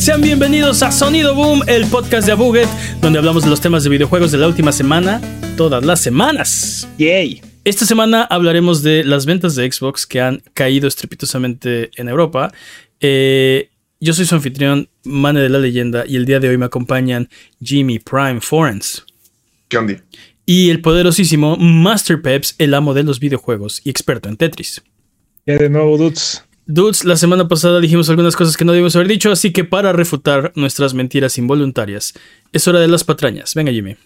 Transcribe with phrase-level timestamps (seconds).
[0.00, 2.66] Sean bienvenidos a Sonido Boom, el podcast de Abuget,
[3.02, 5.20] donde hablamos de los temas de videojuegos de la última semana,
[5.58, 6.88] todas las semanas.
[6.96, 7.42] Yay.
[7.64, 12.50] Esta semana hablaremos de las ventas de Xbox que han caído estrepitosamente en Europa.
[12.98, 13.68] Eh,
[14.00, 17.28] yo soy su anfitrión, Mane de la Leyenda, y el día de hoy me acompañan
[17.62, 19.04] Jimmy Prime Forens.
[19.68, 20.02] ¿Qué onda?
[20.46, 24.82] Y el poderosísimo Master Peps, el amo de los videojuegos y experto en Tetris.
[25.44, 26.42] Ya de nuevo, dudes.
[26.72, 29.92] Dudes, la semana pasada dijimos algunas cosas que no debimos haber dicho, así que para
[29.92, 32.14] refutar nuestras mentiras involuntarias,
[32.52, 33.54] es hora de las patrañas.
[33.56, 33.96] Venga, Jimmy.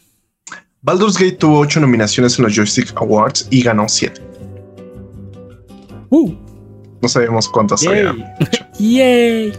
[0.81, 4.21] Baldur's Gate tuvo 8 nominaciones en los Joystick Awards y ganó 7.
[6.09, 6.33] Uh,
[7.03, 8.07] No sabemos cuántas Yay.
[8.07, 8.35] había.
[8.79, 9.53] yay.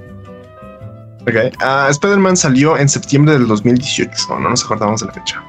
[1.21, 1.55] Ok.
[1.61, 4.39] Ah, Spider-Man salió en septiembre del 2018.
[4.39, 5.43] No nos acordamos de la fecha.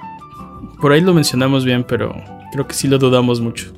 [0.81, 2.15] Por ahí lo mencionamos bien, pero
[2.53, 3.73] creo que sí lo dudamos mucho.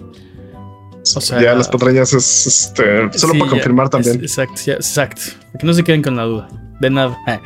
[1.17, 4.21] O sea, ya las patrañas es este, solo Sí, para ya, confirmar es- también.
[4.21, 5.23] exacto, ya, exacto.
[5.59, 6.49] Que no se queden con la duda.
[6.81, 7.17] De nada.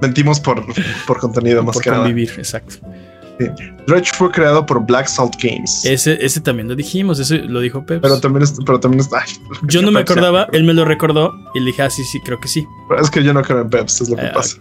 [0.00, 0.64] Mentimos por,
[1.06, 2.02] por contenido más por que nada.
[2.02, 2.76] convivir, exacto.
[3.86, 5.82] Dredge fue creado por Black Salt Games.
[5.86, 8.02] Ese, ese también lo dijimos, eso lo dijo Peps.
[8.02, 9.22] pero también es, pero también es, ay,
[9.66, 12.38] Yo no me acordaba, él me lo recordó y le dije, ah, sí, sí, creo
[12.38, 12.66] que sí.
[13.00, 14.56] Es que yo no creo en Peps, es lo que Ah, pasa.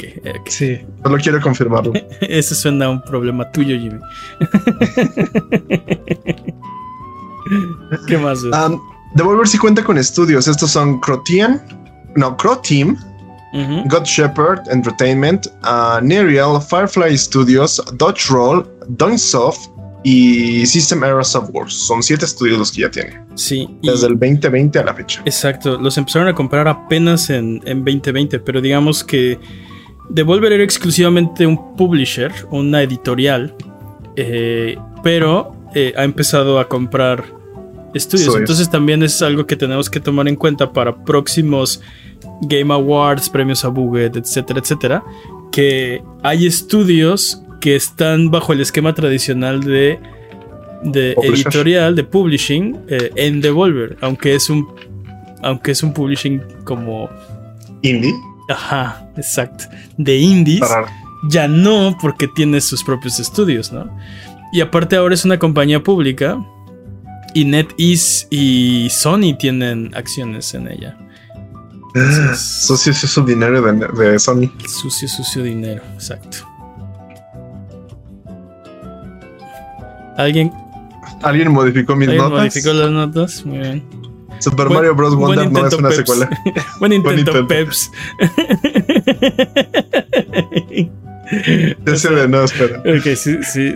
[0.48, 0.80] Sí.
[1.04, 1.92] Solo quiero confirmarlo.
[2.22, 4.00] Ese suena a un problema tuyo, Jimmy.
[8.08, 8.40] ¿Qué más?
[8.40, 8.46] es?
[8.56, 8.80] Um,
[9.16, 10.48] Devolver sí cuenta con estudios.
[10.48, 11.62] Estos son Crotian,
[12.16, 12.96] no, Croteam,
[13.54, 13.88] Ujú.
[13.90, 19.70] God Shepherd Entertainment, uh, Nereal, Firefly Studios, Dodge Roll, Doinsoft
[20.04, 21.70] y System Era Software.
[21.72, 23.20] Son siete estudios los que ya tiene.
[23.36, 25.22] Sí, Desde el 2020 a la fecha.
[25.26, 25.78] exacto.
[25.80, 29.40] Los empezaron a comprar apenas en, en 2020, pero digamos que
[30.10, 33.56] Devolver era exclusivamente un publisher, una editorial,
[34.16, 37.24] eh, pero eh, ha empezado a comprar
[37.94, 38.36] estudios.
[38.36, 41.82] Entonces también es algo que tenemos que tomar en cuenta para próximos
[42.42, 45.04] Game Awards, premios a Buget, etcétera, etcétera,
[45.52, 50.00] que hay estudios que están bajo el esquema tradicional de,
[50.84, 54.68] editorial, de publishing eh, en Devolver, aunque es un
[55.42, 57.10] aunque es un publishing como
[57.82, 58.14] Indie.
[58.50, 59.66] ajá, exacto,
[59.98, 60.86] de indies, Para,
[61.30, 63.90] ya no porque tiene sus propios estudios, ¿no?
[64.52, 66.38] Y aparte ahora es una compañía pública
[67.34, 70.98] y NetEase y Sony tienen acciones en ella.
[71.96, 74.52] Ah, socios es su dinero de, de Sony.
[74.68, 76.38] Sucio, sucio dinero, exacto.
[80.18, 80.52] ¿Alguien,
[81.24, 82.40] Alguien modificó mis ¿alguien notas.
[82.40, 83.46] modificó las notas?
[83.46, 83.84] Muy bien.
[84.40, 85.16] Super Buen- Mario Bros.
[85.16, 85.98] buen Wonder no es intento, una Peps.
[85.98, 86.30] secuela.
[86.80, 87.48] Buen intento, intento.
[87.48, 87.92] Peps.
[91.86, 92.80] Ese de no, espera.
[92.80, 93.74] Ok, sí, sí.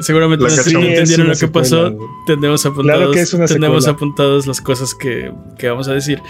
[0.00, 1.96] Seguramente no Sí, entendieron lo que secuela, pasó.
[2.26, 3.90] Tenemos apuntados, Claro tenemos secuela.
[3.90, 6.20] apuntadas las cosas que, que vamos a decir.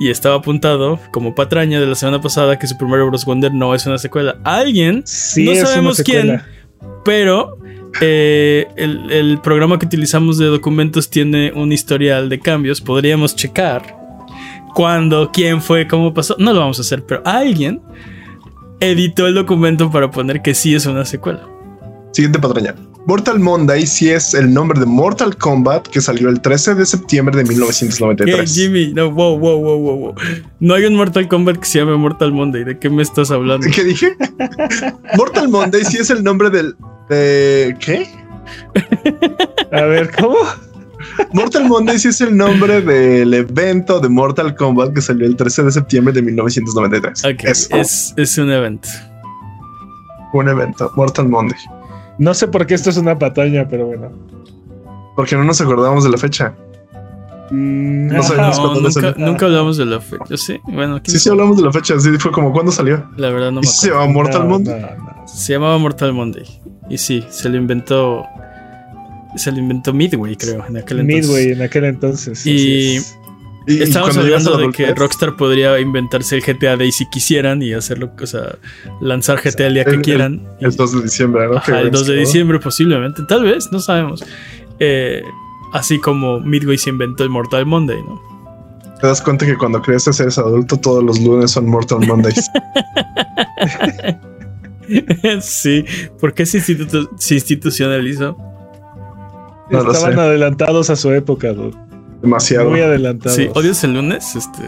[0.00, 3.24] Y estaba apuntado como patraña de la semana pasada que Super Mario Bros.
[3.24, 4.38] Wonder no es una secuela.
[4.44, 6.46] Alguien, Sí, No sabemos secuela.
[7.04, 7.58] pero
[8.00, 12.80] eh, el, el programa que utilizamos de documentos tiene un historial de cambios.
[12.80, 13.96] Podríamos checar
[14.74, 16.36] cuándo, quién fue, cómo pasó.
[16.38, 17.80] No lo vamos a hacer, pero alguien
[18.90, 21.48] editó el documento para poner que sí es una secuela.
[22.12, 22.74] Siguiente patraña.
[23.06, 27.36] Mortal Monday sí es el nombre de Mortal Kombat que salió el 13 de septiembre
[27.36, 28.54] de ¿Qué, 1993.
[28.54, 28.92] Jimmy?
[28.94, 30.14] No, wow, wow, wow, wow, wow.
[30.60, 32.64] No hay un Mortal Kombat que se llame Mortal Monday.
[32.64, 33.66] ¿De qué me estás hablando?
[33.74, 34.16] ¿Qué dije?
[35.16, 36.76] Mortal Monday sí es el nombre del.
[37.08, 38.08] De, ¿Qué?
[39.72, 40.38] A ver, ¿cómo?
[41.32, 45.64] Mortal Monday sí es el nombre del evento de Mortal Kombat que salió el 13
[45.64, 47.24] de septiembre de 1993.
[47.24, 47.44] Ok,
[48.16, 48.88] Es un evento.
[50.32, 51.58] un evento, Mortal Monday.
[52.18, 54.10] No sé por qué esto es una pataña, pero bueno.
[55.16, 56.54] Porque no nos acordamos de la fecha.
[57.50, 59.26] Mm, No sabemos No, cuándo nunca, salió.
[59.26, 60.36] nunca hablamos de la fecha.
[60.36, 61.98] Sí, bueno, Sí, sí hablamos de la fecha.
[62.00, 63.04] Sí, fue como cuando salió.
[63.16, 64.00] La verdad no ¿Y me se acuerdo.
[64.06, 64.80] llama Mortal No, Monday?
[64.80, 65.28] no, no.
[65.28, 66.44] Se llamaba Mortal Monday.
[66.88, 68.24] Y sí, se lo inventó.
[69.36, 71.28] Se lo inventó Midway, creo, en aquel entonces.
[71.28, 72.46] Midway en aquel entonces.
[72.46, 73.16] Y- es.
[73.64, 77.72] Y, a hablando la de que Rockstar podría inventarse el GTA Day si quisieran y
[77.72, 78.56] hacerlo, o sea,
[79.00, 80.42] lanzar GTA el día que el- el- quieran.
[80.60, 81.58] Y- El 2 de diciembre, ¿no?
[81.58, 84.24] Ajá, el 2 de diciembre posiblemente, tal vez, no sabemos.
[84.80, 85.22] Eh,
[85.72, 88.20] así como Midway se inventó el Mortal Monday, ¿no?
[89.00, 92.50] Te das cuenta que cuando creces eres adulto, todos los lunes son Mortal Mondays.
[95.40, 95.84] sí,
[96.20, 98.36] ¿por qué se, institu- se institucionalizó?
[99.72, 101.76] No Estaban adelantados a su época, dude.
[102.22, 102.70] Demasiado.
[102.70, 103.34] Muy adelantado.
[103.34, 104.62] Sí, odias el lunes, este,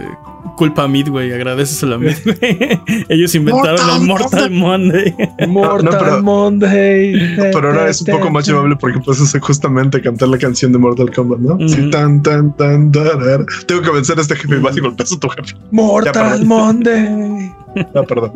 [0.57, 2.81] culpa a Midway, agradeceselo a Midway.
[3.09, 5.15] Ellos inventaron el Mortal Monday.
[5.47, 7.37] Mortal No, no, pero- Monday.
[7.37, 11.13] Pero ahora es un poco más llevable porque puedes justamente cantar la canción de Mortal
[11.15, 11.69] Kombat, ¿no?
[11.69, 13.47] Sí, tan, tan, tan, tarar.
[13.67, 15.55] Tengo que vencer a este jefe y vas y golpeas a tu jefe.
[15.71, 16.45] Mortal.
[16.45, 17.53] Monday.
[17.95, 18.33] Ah, perdón.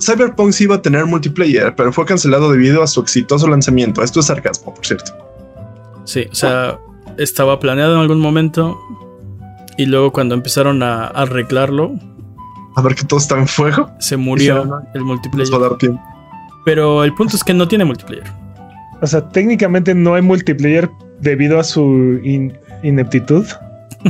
[0.00, 4.02] Cyberpunk sí iba a tener multiplayer, pero fue cancelado debido a su exitoso lanzamiento.
[4.02, 5.12] Esto es sarcasmo, por cierto.
[6.04, 6.78] Sí, o sea,
[7.18, 8.78] estaba planeado en algún momento
[9.76, 11.92] y luego cuando empezaron a arreglarlo,
[12.76, 13.90] A ver que todo está en fuego.
[14.00, 15.60] se murió el Les va a multiplayer.
[15.60, 16.00] dar tiempo.
[16.64, 18.24] Pero el punto es que no tiene multiplayer.
[19.02, 20.90] O sea, técnicamente no hay multiplayer
[21.20, 23.44] debido a su in- ineptitud.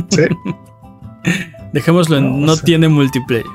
[0.09, 0.21] Sí.
[1.73, 3.45] Dejémoslo en No, no, o sea- tiene multiplayer.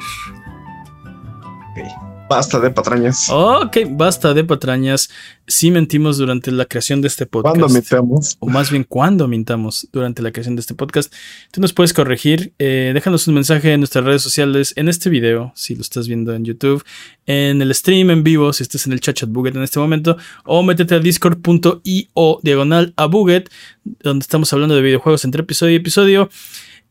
[2.30, 3.28] Basta de patrañas.
[3.28, 5.10] Ok, basta de patrañas.
[5.48, 7.56] Sí mentimos durante la creación de este podcast.
[7.58, 8.36] ¿Cuándo metemos?
[8.38, 11.12] o más bien cuando mintamos durante la creación de este podcast,
[11.50, 12.52] tú nos puedes corregir.
[12.60, 16.32] eh, déjanos un mensaje en nuestras redes sociales, en este video, si lo estás viendo
[16.32, 16.84] en YouTube,
[17.26, 20.16] en el stream en vivo, si estás en el chat chat Buget en este momento,
[20.44, 23.50] o métete a discord.io diagonal a Buget,
[23.82, 26.30] donde estamos hablando de videojuegos entre episodio y episodio.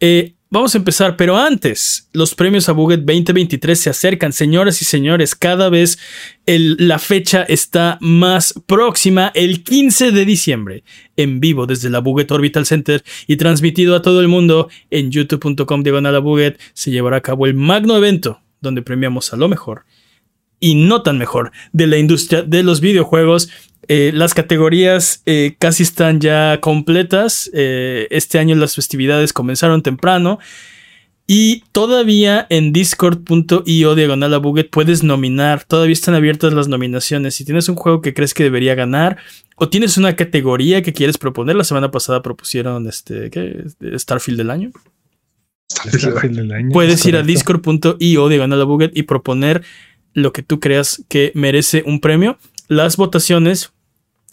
[0.02, 4.86] Eh, vamos a empezar, pero antes, los premios a Buget 2023 se acercan, señoras y
[4.86, 6.00] señores, cada vez
[6.46, 10.84] la fecha está más próxima, el 15 de diciembre,
[11.16, 15.84] en vivo desde la Buget Orbital Center y transmitido a todo el mundo en youtube.com
[15.84, 19.86] diagonal a Buget, se llevará a cabo el magno evento donde premiamos a lo mejor
[20.60, 23.50] y no tan mejor de la industria de los videojuegos.
[23.88, 27.50] Eh, las categorías eh, casi están ya completas.
[27.54, 30.40] Eh, este año las festividades comenzaron temprano.
[31.32, 35.64] Y todavía en discord.io diagonal a Buget puedes nominar.
[35.64, 37.36] Todavía están abiertas las nominaciones.
[37.36, 39.18] Si tienes un juego que crees que debería ganar
[39.56, 43.64] o tienes una categoría que quieres proponer, la semana pasada propusieron este, ¿qué?
[43.96, 44.72] Starfield del año.
[45.70, 49.64] Starfield del año, Puedes es ir a discord.io diagonal a Buget y proponer
[50.14, 52.38] lo que tú creas que merece un premio.
[52.68, 53.72] Las votaciones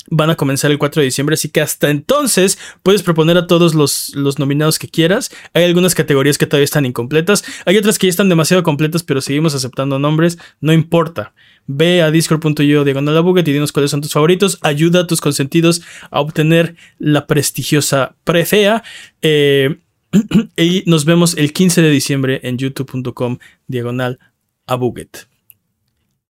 [0.09, 3.75] van a comenzar el 4 de diciembre, así que hasta entonces puedes proponer a todos
[3.75, 5.31] los, los nominados que quieras.
[5.53, 9.21] Hay algunas categorías que todavía están incompletas, hay otras que ya están demasiado completas, pero
[9.21, 11.35] seguimos aceptando nombres, no importa.
[11.67, 14.59] Ve a discord.io diagonal Buget y dinos cuáles son tus favoritos.
[14.63, 18.85] Ayuda a tus consentidos a obtener la prestigiosa prefea.
[19.21, 19.79] Eh,
[20.57, 24.21] y nos vemos el 15 de diciembre en youtube.com diagonal.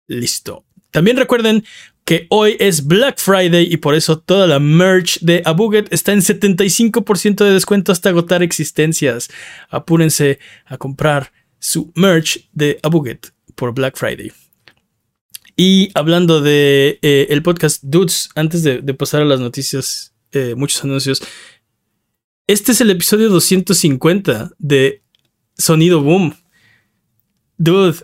[0.06, 0.64] Listo.
[0.90, 1.64] También recuerden
[2.04, 6.20] que hoy es Black Friday y por eso toda la merch de Abuget está en
[6.20, 9.30] 75% de descuento hasta agotar existencias.
[9.70, 14.32] Apúrense a comprar su merch de Abuget por Black Friday.
[15.56, 20.82] Y hablando de eh, el podcast Dudes, antes de, pasar a las noticias, eh, muchos
[20.82, 21.22] anuncios.
[22.46, 25.02] Este es el episodio 250 de
[25.56, 26.34] Sonido Boom.
[27.58, 27.98] Dude,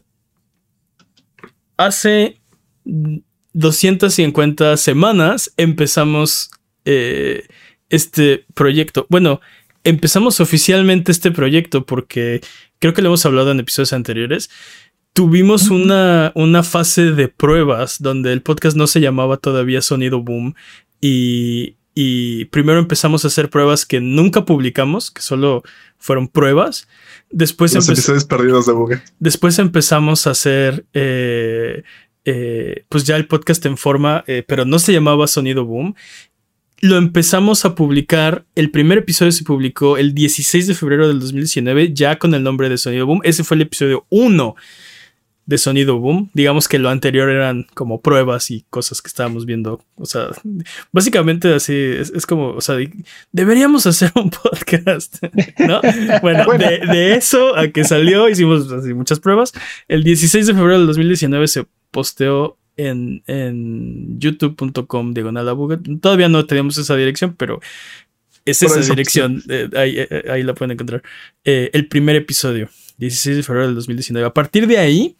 [1.78, 2.38] hace
[2.84, 6.50] 250 semanas empezamos
[6.84, 7.46] eh,
[7.88, 9.06] este proyecto.
[9.08, 9.40] Bueno,
[9.84, 12.42] empezamos oficialmente este proyecto porque
[12.78, 14.50] creo que lo hemos hablado en episodios anteriores.
[15.14, 20.54] Tuvimos una, una fase de pruebas donde el podcast no se llamaba todavía Sonido Boom
[21.00, 25.62] y, y primero empezamos a hacer pruebas que nunca publicamos, que solo
[25.96, 26.86] fueron pruebas.
[27.30, 29.02] Después, Los episodios perdidos de Buget.
[29.18, 31.82] después empezamos a hacer eh,
[32.24, 35.94] eh, pues ya el podcast en forma, eh, pero no se llamaba Sonido Boom.
[36.80, 41.92] Lo empezamos a publicar, el primer episodio se publicó el 16 de febrero del 2019,
[41.92, 43.20] ya con el nombre de Sonido Boom.
[43.24, 44.54] Ese fue el episodio 1
[45.48, 46.30] de Sonido Boom.
[46.34, 49.82] Digamos que lo anterior eran como pruebas y cosas que estábamos viendo.
[49.96, 50.28] O sea,
[50.92, 52.76] básicamente así es, es como, o sea,
[53.32, 55.16] deberíamos hacer un podcast,
[55.58, 55.80] ¿no?
[56.20, 56.58] Bueno, Bueno.
[56.58, 59.54] De, de eso a que salió, hicimos así muchas pruebas.
[59.88, 65.48] El 16 de febrero del 2019 se posteó en, en youtube.com diagonal.
[66.02, 67.58] Todavía no teníamos esa dirección, pero
[68.44, 69.42] es esa eso, dirección.
[69.48, 71.02] eh, ahí, eh, ahí la pueden encontrar.
[71.42, 74.26] Eh, el primer episodio, 16 de febrero del 2019.
[74.26, 75.16] A partir de ahí,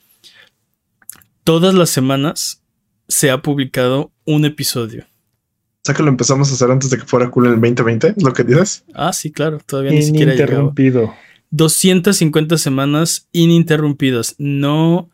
[1.48, 2.62] todas las semanas
[3.08, 5.04] se ha publicado un episodio.
[5.04, 8.14] O sea que lo empezamos a hacer antes de que fuera cool en el 2020,
[8.18, 8.84] ¿es lo que dices?
[8.92, 10.50] Ah, sí, claro, todavía ni siquiera llegaba.
[10.52, 11.14] Ininterrumpido.
[11.48, 14.34] 250 semanas ininterrumpidas.
[14.36, 15.08] No,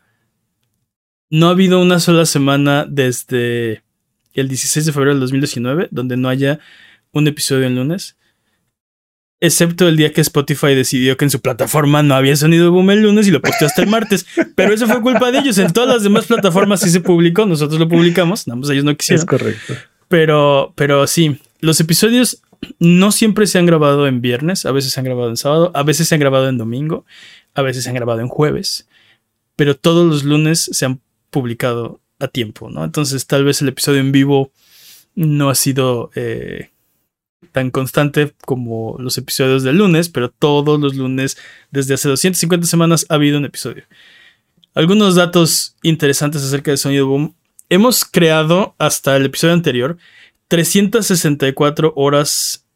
[1.31, 3.85] no ha habido una sola semana desde
[4.33, 6.59] el 16 de febrero del 2019 donde no haya
[7.12, 8.17] un episodio en lunes.
[9.45, 13.03] Excepto el día que Spotify decidió que en su plataforma no había sonido boom el
[13.03, 14.27] lunes y lo posteó hasta el martes.
[14.55, 15.59] Pero eso fue culpa de ellos.
[15.59, 17.45] En todas las demás plataformas sí se publicó.
[17.45, 18.47] Nosotros lo publicamos.
[18.47, 19.27] Nada más ellos no Es quisieron.
[19.27, 19.75] correcto.
[20.09, 22.41] Pero, pero sí, los episodios
[22.79, 25.83] no siempre se han grabado en viernes, a veces se han grabado en sábado, a
[25.83, 27.05] veces se han grabado en domingo,
[27.55, 28.89] a veces se han grabado en jueves,
[29.57, 32.85] pero todos los lunes se han publicado a tiempo, ¿no?
[32.85, 34.51] Entonces tal vez el episodio en vivo
[35.15, 36.71] no ha sido eh,
[37.55, 41.39] tan constante como los episodios del lunes, pero todos los lunes
[41.71, 43.85] desde hace 250 semanas ha habido un episodio.
[44.75, 47.37] Algunos datos interesantes acerca de Sonido Boom.
[47.69, 49.99] Hemos creado hasta el episodio anterior
[50.49, 52.67] 364 horas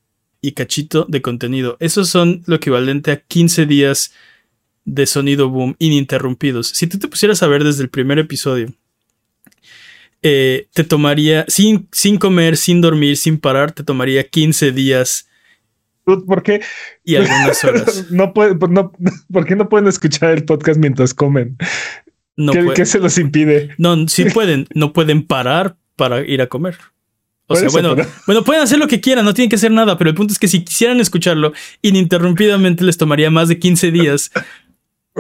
[0.41, 1.77] y cachito de contenido.
[1.81, 4.13] Esos son lo equivalente a 15 días
[4.85, 6.69] de Sonido Boom ininterrumpidos.
[6.69, 8.73] Si tú te pusieras a ver desde el primer episodio,
[10.23, 15.29] eh, te tomaría, sin, sin comer, sin dormir, sin parar, te tomaría 15 días.
[16.05, 16.63] ¿Por qué?
[17.05, 18.07] Y algunas horas.
[18.11, 18.93] no puede, no,
[19.33, 21.57] ¿Por qué no pueden escuchar el podcast mientras comen?
[22.37, 23.71] No ¿Qué, ¿Qué, se los impide?
[23.79, 26.79] No, sí pueden, no pueden parar para ir a comer.
[27.51, 27.97] O sea, bueno,
[28.27, 30.39] bueno, pueden hacer lo que quieran, no tienen que hacer nada, pero el punto es
[30.39, 34.31] que si quisieran escucharlo ininterrumpidamente les tomaría más de 15 días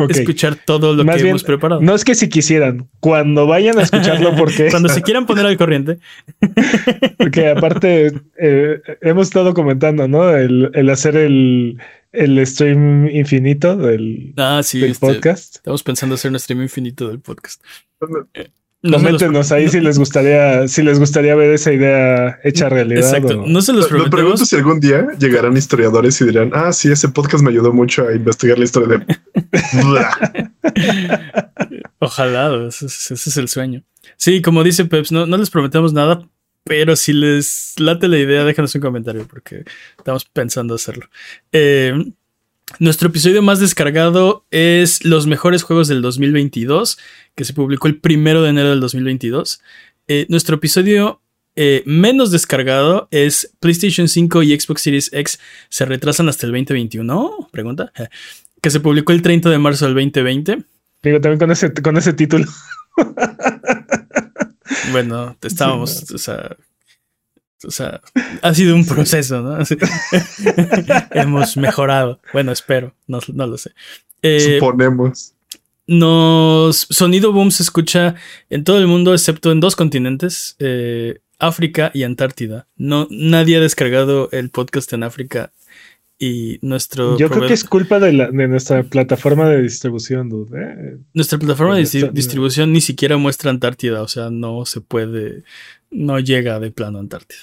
[0.09, 1.81] escuchar todo lo que hemos preparado.
[1.81, 4.69] No es que si quisieran, cuando vayan a escucharlo, porque.
[4.71, 5.99] cuando se quieran poner al corriente.
[7.19, 10.37] porque aparte, eh, hemos estado comentando, ¿no?
[10.37, 11.79] El, hacer el,
[12.13, 15.57] el, stream infinito del, ah, este, podcast.
[15.57, 17.63] Estamos pensando hacer un stream infinito del podcast.
[18.81, 23.03] Coméntenos ahí si les gustaría, si les gustaría ver esa idea hecha realidad.
[23.03, 23.45] Exacto.
[23.45, 27.09] No se los Me pregunto si algún día llegarán historiadores y dirán, ah, sí, ese
[27.09, 29.17] podcast me ayudó mucho a investigar la historia de.
[31.99, 33.83] Ojalá, ese, es el sueño.
[34.17, 36.29] Sí, como dice Peps, no, no les prometemos nada,
[36.63, 39.65] pero si les late la idea, déjanos un comentario porque
[39.97, 41.09] estamos pensando hacerlo.
[41.51, 41.95] Eh,
[42.79, 46.99] nuestro episodio más descargado es Los mejores juegos del 2022,
[47.35, 49.61] que se publicó el primero de enero del 2022.
[50.07, 51.21] Eh, nuestro episodio
[51.57, 57.49] eh, menos descargado es PlayStation 5 y Xbox Series X se retrasan hasta el 2021.
[57.51, 57.93] Pregunta.
[58.61, 60.65] Que se publicó el 30 de marzo del 2020.
[61.05, 62.45] Digo, también con ese, con ese título.
[64.91, 66.57] bueno, estábamos, o sea,
[67.65, 68.01] o sea,
[68.43, 69.59] ha sido un proceso, ¿no?
[71.13, 72.21] Hemos mejorado.
[72.33, 73.73] Bueno, espero, no, lo sé.
[74.23, 75.35] Eh, Suponemos.
[75.87, 76.87] Nos.
[76.91, 78.15] Sonido Boom se escucha
[78.51, 82.67] en todo el mundo, excepto en dos continentes: eh, África y Antártida.
[82.77, 85.53] No, nadie ha descargado el podcast en África
[86.19, 87.17] y nuestro.
[87.17, 90.61] Yo creo que es culpa de, nuestra plataforma de distribución, dude.
[90.61, 90.99] ¿eh?
[91.15, 95.45] Nuestra plataforma de distribución ni siquiera muestra Antártida, o sea, no se puede
[95.91, 97.41] no llega de plano a Antártida.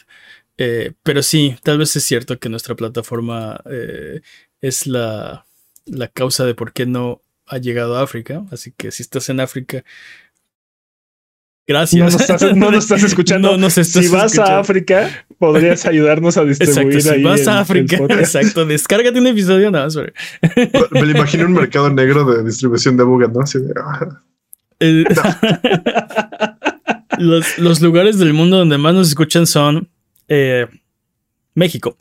[0.58, 4.22] Eh, pero sí, tal vez es cierto que nuestra plataforma eh,
[4.62, 5.46] es la,
[5.86, 8.46] la, causa de por qué no ha llegado a África.
[8.52, 9.84] Así que si estás en África,
[11.68, 12.00] gracias.
[12.56, 13.58] No nos estás, escuchando.
[13.58, 18.66] No si vas a África, podrías ayudarnos a distribuir exacto, Si vas a África, exacto,
[18.66, 19.98] descárgate un episodio nada más.
[20.92, 23.42] Me lo imagino un mercado negro de distribución de Buga, ¿no?
[23.42, 24.22] Así de, ah.
[27.18, 29.90] Los, lugares del mundo donde más nos escuchan son
[30.28, 30.68] eh,
[31.54, 31.98] México.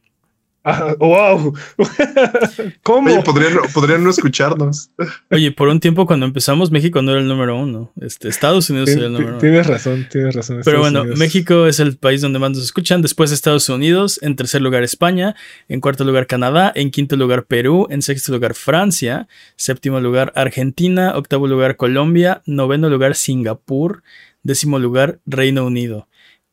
[0.66, 1.52] Ah, wow.
[2.82, 3.22] ¿Cómo?
[3.22, 4.90] podrían, no escucharnos.
[5.30, 7.92] Oye, por un tiempo cuando empezamos, México no era el número uno.
[8.00, 9.38] Este, Estados Unidos era el número uno.
[9.40, 10.62] Tienes razón, tienes razón.
[10.64, 13.02] Pero bueno, México es el país donde más nos escuchan.
[13.02, 14.18] Después Estados Unidos.
[14.22, 15.36] En tercer lugar, España.
[15.68, 16.72] En cuarto lugar, Canadá.
[16.74, 17.86] En quinto lugar, Perú.
[17.90, 19.28] En sexto lugar, Francia.
[19.56, 21.12] Séptimo lugar, Argentina.
[21.14, 22.40] Octavo lugar, Colombia.
[22.46, 24.02] Noveno lugar, Singapur.
[24.44, 26.06] Décimo lugar, Reino Unido.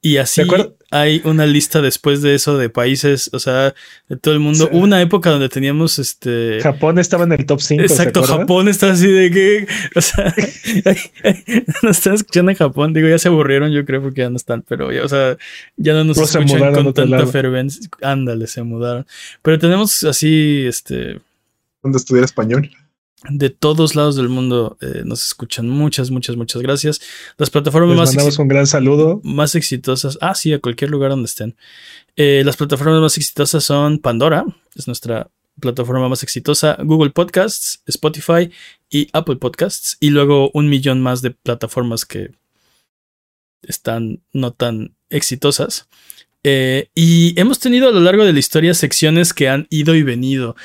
[0.03, 0.41] Y así
[0.89, 3.75] hay una lista después de eso de países, o sea,
[4.10, 4.67] de todo el mundo.
[4.71, 6.60] Hubo una época donde teníamos este.
[6.62, 7.83] Japón estaba en el top 5.
[7.83, 9.67] Exacto, Japón está así de que.
[9.95, 10.33] O sea,
[11.83, 12.93] nos están escuchando en Japón.
[12.93, 15.38] Digo, ya se aburrieron, yo creo, porque ya no están, pero ya, o sea,
[15.77, 17.88] ya no nos pues escuchan con tanta fervencia.
[18.01, 19.05] Ándale, se mudaron.
[19.43, 21.21] Pero tenemos así, este.
[21.83, 22.71] ¿Dónde estudiar español?
[23.29, 25.69] De todos lados del mundo eh, nos escuchan.
[25.69, 27.01] Muchas, muchas, muchas gracias.
[27.37, 29.21] Las plataformas más mandamos un gran saludo.
[29.23, 30.17] Más exitosas.
[30.21, 31.55] Ah, sí, a cualquier lugar donde estén.
[32.15, 38.49] Eh, las plataformas más exitosas son Pandora, es nuestra plataforma más exitosa, Google Podcasts, Spotify
[38.89, 39.97] y Apple Podcasts.
[39.99, 42.31] Y luego un millón más de plataformas que
[43.61, 45.87] están no tan exitosas.
[46.43, 50.01] Eh, y hemos tenido a lo largo de la historia secciones que han ido y
[50.01, 50.55] venido.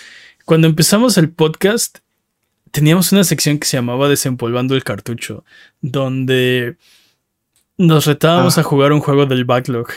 [0.46, 1.98] Cuando empezamos el podcast,
[2.76, 5.44] teníamos una sección que se llamaba Desempolvando el cartucho,
[5.80, 6.76] donde
[7.78, 8.60] nos retábamos ah.
[8.60, 9.88] a jugar un juego del backlog.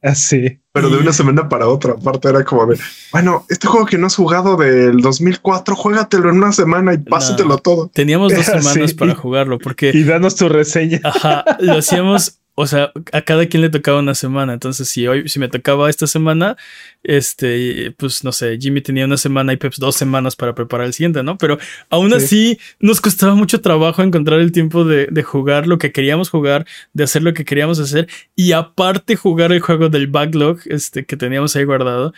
[0.00, 0.46] Así.
[0.46, 1.94] Ah, Pero de una semana para otra.
[1.94, 2.78] Aparte era como de,
[3.10, 7.58] bueno, este juego que no has jugado del 2004, juégatelo en una semana y pásatelo
[7.58, 7.90] todo.
[7.92, 9.90] Teníamos dos semanas para jugarlo porque...
[9.92, 11.00] Y danos tu reseña.
[11.02, 14.52] Ajá, lo hacíamos o sea, a cada quien le tocaba una semana.
[14.52, 16.56] Entonces, si hoy, si me tocaba esta semana,
[17.02, 20.92] este, pues no sé, Jimmy tenía una semana y Peps dos semanas para preparar el
[20.92, 21.38] siguiente, ¿no?
[21.38, 26.28] Pero aún así nos costaba mucho trabajo encontrar el tiempo de, jugar lo que queríamos
[26.28, 31.06] jugar, de hacer lo que queríamos hacer y aparte jugar el juego del backlog, este,
[31.06, 32.12] que teníamos ahí guardado.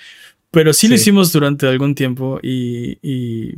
[0.51, 3.57] Pero sí, lo hicimos durante algún tiempo y, y...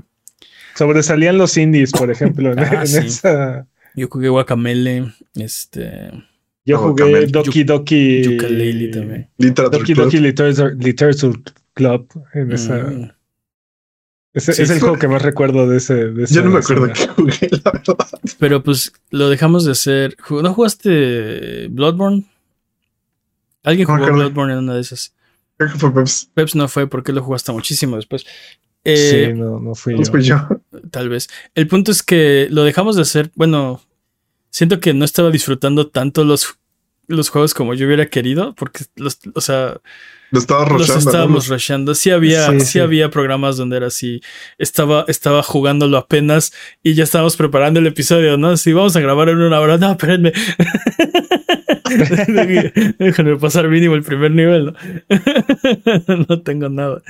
[0.75, 2.99] Sobresalían los indies, por ejemplo, en, Ah, sí.
[3.07, 3.67] esa...
[3.95, 6.11] Yo jugué Guacamele, este...
[6.67, 7.31] Yo Oh, jugué Camel.
[7.33, 8.23] Doki Doki.
[8.25, 9.31] Yooka-Laylee también.
[9.39, 10.05] Literature Doki Club.
[10.07, 11.39] Doki Literature, Literature
[11.75, 12.09] Club.
[12.35, 13.11] En esa, Mm.
[14.35, 15.95] ese- Sí, es el fue- juego que más recuerdo de ese.
[16.11, 17.97] De Yo no me acuerdo que jugué, la verdad.
[18.39, 20.17] Pero pues lo dejamos de hacer.
[20.29, 22.27] ¿No jugaste Bloodborne?
[23.63, 24.13] Alguien jugó.
[24.13, 25.15] Bloodborne en una de esas.
[25.57, 26.31] Creo que fue Peps.
[26.35, 28.27] Peps no fue porque lo jugaste muchísimo después.
[28.85, 30.11] Eh, sí, no, no fui No yo.
[30.11, 30.49] fui yo.
[30.91, 31.29] Tal vez.
[31.55, 33.31] El punto es que lo dejamos de hacer.
[33.35, 33.81] Bueno,
[34.57, 36.57] siento que no estaba disfrutando tanto los,
[37.09, 38.55] los juegos como yo hubiera querido.
[38.55, 39.83] Porque los, o sea,
[40.31, 41.95] Lo estaba los estábamos rushando.
[41.95, 42.79] Sí había, Sí, sí, sí.
[42.79, 44.23] había programas donde era así.
[44.57, 48.57] Estaba, estaba jugándolo apenas y ya estábamos preparando el episodio, ¿no?
[48.57, 49.77] Si vamos a grabar en una hora.
[49.77, 50.33] No, espérenme.
[52.99, 54.75] Déjenme pasar mínimo el primer nivel.
[56.07, 57.03] No, no tengo nada.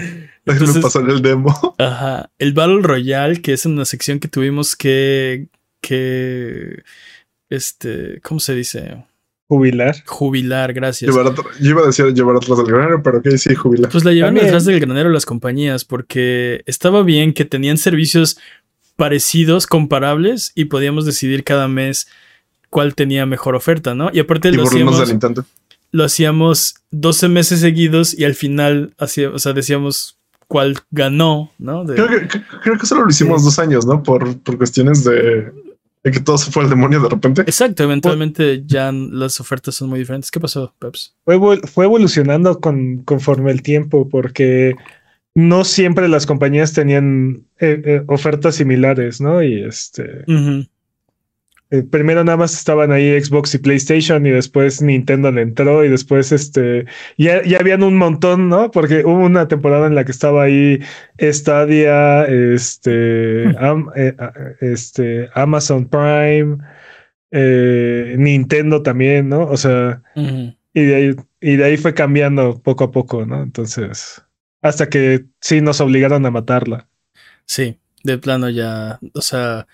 [0.44, 1.76] Déjenme pasar el demo.
[1.78, 2.28] Ajá.
[2.40, 5.46] El Battle Royale, que es una sección que tuvimos que.
[5.80, 6.82] que.
[7.50, 8.20] Este.
[8.22, 9.04] ¿Cómo se dice?
[9.48, 9.94] Jubilar.
[10.06, 11.14] Jubilar, gracias.
[11.14, 13.90] Llevar yo iba a decir llevar atrás del granero, pero que sí, jubilar.
[13.92, 14.46] Pues la llevaron También.
[14.46, 18.38] detrás del granero las compañías, porque estaba bien que tenían servicios
[18.96, 22.08] parecidos, comparables, y podíamos decidir cada mes
[22.70, 24.10] cuál tenía mejor oferta, ¿no?
[24.12, 25.00] Y aparte y lo hacíamos,
[25.92, 31.84] lo hacíamos 12 meses seguidos y al final hacía, o sea, decíamos cuál ganó, ¿no?
[31.84, 34.02] De- Creo que, creo- creo que solo lo hicimos dos años, ¿no?
[34.02, 35.52] Por, por cuestiones de,
[36.06, 37.42] de que todo se fue al demonio de repente.
[37.42, 40.30] Exacto, eventualmente ya las ofertas son muy diferentes.
[40.30, 41.16] ¿Qué pasó, Peps?
[41.24, 44.76] Fue, fue evolucionando con, conforme el tiempo, porque
[45.34, 49.42] no siempre las compañías tenían eh, eh, ofertas similares, ¿no?
[49.42, 50.22] Y este.
[51.70, 55.88] Eh, primero nada más estaban ahí Xbox y PlayStation y después Nintendo le entró y
[55.88, 56.86] después este
[57.18, 58.70] ya, ya habían un montón, ¿no?
[58.70, 60.78] Porque hubo una temporada en la que estaba ahí
[61.20, 64.14] Stadia, este, am- eh,
[64.60, 66.58] este Amazon Prime,
[67.30, 69.42] eh, Nintendo también, ¿no?
[69.46, 70.02] O sea,
[70.72, 73.42] y de ahí, y de ahí fue cambiando poco a poco, ¿no?
[73.42, 74.22] Entonces,
[74.62, 76.86] hasta que sí nos obligaron a matarla.
[77.44, 79.66] Sí, de plano ya, o sea,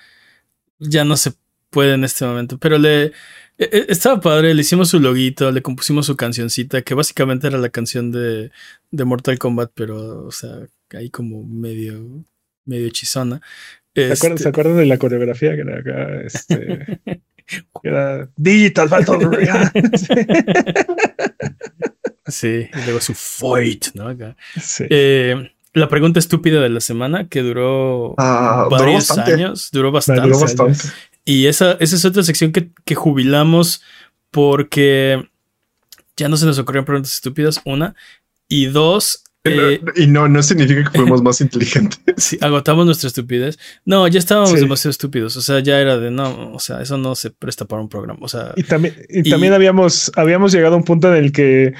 [0.78, 1.32] ya no se
[1.72, 3.12] puede en este momento, pero le e-
[3.58, 7.70] e- estaba padre, le hicimos su loguito, le compusimos su cancioncita, que básicamente era la
[7.70, 8.50] canción de,
[8.90, 10.50] de Mortal Kombat, pero, o sea,
[10.96, 12.24] ahí como medio,
[12.64, 13.40] medio hechizona.
[13.94, 16.20] ¿Se acuerdan, Este, ¿se acuerdan de la coreografía que era acá?
[16.24, 17.00] Este,
[17.82, 19.70] que era Digital Battle Royale.
[22.26, 24.08] sí, y luego su fight, ¿no?
[24.08, 24.36] Acá.
[24.60, 24.84] Sí.
[24.90, 30.22] Eh, la pregunta estúpida de la semana, que duró Ah, varios años, duró bastante.
[30.22, 30.78] Duró bastante.
[31.24, 33.82] Y esa, esa es otra sección que, que jubilamos
[34.30, 35.28] porque
[36.16, 37.94] ya no se nos ocurrieron preguntas estúpidas, una.
[38.48, 41.98] Y dos, eh, y no, no significa que fuimos más inteligentes.
[42.16, 43.58] si agotamos nuestra estupidez.
[43.84, 44.56] No, ya estábamos Sí.
[44.60, 45.36] demasiado estúpidos.
[45.36, 48.20] O sea, ya era de no, o sea, eso no se presta para un programa.
[48.22, 51.32] O sea, Y también, y y- también habíamos, habíamos llegado a un punto en el
[51.32, 51.72] que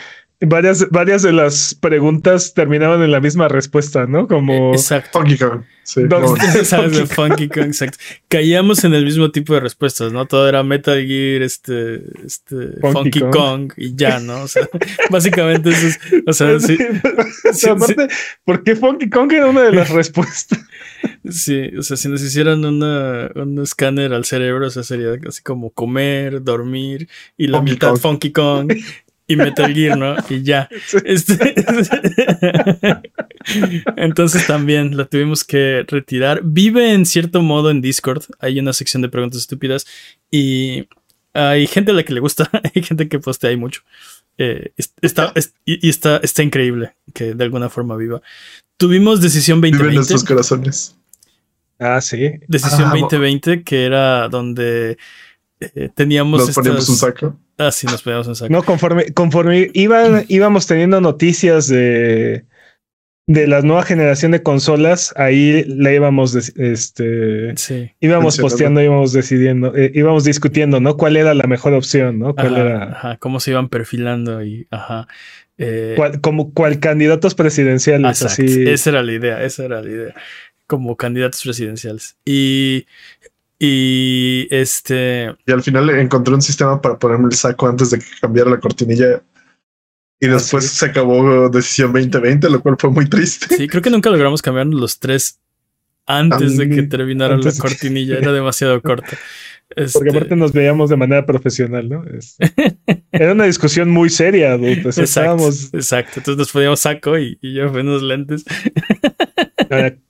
[0.47, 4.27] varias, varias de las preguntas terminaban en la misma respuesta, ¿no?
[4.27, 5.21] Como exacto.
[5.21, 5.63] Funky Kong.
[5.85, 7.99] Sí, No, no, Sabes de Funky Kong, exacto.
[8.29, 10.27] Caíamos en el mismo tipo de respuestas, ¿no?
[10.27, 13.33] Todo era Metal Gear, este, este, Funky Funky, Kong.
[13.33, 13.73] Kong.
[13.77, 14.43] y ya, ¿no?
[14.43, 14.69] O sea,
[15.11, 16.79] básicamente eso es, o sea, sí,
[17.69, 18.09] aparte,
[18.45, 20.61] ¿por qué Funky Kong era una de las respuestas?
[21.29, 25.43] Sí, o sea, si nos hicieran una, un escáner al cerebro, o sea, sería así
[25.43, 28.01] como comer, dormir y la Funky mitad Kong.
[28.01, 28.73] Funky Kong
[29.27, 30.17] y Metal Gear, ¿no?
[30.29, 30.69] Y ya.
[31.05, 31.55] Este-
[33.97, 36.41] Entonces también la tuvimos que retirar.
[36.45, 38.25] Vive en cierto modo en Discord.
[38.39, 39.87] Hay una sección de preguntas estúpidas
[40.31, 40.89] y
[41.35, 43.83] hay gente a la que le gusta, hay gente que postea ahí mucho.
[44.39, 48.23] Eh, es- está, es- y está, está increíble que de alguna forma viva.
[48.77, 49.97] Tuvimos decisión viven 2020.
[49.97, 50.97] nuestros corazones.
[51.79, 52.31] Ah, sí.
[52.49, 54.99] Decisión Ah, 2020, que era donde
[55.75, 57.39] eh, teníamos Nos poníamos un saco.
[57.59, 58.53] Ah, sí, nos poníamos un saco.
[58.53, 62.45] No, conforme, conforme iban, íbamos teniendo noticias de,
[63.27, 67.91] de la nueva generación de consolas, ahí la íbamos, este, Sí.
[68.01, 70.97] íbamos posteando, íbamos decidiendo, eh, íbamos discutiendo, ¿no?
[70.97, 72.35] ¿Cuál era la mejor opción, ¿no?
[72.35, 75.07] ¿Cuál Ajá, era, ajá, cómo se iban perfilando y ajá.
[75.59, 78.65] Eh, cuál, como cuál candidatos presidenciales, exacto, así.
[78.69, 80.15] Esa era la idea, esa era la idea.
[80.67, 82.17] Como candidatos presidenciales.
[82.25, 82.87] Y,
[83.65, 85.37] Y este.
[85.47, 88.59] Y al final encontré un sistema para ponerme el saco antes de que cambiara la
[88.59, 89.23] cortinilla.
[90.19, 93.55] Y después se acabó Decisión 2020, lo cual fue muy triste.
[93.57, 95.39] Sí, creo que nunca logramos cambiar los tres
[96.07, 98.19] antes de que terminara la cortinilla.
[98.19, 99.17] Era demasiado corta.
[99.77, 99.93] Este...
[99.93, 102.05] Porque aparte nos veíamos de manera profesional, ¿no?
[103.13, 106.15] Era una discusión muy seria, exacto, exacto.
[106.17, 108.45] Entonces nos poníamos saco y, yo fui unos lentes.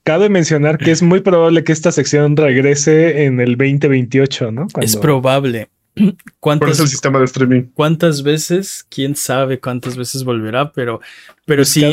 [0.03, 4.67] Cabe mencionar que es muy probable que esta sección regrese en el 2028, ¿no?
[4.81, 5.69] Es probable.
[6.39, 7.63] ¿Cuántas, Por el sistema de streaming.
[7.73, 8.85] ¿Cuántas veces?
[8.89, 10.71] ¿Quién sabe cuántas veces volverá?
[10.71, 11.01] Pero,
[11.45, 11.83] pero pues sí.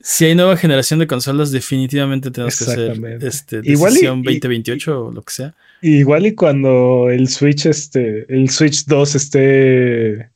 [0.00, 5.22] Si hay nueva generación de consolas, definitivamente tenemos que hacer este, decisión 2028 o lo
[5.22, 5.54] que sea.
[5.80, 10.30] Igual y cuando el Switch, este, el Switch 2 esté,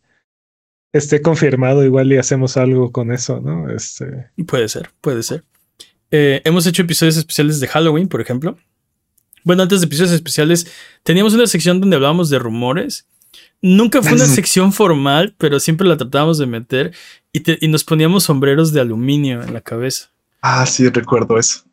[0.91, 3.69] esté confirmado, igual y hacemos algo con eso, ¿no?
[3.69, 4.29] Este.
[4.47, 5.45] Puede ser, puede ser.
[6.11, 8.57] Eh, hemos hecho episodios especiales de Halloween, por ejemplo.
[9.45, 10.67] Bueno, antes de episodios especiales,
[11.03, 13.07] teníamos una sección donde hablábamos de rumores.
[13.61, 16.95] Nunca fue una sección formal, pero siempre la tratábamos de meter
[17.33, 20.11] y, nos poníamos sombreros de aluminio en la cabeza.
[20.41, 21.65] Ah, sí, recuerdo eso.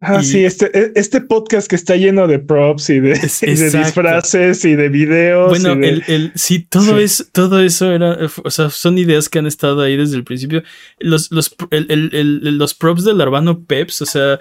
[0.00, 4.76] Ah, sí, este, e, este podcast que está lleno de props y de, disfraces y
[4.76, 5.48] de videos.
[5.48, 9.46] Bueno, El, el, sí, todo, Eso, todo eso era, o sea, son ideas que han
[9.46, 10.62] estado ahí desde el principio.
[10.98, 14.38] Los, los, los props del Arbano Peps, o sea,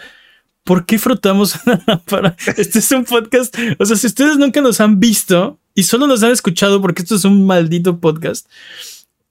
[0.66, 2.36] ¿por qué frotamos una lámpara?
[2.58, 3.56] Este es un podcast.
[3.80, 7.16] O sea, si ustedes nunca nos han visto y solo nos han escuchado porque esto
[7.16, 8.48] es un maldito podcast.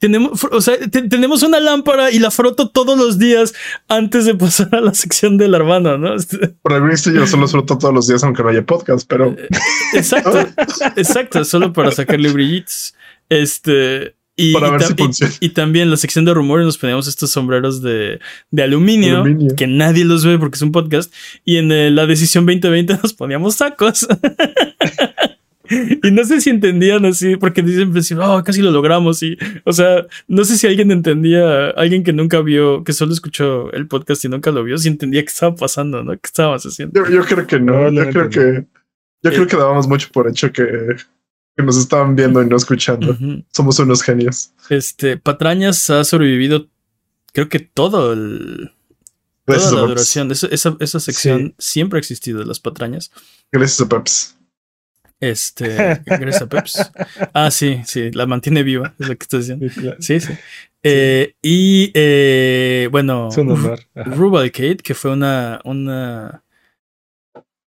[0.04, 3.54] Tenemos, o sea, tenemos una lámpara y la froto todos los días
[3.88, 6.14] antes de pasar a la sección del hermano, ¿no?
[6.60, 9.30] Por el visto, yo solo froto todos los días aunque no haya podcast, pero.
[9.30, 9.48] Eh,
[9.94, 10.46] exacto,
[10.96, 12.94] exacto, solo para sacarle brillitos.
[13.30, 14.14] Este.
[14.36, 14.54] Y,
[15.40, 19.24] y, también la sección de rumores nos poníamos estos sombreros de, de aluminio,
[19.56, 21.14] que nadie los ve porque es un podcast.
[21.46, 24.06] Y en eh, la decisión 2020 nos poníamos sacos.
[25.68, 29.22] y no sé si entendían así, porque dicen, pues, oh, casi lo logramos.
[29.22, 33.72] Y, o sea, no sé si alguien entendía, alguien que nunca vio, que solo escuchó
[33.72, 36.12] el podcast y nunca lo vio, si entendía qué estaba pasando, ¿no?
[36.12, 37.08] ¿Qué estábamos haciendo?
[37.08, 38.66] Yo, creo que no, yo creo que,
[39.22, 40.96] yo creo eh, que dábamos mucho por hecho que
[41.56, 43.16] que nos estaban viendo y no escuchando.
[43.52, 44.52] Somos unos genios.
[44.70, 46.68] Este, Patrañas ha sobrevivido,
[47.32, 48.72] creo que todo el.
[49.44, 50.32] Toda la duración.
[50.32, 50.48] Esa,
[50.80, 53.12] esa, sección siempre ha existido de las patrañas.
[53.52, 54.38] Gracias a Peps.
[55.30, 56.92] Este, gracias a Peps.
[57.32, 59.66] Ah, sí, sí, la mantiene viva, es lo que estoy diciendo.
[60.00, 60.32] Sí, sí.
[60.82, 63.30] Eh, y eh, bueno,
[63.94, 66.44] Rubalcade, que fue una, una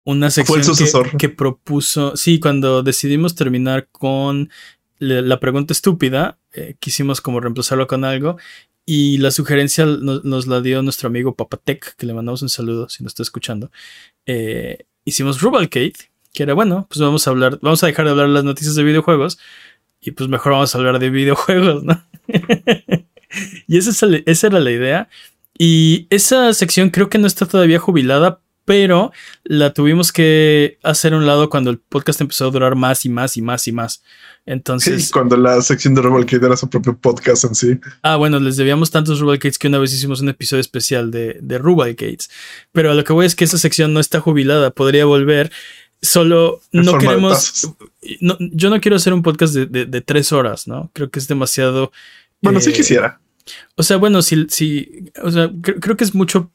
[0.06, 0.62] una sección
[1.18, 2.16] que, propuso.
[2.16, 4.50] Sí, cuando decidimos terminar con
[5.00, 8.38] la pregunta estúpida, eh, quisimos como reemplazarlo con algo.
[8.86, 13.04] Y la sugerencia nos, la dio nuestro amigo Papatec, que le mandamos un saludo si
[13.04, 13.72] nos está escuchando.
[14.28, 15.94] Eh, hicimos Rubalcade,
[16.36, 18.76] que era bueno, pues vamos a hablar, vamos a dejar de hablar de las noticias
[18.76, 19.40] de videojuegos
[20.02, 22.04] y pues mejor vamos a hablar de videojuegos, ¿no?
[23.68, 25.10] y esa, esa era la idea.
[25.58, 31.18] Y esa sección creo que no está todavía jubilada, pero la tuvimos que hacer a
[31.18, 34.04] un lado cuando el podcast empezó a durar más y más y más y más.
[34.46, 35.06] Entonces.
[35.06, 37.80] Sí, cuando la sección de Rubalcade era su propio podcast en sí.
[38.02, 41.58] Ah, bueno, les debíamos tantos Rubalcades que una vez hicimos un episodio especial de, de
[41.58, 42.30] Rubalcades.
[42.74, 45.52] Pero a lo que voy es que esa sección no está jubilada, podría volver.
[46.06, 47.74] Solo no queremos.
[48.02, 50.90] yo no quiero hacer un podcast de, tres horas, ¿no?
[50.94, 51.92] Creo que es demasiado.
[52.42, 53.20] Bueno, sí eh, quisiera.
[53.76, 56.52] O sea, bueno, si, si o sea, creo que es mucho.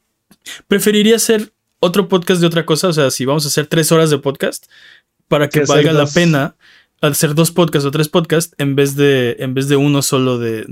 [0.67, 2.87] Preferiría hacer otro podcast de otra cosa.
[2.87, 4.65] O sea, si vamos a hacer tres horas de podcast
[5.27, 6.55] para que valga la pena
[7.01, 10.65] hacer dos podcasts o tres podcasts en vez de, en vez de uno solo de,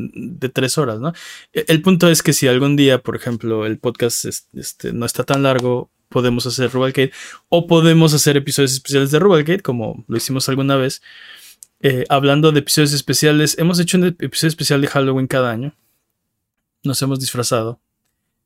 [0.54, 1.14] tres horas, ¿no?
[1.54, 5.24] E, el punto es que si algún día, por ejemplo, el podcast este, no está
[5.24, 7.12] tan largo, podemos hacer Rubalcade
[7.48, 11.02] o podemos hacer episodios especiales de Rubalcade, como lo hicimos alguna vez.
[11.82, 15.76] Eh, hablando de episodios especiales, hemos hecho un episodio especial de Halloween cada año.
[16.84, 17.80] Nos hemos disfrazado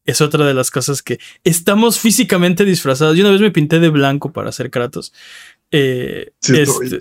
[0.06, 3.16] es otra de las cosas que estamos físicamente disfrazados.
[3.16, 5.14] Yo una vez me pinté de blanco para hacer Kratos.
[5.72, 7.00] Eh, este,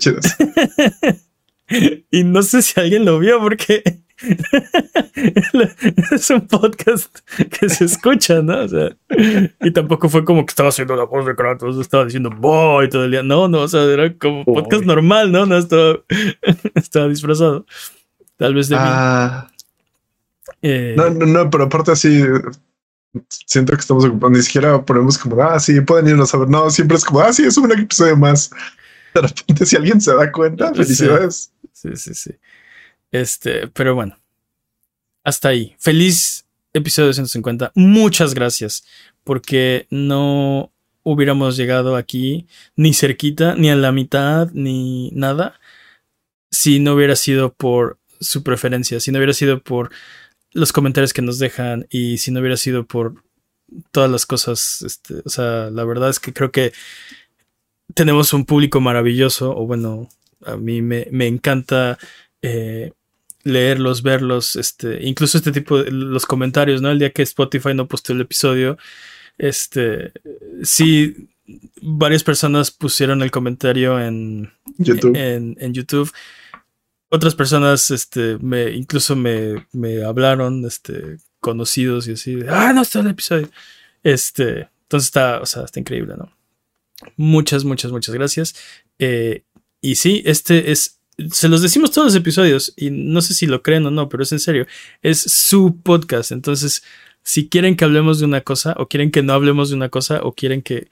[2.11, 4.02] y no sé si alguien lo vio porque
[6.11, 7.17] es un podcast
[7.49, 8.61] que se escucha, ¿no?
[8.61, 8.95] O sea,
[9.61, 13.05] y tampoco fue como que estaba haciendo la voz de Kratos, estaba diciendo boy todo
[13.05, 13.23] el día.
[13.23, 15.45] No, no, o sea, era como podcast normal, ¿no?
[15.45, 15.99] No estaba,
[16.75, 17.65] estaba disfrazado.
[18.37, 18.81] Tal vez de mí.
[18.83, 19.49] Ah.
[20.61, 22.23] Eh, no, no, no, pero aparte así
[23.29, 26.49] siento que estamos ocupando, ni siquiera ponemos como, ah, sí, pueden irnos a ver.
[26.49, 28.49] No, siempre es como, ah, sí, es un episodio más.
[29.13, 31.51] De repente, si alguien se da cuenta, felicidades.
[31.71, 32.31] Sí, sí, sí.
[33.13, 34.17] Este, pero bueno,
[35.23, 35.75] hasta ahí.
[35.77, 37.71] Feliz episodio 150.
[37.75, 38.83] Muchas gracias,
[39.23, 40.73] porque no,
[41.03, 45.59] hubiéramos llegado aquí ni cerquita, ni a la mitad, ni nada,
[46.49, 49.91] si no hubiera sido por su preferencia, si no hubiera sido por
[50.51, 53.23] los comentarios que nos dejan y si no hubiera sido por
[53.91, 56.73] todas las cosas, este, o sea, la verdad es que creo que
[57.93, 60.09] tenemos un público maravilloso, o bueno,
[60.45, 61.99] a mí me, encanta
[62.41, 62.91] eh,
[63.43, 66.91] leerlos, verlos, este, incluso este tipo de los comentarios, ¿no?
[66.91, 68.77] El día que Spotify no posteó el episodio,
[69.37, 70.11] este,
[70.63, 71.29] sí,
[71.81, 75.15] varias personas pusieron el comentario en YouTube.
[75.15, 76.11] En, en YouTube.
[77.09, 83.01] Otras personas, este, me, incluso me, me hablaron, este, conocidos y así, ah, no está
[83.01, 83.49] el episodio.
[84.01, 86.31] Este, entonces está, o sea, está increíble, ¿no?
[87.17, 88.55] Muchas, muchas, muchas gracias.
[88.97, 89.43] Eh,
[89.81, 91.01] y sí, este es,
[91.31, 94.23] se los decimos todos los episodios y no sé si lo creen o no, pero
[94.23, 94.65] es en serio,
[95.01, 96.31] es su podcast.
[96.31, 96.83] Entonces,
[97.23, 100.21] si quieren que hablemos de una cosa o quieren que no hablemos de una cosa
[100.23, 100.89] o quieren que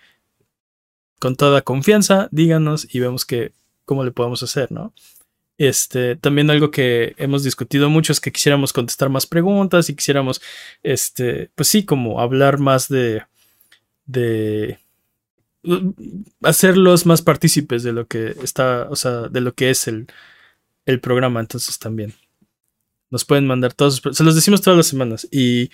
[1.19, 3.51] con toda confianza díganos y vemos que
[3.85, 4.93] cómo le podemos hacer, ¿no?
[5.57, 10.41] Este, también algo que hemos discutido mucho es que quisiéramos contestar más preguntas y quisiéramos,
[10.81, 13.23] este, pues sí, como hablar más de,
[14.05, 14.79] de
[16.41, 20.07] hacerlos más partícipes de lo que está, o sea, de lo que es el,
[20.85, 21.39] el programa.
[21.39, 22.13] Entonces también
[23.09, 25.69] nos pueden mandar todos, se los decimos todas las semanas y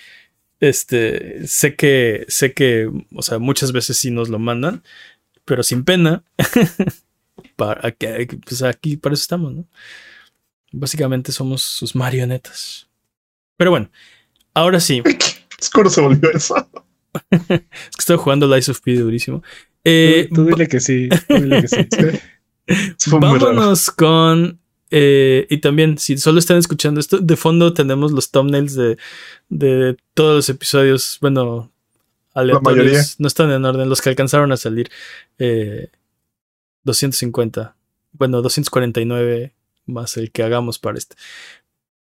[0.60, 4.82] este, sé que, sé que, o sea, muchas veces sí nos lo mandan,
[5.44, 6.24] pero sin pena.
[7.56, 7.94] para,
[8.44, 9.64] pues aquí para eso estamos, ¿no?
[10.72, 12.88] Básicamente somos sus marionetas.
[13.56, 13.90] Pero bueno,
[14.52, 15.02] ahora sí.
[15.72, 16.56] ¿Cómo se volvió eso?
[17.30, 17.64] es que
[17.98, 19.42] estoy jugando Lies of P durísimo.
[19.84, 21.08] Eh, tú, dile que sí.
[21.28, 23.10] Dile que sí.
[23.10, 24.58] Vámonos con.
[24.90, 28.96] Eh, y también, si solo están escuchando esto, de fondo tenemos los thumbnails de,
[29.48, 31.18] de todos los episodios.
[31.20, 31.70] Bueno,
[32.34, 33.18] aleatorios.
[33.18, 34.90] No están en orden, los que alcanzaron a salir.
[35.38, 35.88] Eh,
[36.84, 37.76] 250.
[38.12, 39.54] Bueno, 249
[39.86, 41.16] más el que hagamos para este.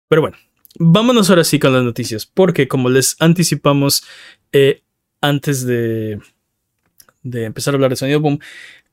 [0.08, 0.36] Pero bueno,
[0.78, 4.04] vámonos ahora sí con las noticias, porque como les anticipamos
[4.52, 4.82] eh,
[5.20, 6.20] antes de,
[7.22, 8.38] de empezar a hablar de sonido boom,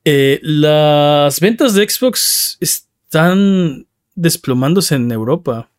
[0.06, 5.70] eh, las ventas de Xbox están desplomándose en Europa.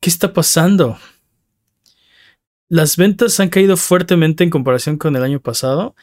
[0.00, 0.98] ¿Qué está pasando?
[2.68, 5.94] Las ventas han caído fuertemente en comparación con el año pasado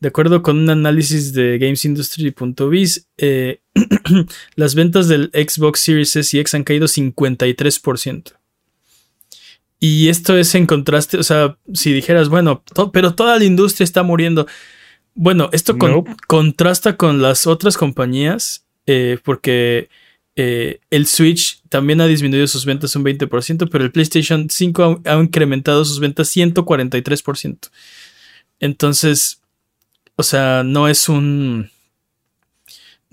[0.00, 3.60] de acuerdo con un análisis de GamesIndustry.biz, eh,
[4.56, 8.32] las ventas del Xbox Series S y X han caído 53%.
[9.78, 14.02] Y esto es en contraste, o sea, si dijeras, bueno, pero toda la industria está
[14.02, 14.46] muriendo.
[15.16, 15.76] Bueno, esto
[16.26, 19.88] contrasta con las otras compañías, eh, porque
[20.36, 25.14] eh, el Switch también ha disminuido sus ventas un 20%, pero el PlayStation 5 ha,
[25.14, 27.70] ha incrementado sus ventas 143%.
[28.60, 29.40] Entonces,
[30.16, 31.70] o sea, no es un.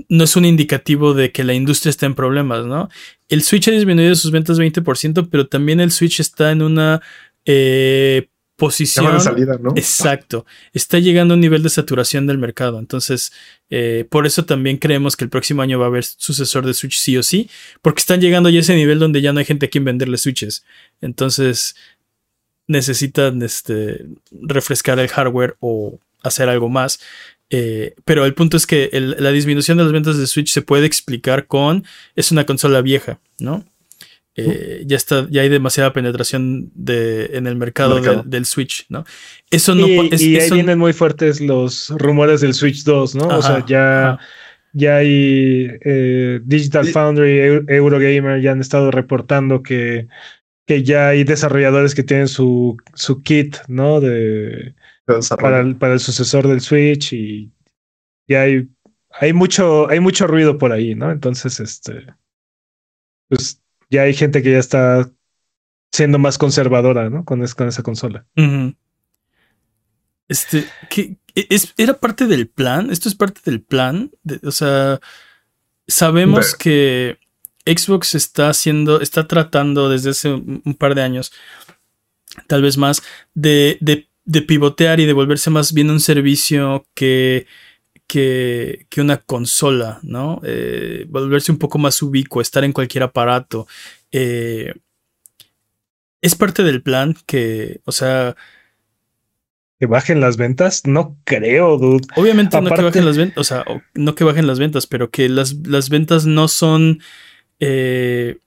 [0.09, 2.89] No es un indicativo de que la industria está en problemas, ¿no?
[3.29, 7.01] El Switch ha disminuido sus ventas 20%, pero también el Switch está en una
[7.45, 8.27] eh,
[8.67, 9.13] posición.
[9.13, 9.71] De salida, ¿no?
[9.75, 10.45] Exacto.
[10.73, 12.79] Está llegando a un nivel de saturación del mercado.
[12.79, 13.31] Entonces,
[13.69, 16.97] eh, por eso también creemos que el próximo año va a haber sucesor de Switch
[16.97, 17.49] sí o sí,
[17.81, 20.17] porque están llegando ya a ese nivel donde ya no hay gente a quien venderle
[20.17, 20.63] Switches.
[21.01, 21.75] Entonces,
[22.67, 26.99] necesitan este, refrescar el hardware o hacer algo más.
[27.49, 30.87] Eh, pero el punto es que la disminución de las ventas de Switch se puede
[30.87, 33.63] explicar con es una consola vieja, ¿no?
[34.35, 39.05] Eh, ya está, ya hay demasiada penetración de, en el mercado, del Switch, ¿no?
[39.51, 43.27] Eso no y, y ahí vienen muy fuertes los rumores del Switch 2, ¿no?
[43.27, 44.17] o sea, ya,
[44.73, 50.07] ya hay eh, Digital Foundry, Eurogamer ya han estado reportando que,
[50.65, 54.01] que ya hay desarrolladores que tienen su, su kit, ¿no?
[54.01, 54.73] De
[55.37, 57.51] para el, para el sucesor del Switch y,
[58.25, 58.67] y hay,
[59.11, 61.11] hay, mucho, hay mucho ruido por ahí, ¿no?
[61.11, 62.07] Entonces, este,
[63.29, 63.62] pues
[63.93, 65.09] ya hay gente que ya está
[65.91, 67.23] siendo más conservadora, ¿no?
[67.23, 68.25] Con, con esa consola.
[70.27, 72.89] Este, ¿qué, es, ¿era parte del plan?
[72.91, 74.11] ¿Esto es parte del plan?
[74.43, 74.99] o sea,
[75.87, 77.19] sabemos que
[77.65, 81.31] Xbox está haciendo, está tratando desde hace un par de años,
[82.47, 83.03] tal vez más,
[83.35, 87.45] de, de de pivotear y de volverse más bien un servicio que,
[88.07, 90.41] que, que una consola, ¿no?
[90.43, 93.67] Eh, volverse un poco más ubicuo, estar en cualquier aparato.
[94.11, 94.73] Eh,
[96.21, 98.35] es parte del plan que, o sea...
[99.79, 100.85] ¿Que bajen las ventas?
[100.85, 102.07] No creo, dude.
[102.15, 105.27] Obviamente no que bajen las ventas, o sea, no que bajen las ventas, pero que
[105.29, 107.01] las, las ventas no son...
[107.59, 108.37] Eh,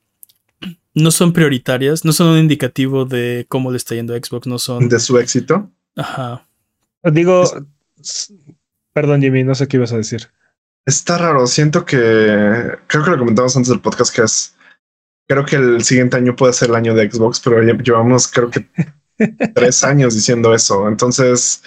[0.95, 4.59] no son prioritarias, no son un indicativo de cómo le está yendo a Xbox, no
[4.59, 4.89] son.
[4.89, 5.71] De su éxito.
[5.95, 6.47] Ajá.
[7.05, 7.45] Digo,
[8.97, 10.31] Perdón, Jimmy, no sé qué ibas a decir.
[10.87, 14.57] Está raro, siento que creo que lo comentamos antes del podcast que es
[15.29, 18.67] creo que el siguiente año puede ser el año de Xbox, pero llevamos creo que
[19.55, 20.89] tres años diciendo eso.
[20.89, 21.63] Entonces,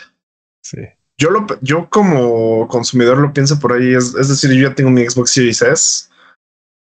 [0.64, 0.80] sí.
[1.20, 3.94] yo lo yo como consumidor lo pienso por ahí.
[3.94, 6.10] Es, es decir, yo ya tengo mi Xbox Series S,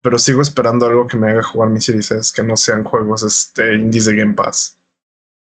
[0.01, 3.23] pero sigo esperando algo que me haga jugar mi Series S, que no sean juegos
[3.23, 4.77] este, indies de Game Pass.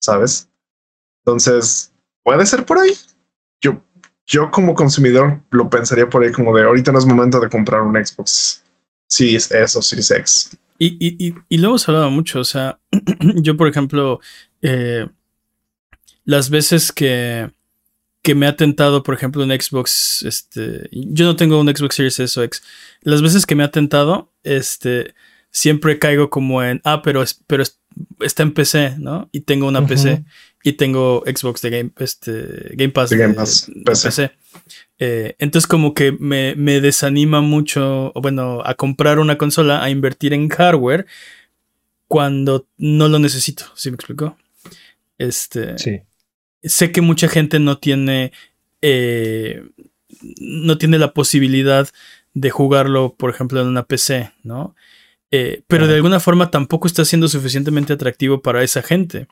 [0.01, 0.49] ¿Sabes?
[1.23, 1.93] Entonces,
[2.25, 2.97] puede ser por ahí.
[3.61, 3.83] Yo
[4.27, 7.83] yo como consumidor lo pensaría por ahí como de ahorita no es momento de comprar
[7.83, 8.63] un Xbox
[9.07, 10.59] Series S o Series X.
[10.79, 12.79] Y, y, y, lo hemos hablado mucho, o sea,
[13.37, 14.21] yo por ejemplo,
[14.61, 15.07] eh,
[16.25, 17.51] las veces que,
[18.21, 22.21] que me ha tentado, por ejemplo, un Xbox, este, yo no tengo un Xbox Series
[22.21, 22.63] S o X,
[23.01, 25.15] las veces que me ha tentado, este,
[25.51, 27.63] siempre caigo como en, ah, pero, es, pero
[28.21, 29.31] está en PC, ¿no?
[29.33, 30.25] Y tengo una PC
[30.67, 34.33] y tengo Xbox de Game, este, Game Pass de, Game Pass, PC.
[34.99, 40.49] Eh, entonces como que me, desanima mucho, bueno, a comprar una consola, a invertir en
[40.49, 41.07] hardware
[42.09, 44.37] cuando no lo necesito, ¿sí me explico?
[45.19, 46.01] Este, sí.
[46.65, 48.33] Sé que mucha gente no tiene,
[48.83, 49.63] eh,
[50.41, 51.89] no tiene la posibilidad
[52.35, 54.75] de jugarlo, por ejemplo, en una PC, ¿no?
[55.31, 59.29] Eh, pero de alguna forma tampoco está siendo suficientemente atractivo para esa gente.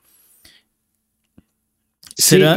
[2.16, 2.57] ¿Será,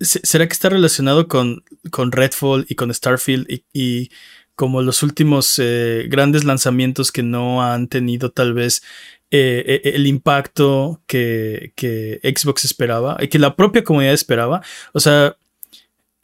[0.00, 4.10] ¿será que está relacionado con, con Redfall y con Starfield y,
[4.54, 8.82] como los últimos eh, grandes lanzamientos que no han tenido tal vez
[9.30, 14.62] eh, el impacto que, que, Xbox esperaba y que la propia comunidad esperaba?
[14.92, 15.36] O sea,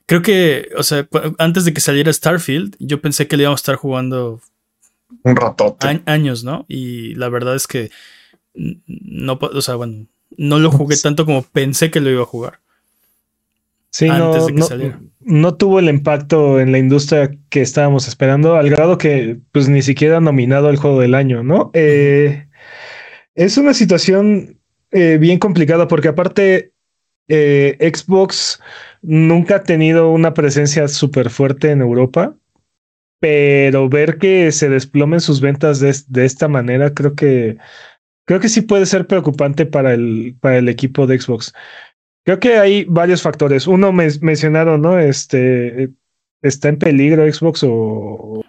[0.07, 3.63] creo que, o sea, antes de que saliera Starfield, yo pensé que le íbamos a
[3.63, 4.41] estar jugando
[5.23, 6.03] un ratote.
[6.07, 6.67] años, ¿no?
[6.69, 7.91] Y la verdad es que
[8.55, 12.61] no, o sea, bueno, no lo jugué tanto como pensé que lo iba a jugar.
[13.95, 14.49] Sí, no,
[15.21, 19.83] no, tuvo el impacto en la industria que estábamos esperando, al grado que pues ni
[19.83, 21.71] siquiera nominado al juego del año, ¿no?
[21.75, 22.49] Eh,
[23.37, 24.59] es una situación
[24.91, 26.73] eh, bien complicada porque aparte
[27.29, 28.61] eh, Xbox
[29.01, 32.35] nunca ha tenido una presencia súper fuerte en Europa,
[33.21, 37.59] pero ver que se desplomen sus ventas de, de, esta manera, creo que
[38.25, 41.53] creo que sí puede ser preocupante para el, para el equipo de Xbox.
[42.25, 43.67] Creo que hay varios factores.
[43.67, 44.99] Uno me mencionaron, ¿no?
[44.99, 45.91] Este
[46.43, 48.43] está en peligro Xbox o,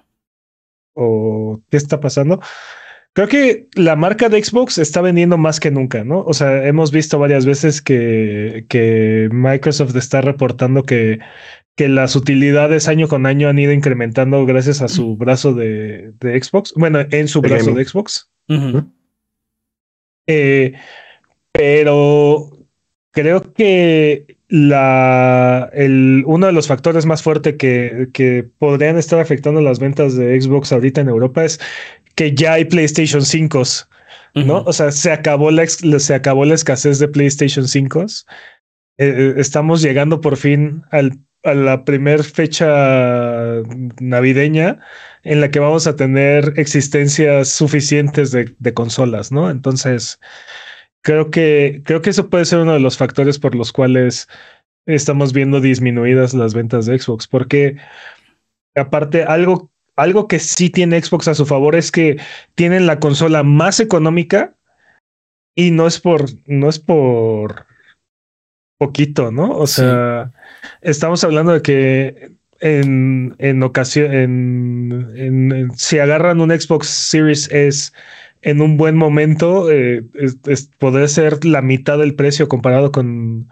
[0.94, 2.42] o qué está pasando.
[3.14, 6.20] Creo que la marca de Xbox está vendiendo más que nunca, ¿no?
[6.22, 11.20] O sea, hemos visto varias veces que, que Microsoft está reportando que,
[11.78, 16.44] que las utilidades año con año han ido incrementando gracias a su brazo de, de
[16.44, 16.74] Xbox.
[16.76, 18.30] Bueno, en su brazo de Xbox.
[20.28, 20.74] eh,
[21.54, 22.55] pero
[23.16, 29.62] creo que la, el, uno de los factores más fuertes que, que, podrían estar afectando
[29.62, 31.60] las ventas de Xbox ahorita en Europa es
[32.14, 33.64] que ya hay PlayStation 5,
[34.36, 34.64] ¿no?
[34.66, 38.02] O sea, se acabó, la, se acabó la escasez de PlayStation 5.
[38.02, 38.06] Eh,
[38.98, 43.62] eh, estamos llegando por fin al, a la primer fecha
[44.00, 44.80] navideña
[45.24, 49.50] en la que vamos a tener existencias suficientes de, de consolas, ¿no?
[49.50, 50.20] Entonces,
[51.06, 54.28] creo que, creo que eso puede ser uno de los factores por los cuales
[54.88, 57.78] estamos viendo disminuidas las ventas de Xbox, porque
[58.74, 62.20] aparte algo, algo que sí tiene Xbox a su favor es que
[62.56, 64.56] tienen la consola más económica
[65.54, 67.68] y no es por, no es por
[68.80, 69.56] poquito, ¿no?
[69.56, 70.32] O sea,
[70.82, 77.92] estamos hablando de que en, en ocasión, en, en, si agarran un Xbox Series S
[78.46, 80.06] en un buen momento eh,
[80.46, 83.50] es, podría ser la mitad del precio comparado con,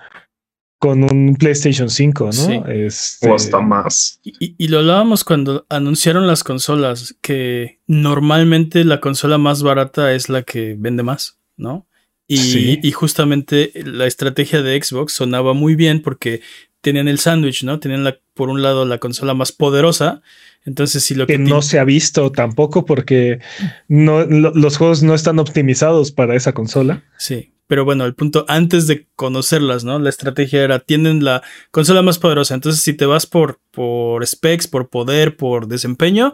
[0.78, 2.68] con un PlayStation 5, ¿no?
[2.68, 4.20] Este o hasta más.
[4.24, 10.44] Y, lo hablábamos cuando anunciaron las consolas, que normalmente la consola más barata es la
[10.44, 11.88] que vende más, ¿no?
[12.28, 16.42] Y, y justamente la estrategia de Xbox sonaba muy bien porque
[16.84, 17.80] tenían el sándwich, ¿no?
[17.80, 20.22] Tenían la, por un lado la consola más poderosa
[20.66, 23.40] entonces, si lo que, no se ha visto tampoco porque
[23.88, 27.04] no, los juegos no están optimizados para esa consola.
[27.18, 30.00] Sí, pero bueno, el punto antes de conocerlas, ¿no?
[30.00, 32.54] La estrategia era tienen la consola más poderosa.
[32.54, 36.34] Entonces, si te vas por, por specs, por poder, por desempeño,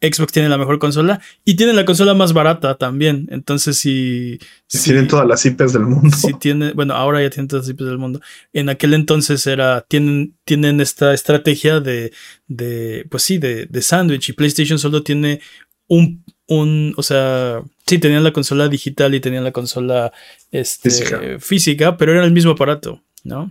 [0.00, 3.28] Xbox tiene la mejor consola y tiene la consola más barata también.
[3.30, 4.38] Entonces, si.
[4.84, 6.16] tienen todas las IPs del mundo.
[6.16, 8.20] Si tiene, bueno, ahora ya tienen todas las IPs del mundo.
[8.52, 9.84] En aquel entonces era.
[9.88, 12.12] Tienen, tienen esta estrategia de.
[12.46, 14.28] de pues sí, de, de sándwich.
[14.28, 15.40] Y PlayStation solo tiene
[15.88, 16.24] un.
[16.46, 17.62] un o sea.
[17.86, 20.12] Sí, tenían la consola digital y tenían la consola
[20.52, 21.20] este, física.
[21.40, 23.50] física, pero era el mismo aparato, ¿no?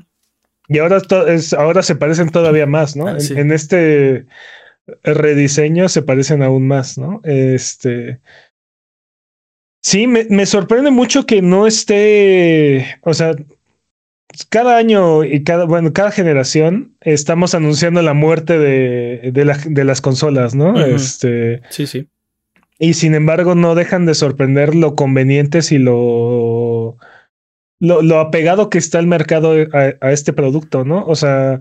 [0.70, 3.08] Y ahora, es, ahora se parecen todavía más, ¿no?
[3.08, 4.26] Ah, en, este
[5.04, 7.22] rediseño se parecen aún más, ¿no?
[7.24, 8.20] Este.
[9.82, 12.98] Sí, me, me, sorprende mucho que no esté.
[13.02, 13.36] O sea,
[14.50, 20.56] cada año y cada, bueno, cada generación estamos anunciando la muerte de, de, las consolas,
[20.56, 20.80] ¿no?
[20.84, 21.62] Este.
[21.70, 22.08] Sí, sí.
[22.80, 26.98] Y sin embargo, no dejan de sorprender lo convenientes y lo
[27.80, 31.06] lo, apegado que está el mercado a, este producto, ¿no?
[31.06, 31.60] O sea,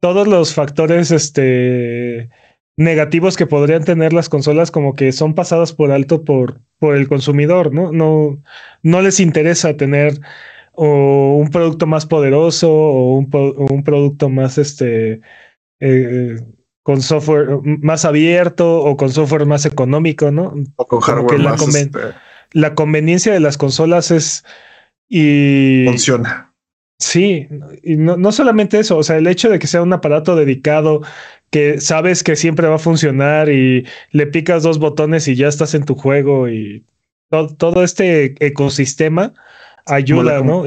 [0.00, 2.28] todos los factores este,
[2.76, 7.08] negativos que podrían tener las consolas como que son pasadas por alto por, por el
[7.08, 7.92] consumidor, ¿no?
[7.92, 8.42] No,
[8.82, 10.20] no les interesa tener
[10.72, 15.20] o un producto más poderoso o un, un producto más este
[15.80, 16.36] eh,
[16.82, 20.54] con software más abierto o con software más económico, ¿no?
[20.76, 22.14] O con hardware más este
[22.54, 24.44] la conveniencia de las consolas es
[25.08, 26.54] y funciona.
[26.98, 27.48] Sí,
[27.82, 31.02] y no, no, solamente eso, o sea, el hecho de que sea un aparato dedicado
[31.54, 35.72] que sabes que siempre va a funcionar y le picas dos botones y ya estás
[35.74, 36.84] en tu juego y
[37.30, 39.32] todo, este ecosistema
[39.86, 40.64] ayuda, ¿no?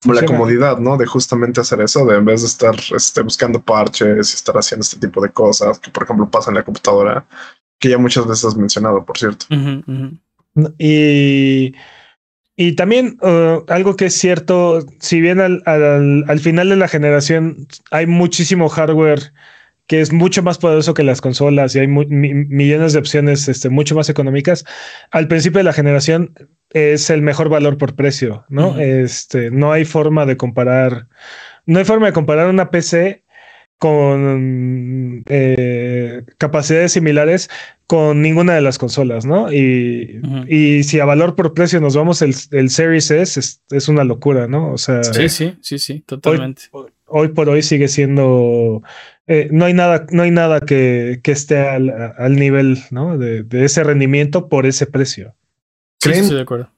[0.00, 0.96] como la comodidad, ¿no?
[0.96, 4.80] De justamente hacer eso, de en vez de estar este, buscando parches y estar haciendo
[4.80, 7.26] este tipo de cosas, que por ejemplo pasa en la computadora,
[7.78, 9.44] que ya muchas veces has mencionado, por cierto.
[10.78, 11.74] Y
[12.56, 17.66] y también uh, algo que es cierto, si bien al, al, final de la generación
[17.90, 19.34] hay muchísimo hardware
[19.86, 23.94] que es mucho más poderoso que las consolas y hay millones de opciones este, mucho
[23.94, 24.64] más económicas,
[25.10, 26.32] al principio de la generación
[26.70, 28.78] es el mejor valor por precio, ¿no?
[28.78, 31.06] Este, no hay forma de comparar,
[31.66, 33.22] no hay forma de comparar una PC
[33.78, 37.50] con eh, capacidades similares
[37.86, 39.52] con ninguna de las consolas, ¿no?
[39.52, 44.04] Y, y, si a valor por precio nos vamos el, el Series S, es, una
[44.04, 44.72] locura, ¿no?
[44.72, 45.04] O sea.
[45.04, 46.62] Sí, sí, sí, sí, totalmente.
[46.70, 46.86] Hoy,
[47.28, 48.82] por hoy sigue siendo.
[49.26, 53.16] Eh, no hay nada, no hay nada que, que esté al, al, nivel, ¿no?
[53.16, 55.34] De, de, ese rendimiento por ese precio.
[56.00, 56.70] ¿Creen, sí, de acuerdo.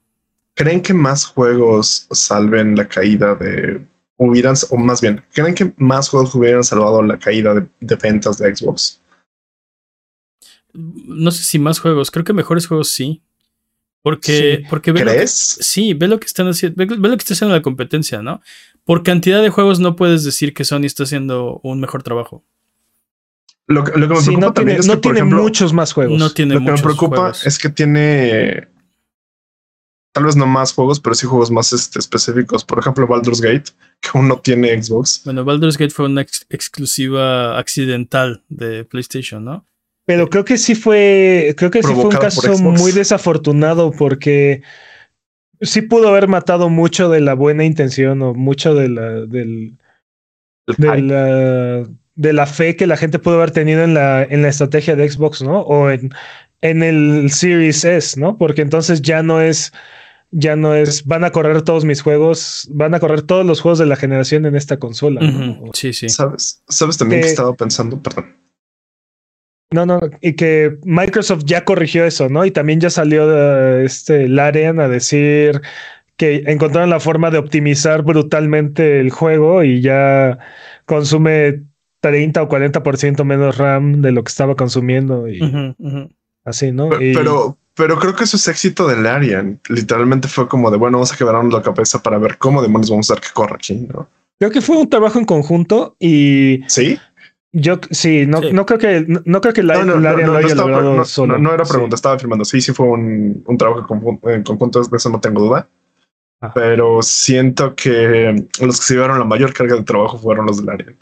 [0.54, 3.80] ¿Creen que más juegos salven la caída de
[4.16, 8.54] hubieran, o más bien, ¿creen que más juegos hubieran salvado la caída de, ventas de
[8.54, 9.00] Xbox?
[10.72, 13.22] No sé si más juegos, creo que mejores juegos sí.
[14.06, 15.58] Porque, porque ve ¿Crees?
[15.60, 18.40] sí, ve lo que están haciendo, ve, lo que está haciendo la competencia, ¿no?
[18.84, 22.44] Por cantidad de juegos no puedes decir que Sony está haciendo un mejor trabajo.
[23.66, 26.20] Lo, que me preocupa no tiene, es no tiene muchos más juegos.
[26.20, 28.68] No tiene lo que me preocupa es que tiene
[30.12, 32.64] tal vez no más juegos, pero sí juegos más este, específicos.
[32.64, 35.22] Por ejemplo, Baldur's Gate, que aún no tiene Xbox.
[35.24, 39.66] Bueno, Baldur's Gate fue una exclusiva accidental de PlayStation, ¿no?
[40.06, 44.62] Pero creo que sí fue, creo que sí fue un caso muy desafortunado porque
[45.60, 49.76] sí pudo haber matado mucho de la buena intención o mucho de la, del,
[50.78, 54.48] de la, de la fe que la gente pudo haber tenido en la, en la
[54.48, 55.62] estrategia de Xbox, ¿no?
[55.62, 56.10] O en,
[56.60, 58.38] en el Series S, ¿no?
[58.38, 59.72] Porque entonces ya no es
[60.30, 63.78] ya no es, van a correr todos mis juegos, van a correr todos los juegos
[63.78, 65.20] de la generación en esta consola.
[65.72, 66.08] Sí, sí.
[66.08, 66.62] ¿Sabes?
[66.68, 68.00] ¿Sabes también que, estaba pensando?
[68.02, 68.45] Perdón.
[69.70, 72.44] No, no, y que Microsoft ya corrigió eso, ¿no?
[72.44, 75.60] Y también ya salió de este Larian a decir
[76.16, 80.38] que encontraron la forma de optimizar brutalmente el juego y ya
[80.86, 81.64] consume
[82.00, 85.40] 30 o 40% menos RAM de lo que estaba consumiendo y
[86.44, 86.90] así, ¿no?
[86.90, 89.60] pero, pero creo que eso es éxito del Arian.
[89.68, 93.10] Literalmente fue como de, bueno, vamos a quebrarnos la cabeza para ver cómo demonios vamos
[93.10, 94.08] a hacer que corra aquí, ¿no?
[94.38, 96.60] Creo que fue un trabajo en conjunto y...
[96.68, 96.98] ¿Sí?
[97.58, 101.02] Yo sí, no, no creo que no, creo que la, no, no, no, haya logrado
[101.06, 101.38] solo.
[101.38, 102.44] No, era pregunta, estaba afirmando.
[102.44, 103.80] Sí, sí fue un, un trabajo
[104.24, 105.66] en conjunto, de eso no tengo duda.
[106.42, 106.52] Ah.
[106.54, 110.98] Pero siento que los que se llevaron la mayor carga de trabajo fueron los del.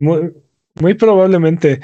[0.00, 0.32] Muy,
[0.80, 1.80] muy probablemente.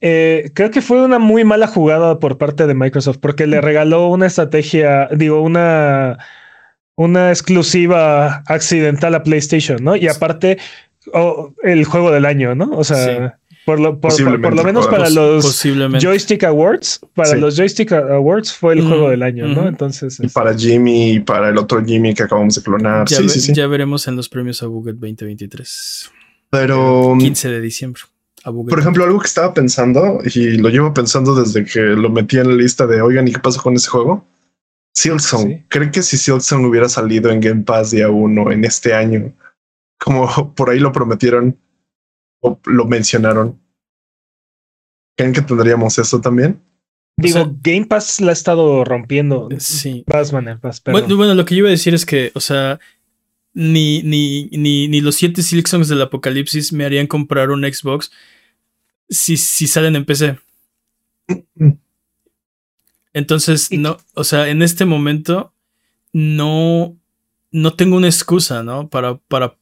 [0.00, 4.08] Eh, creo que fue una muy mala jugada por parte de Microsoft porque le regaló
[4.08, 6.16] una estrategia, digo, una,
[6.96, 9.96] una exclusiva accidental a PlayStation, ¿no?
[9.96, 10.56] Y aparte,
[11.12, 12.70] oh, el juego del año, ¿no?
[12.72, 15.62] O sea, por, lo, por, lo menos para los
[16.00, 19.68] Joystick Awards, para los Joystick Awards fue el juego del año, ¿no?
[19.68, 20.18] Entonces.
[20.20, 23.06] Y para Jimmy y para el otro Jimmy que acabamos de clonar.
[23.08, 26.10] Ya, sí, sí, ya veremos en los premios a Google 2023.
[26.50, 27.16] Pero.
[27.18, 28.02] 15 de diciembre.
[28.44, 32.48] Por ejemplo, algo que estaba pensando y lo llevo pensando desde que lo metí en
[32.48, 34.26] la lista de oigan, ¿y qué pasó con ese juego?
[34.94, 35.66] Silksong.
[35.68, 39.32] ¿Creen que si Silksong hubiera salido en Game Pass día uno en este año,
[40.02, 41.58] como por ahí lo prometieron
[42.40, 43.60] o lo mencionaron,
[45.16, 46.62] ¿creen que tendríamos eso también?
[47.16, 49.48] Digo, Game Pass la ha estado rompiendo.
[49.58, 50.02] Sí.
[50.06, 52.80] Vas, man, bueno, bueno, lo que yo iba a decir es que, o sea,
[53.52, 58.10] ni, ni, ni, ni los siete Silksongs del apocalipsis me harían comprar un Xbox
[59.08, 60.38] si, si salen en PC.
[63.12, 65.52] Entonces, no, o sea, en este momento
[66.12, 66.96] no,
[67.50, 68.88] no tengo una excusa, ¿no?
[68.88, 69.58] Para, para,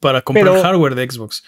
[0.00, 1.44] para comprar hardware de Xbox.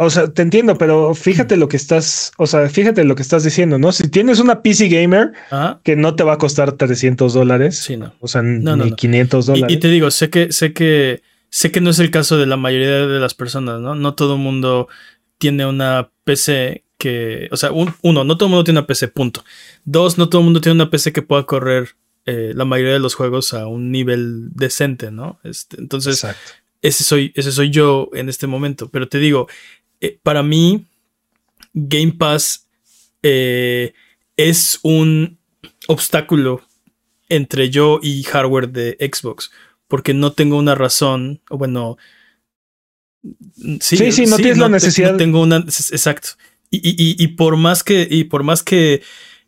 [0.00, 3.42] O sea, te entiendo, pero fíjate lo que estás, o sea, fíjate lo que estás
[3.42, 3.90] diciendo, ¿no?
[3.90, 5.32] Si tienes una PC gamer
[5.82, 8.14] que no te va a costar 300 dólares, sí, no.
[8.20, 9.76] o sea, ni 500 dólares.
[9.76, 12.56] Y, te digo, sé que, sé que, sé que no es el caso de la
[12.56, 13.96] mayoría de las personas, ¿no?
[13.96, 14.86] No todo el mundo
[15.38, 19.44] tiene una PC que, o sea, uno, no todo el mundo tiene una PC, punto.
[19.84, 22.98] Dos, no todo el mundo tiene una PC que pueda correr eh, la mayoría de
[23.00, 25.40] los juegos a un nivel decente, ¿no?
[25.42, 26.24] Este, entonces,
[26.82, 28.88] ese soy, ese soy yo en este momento.
[28.90, 29.48] Pero te digo,
[30.00, 30.86] eh, para mí,
[31.74, 32.66] Game Pass
[33.22, 33.92] eh,
[34.36, 35.38] es un
[35.86, 36.62] obstáculo
[37.28, 39.50] entre yo y hardware de Xbox,
[39.86, 41.98] porque no tengo una razón, o bueno,
[43.80, 45.16] sí, sí, no tienes la necesidad.
[45.16, 46.30] tengo una, exacto.
[46.70, 49.02] Y, y, por más que, y por más que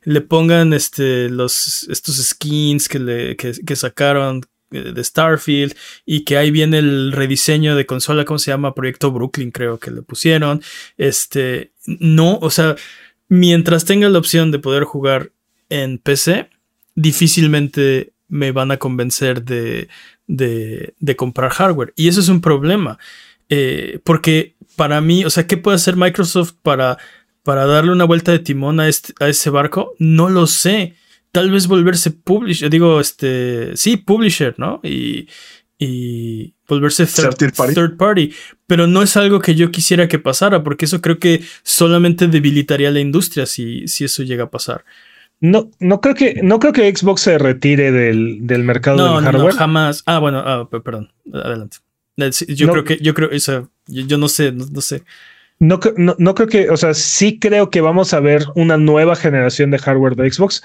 [0.04, 5.74] le pongan este, los, estos skins que, le, que, que sacaron de Starfield
[6.06, 8.74] y que ahí viene el rediseño de consola, ¿cómo se llama?
[8.74, 10.62] Proyecto Brooklyn creo que le pusieron.
[10.96, 12.76] Este, no, o sea,
[13.28, 15.32] mientras tenga la opción de poder jugar
[15.68, 16.48] en PC,
[16.94, 19.88] difícilmente me van a convencer de,
[20.26, 21.92] de, de comprar hardware.
[21.96, 22.98] Y eso es un problema.
[23.48, 26.98] Eh, porque para mí, o sea, ¿qué puede hacer Microsoft para,
[27.42, 29.94] para darle una vuelta de timón a, este, a ese barco?
[29.98, 30.94] No lo sé
[31.32, 34.80] tal vez volverse publisher, digo, este, sí, publisher, ¿no?
[34.82, 35.28] Y,
[35.78, 38.32] y volverse third party.
[38.66, 42.90] Pero no es algo que yo quisiera que pasara, porque eso creo que solamente debilitaría
[42.90, 44.84] la industria si, si eso llega a pasar.
[45.40, 49.54] No, no creo que, no creo que Xbox se retire del, del mercado del hardware.
[49.54, 50.02] No, jamás.
[50.04, 51.12] Ah, bueno, ah, perdón.
[51.32, 51.78] Adelante.
[52.48, 55.02] Yo creo que, yo creo, eso, yo, no sé, no, sé.
[55.58, 59.16] No, no, no, creo que, o sea, sí creo que vamos a ver una nueva
[59.16, 60.62] generación de hardware de Xbox,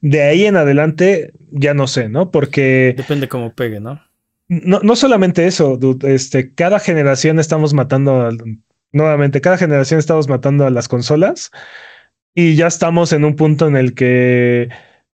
[0.00, 2.30] de ahí en adelante, ya no sé, ¿no?
[2.30, 2.94] Porque.
[2.96, 4.00] Depende cómo pegue, ¿no?
[4.48, 8.30] No, no solamente eso, Este, cada generación estamos matando
[8.92, 11.50] nuevamente, cada generación estamos matando a las consolas
[12.34, 14.70] y ya estamos en un punto en el que,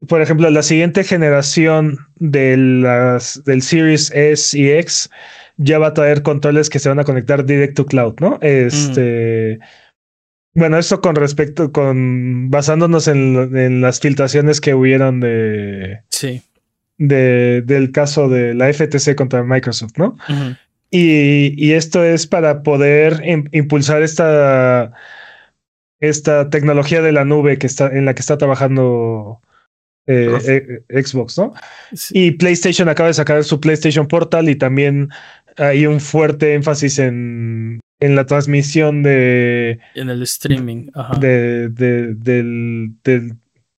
[0.08, 5.10] por ejemplo, la siguiente generación de las, del Series S y X
[5.58, 8.38] ya va a traer controles que se van a conectar direct to cloud, ¿no?
[8.40, 9.58] Este.
[10.58, 16.00] Bueno, esto con respecto, con basándonos en, las filtraciones que hubieron de.
[16.08, 16.42] Sí.
[16.96, 20.16] De, del caso de la FTC contra Microsoft, ¿no?
[20.90, 24.90] y, esto es para poder impulsar esta,
[26.00, 29.40] esta tecnología de la nube que está, en la que está trabajando
[30.08, 31.54] eh, eh, Xbox, ¿no?
[32.10, 35.10] Y PlayStation acaba de sacar su PlayStation Portal y también
[35.56, 39.80] hay un fuerte énfasis en en la transmisión de.
[39.94, 40.88] En el streaming.
[40.94, 41.18] Ajá.
[41.18, 43.36] De, de, del, del.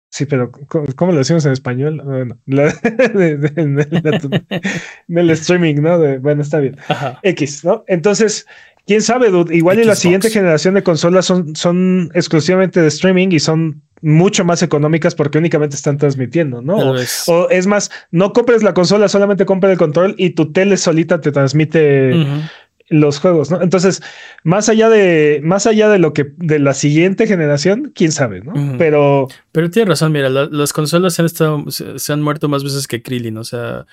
[0.08, 0.50] Sí, pero
[0.96, 2.02] ¿cómo, lo decimos en español?
[2.04, 2.64] Bueno, la,
[5.06, 6.18] del streaming, ¿no?
[6.18, 6.76] bueno, está bien.
[7.22, 7.84] X, ¿no?
[7.86, 8.44] Entonces,
[8.88, 13.38] quién sabe, Igual en la siguiente generación de consolas son, son exclusivamente de streaming y
[13.38, 16.94] son mucho más económicas porque únicamente están transmitiendo, ¿no?
[17.28, 21.20] O, es más, no compres la consola, solamente compra el control y tu tele solita
[21.20, 22.10] te transmite
[22.90, 23.62] los juegos, ¿no?
[23.62, 24.02] Entonces,
[24.42, 28.76] más allá de, más allá de lo que, de la siguiente generación, quién sabe, ¿no?
[28.76, 29.28] Pero.
[29.52, 33.00] Pero tiene razón, mira, las consolas se han estado, se, han muerto más veces que
[33.00, 33.86] Krillin, o sea,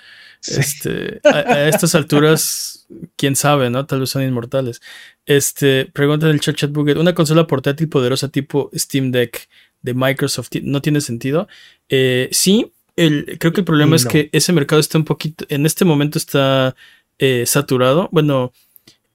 [0.48, 3.86] este, a, estas alturas, quién sabe, ¿no?
[3.86, 4.82] Tal vez son inmortales.
[5.28, 9.48] Este, pregunta del chat chat buget, una consola portátil poderosa tipo Steam Deck
[9.84, 11.48] de Microsoft, ¿no tiene sentido?
[11.88, 15.68] Eh, sí, el, creo que el problema es que ese mercado está un poquito, en
[15.68, 16.76] este momento está
[17.20, 18.10] eh, saturado.
[18.12, 18.54] Bueno,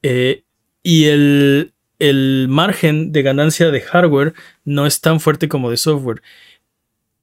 [0.03, 0.42] eh,
[0.82, 1.72] y el,
[2.48, 4.34] margen de ganancia de hardware
[4.64, 6.22] no es tan fuerte como de software.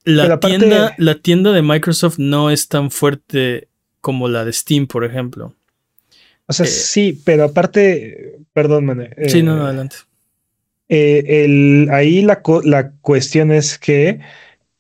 [0.06, 3.68] La tienda, la tienda de Microsoft no es tan fuerte
[4.02, 5.54] como la de Steam, por ejemplo.
[6.48, 9.98] O sea, eh, sí, pero aparte, perdón, man, sí, no, adelante.
[10.88, 14.20] Eh, ahí la, la, cuestión es que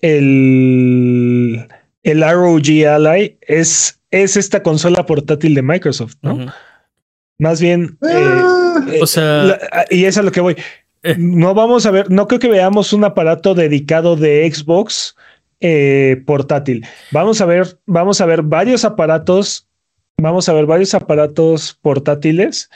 [0.01, 1.67] el,
[2.01, 6.51] el ROG Ally es, es esta consola portátil de Microsoft, ¿no?
[7.39, 8.83] Más bien, eh, ah.
[9.01, 10.55] o sea, ah, y es a lo que voy.
[11.03, 11.15] Eh.
[11.17, 15.15] No vamos a ver, no creo que veamos un aparato dedicado de Xbox
[15.61, 16.85] eh, portátil.
[17.11, 19.67] Vamos a ver, vamos a ver varios aparatos,
[20.17, 22.69] vamos a ver varios aparatos portátiles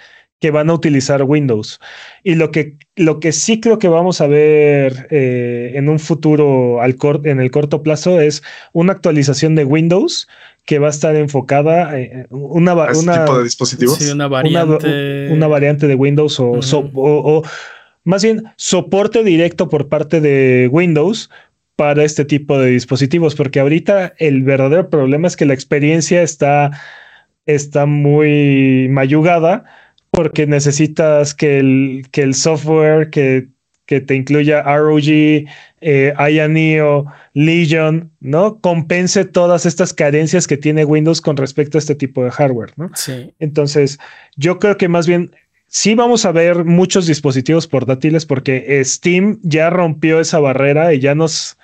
[0.44, 1.80] que van a utilizar Windows.
[2.24, 6.82] Y lo que, lo que sí creo que vamos a ver eh, en un futuro
[6.82, 8.44] al en el corto plazo es
[8.74, 10.28] una actualización de Windows
[10.66, 14.02] que va a estar enfocada en eh, una, una tipo de dispositivos.
[14.12, 15.30] una, variante...
[15.32, 17.44] Una, variante de Windows o, o
[18.04, 21.30] más bien soporte directo por parte de Windows
[21.76, 26.72] para este tipo de dispositivos, porque ahorita el verdadero problema es que la experiencia está,
[27.46, 29.64] está muy mayugada
[30.12, 33.48] porque necesitas que el, que el software que,
[33.94, 35.46] que te incluya ROG,
[35.82, 38.60] eh, IANEO, Legion, ¿no?
[38.60, 42.90] Compense todas estas carencias que tiene Windows con respecto a este tipo de hardware, ¿no?
[42.96, 43.34] Sí.
[43.38, 44.00] Entonces,
[44.36, 45.36] yo creo que más bien
[45.68, 51.14] sí vamos a ver muchos dispositivos portátiles porque Steam ya rompió esa barrera y ya
[51.14, 51.58] nos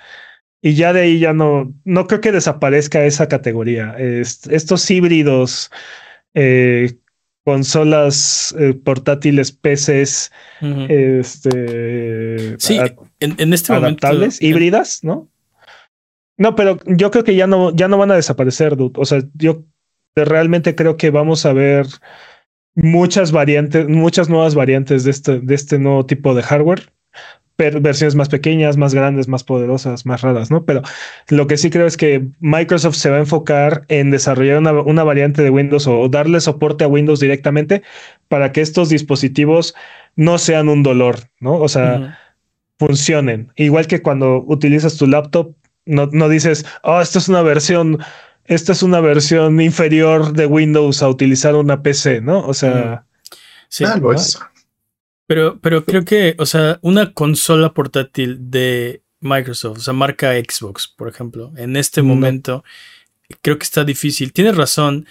[0.61, 3.95] y ya de ahí ya no no creo que desaparezca esa categoría.
[3.97, 5.71] estos híbridos
[6.35, 6.93] eh,
[7.49, 10.31] consolas eh, portátiles, PCs,
[10.87, 12.79] este, sí,
[13.19, 15.27] en, este adaptables, híbridas, ¿no?
[16.37, 19.01] No, pero yo creo que ya no, ya no van a desaparecer, dude.
[19.01, 19.63] O sea, yo
[20.15, 21.87] realmente creo que vamos a ver
[22.75, 26.93] muchas variantes, muchas nuevas variantes de este, de este nuevo tipo de hardware,
[27.57, 30.63] versiones más pequeñas, más grandes, más poderosas, más raras, ¿no?
[30.63, 30.81] Pero
[31.27, 35.43] lo que sí creo es que Microsoft se va a enfocar en desarrollar una, variante
[35.43, 37.83] de Windows o, darle soporte a Windows directamente
[38.29, 39.75] para que estos dispositivos
[40.15, 41.55] no sean un dolor, ¿no?
[41.55, 42.17] O sea,
[42.77, 43.51] funcionen.
[43.57, 45.53] Igual que cuando utilizas tu laptop,
[45.85, 47.99] no, no dices, oh, esto es una versión
[48.49, 52.39] esta es una versión inferior de Windows a utilizar una PC, ¿no?
[52.47, 53.05] O sea.
[53.67, 53.85] Sí,
[55.29, 60.87] Pero, pero creo que, o sea, una consola portátil de Microsoft, o sea, marca Xbox,
[60.87, 62.63] por ejemplo, en este momento,
[63.43, 64.33] creo que está difícil.
[64.33, 65.05] Tienes razón.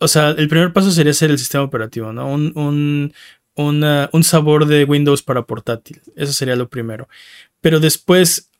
[0.00, 2.28] O sea, el primer paso sería ser el sistema operativo, ¿no?
[2.28, 3.12] Un,
[3.54, 6.02] un, un sabor de Windows para portátil.
[6.16, 7.08] Eso sería lo primero.
[7.60, 8.50] Pero después,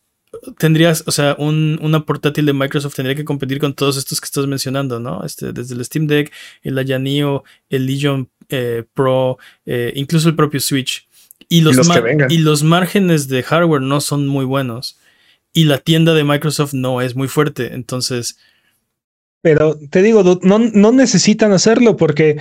[0.59, 4.26] tendrías, o sea, un, una portátil de Microsoft tendría que competir con todos estos que
[4.26, 5.24] estás mencionando, ¿no?
[5.24, 6.32] Este, desde el Steam Deck,
[6.62, 11.09] el Ayaneo, el Legion eh, Pro, eh, incluso el propio Switch.
[11.49, 11.76] Y los,
[12.28, 14.99] y los, márgenes de hardware no son muy buenos.
[15.53, 17.74] Y la tienda de Microsoft no es muy fuerte.
[17.74, 18.39] Entonces.
[19.43, 22.39] Pero te digo, no, no necesitan hacerlo porque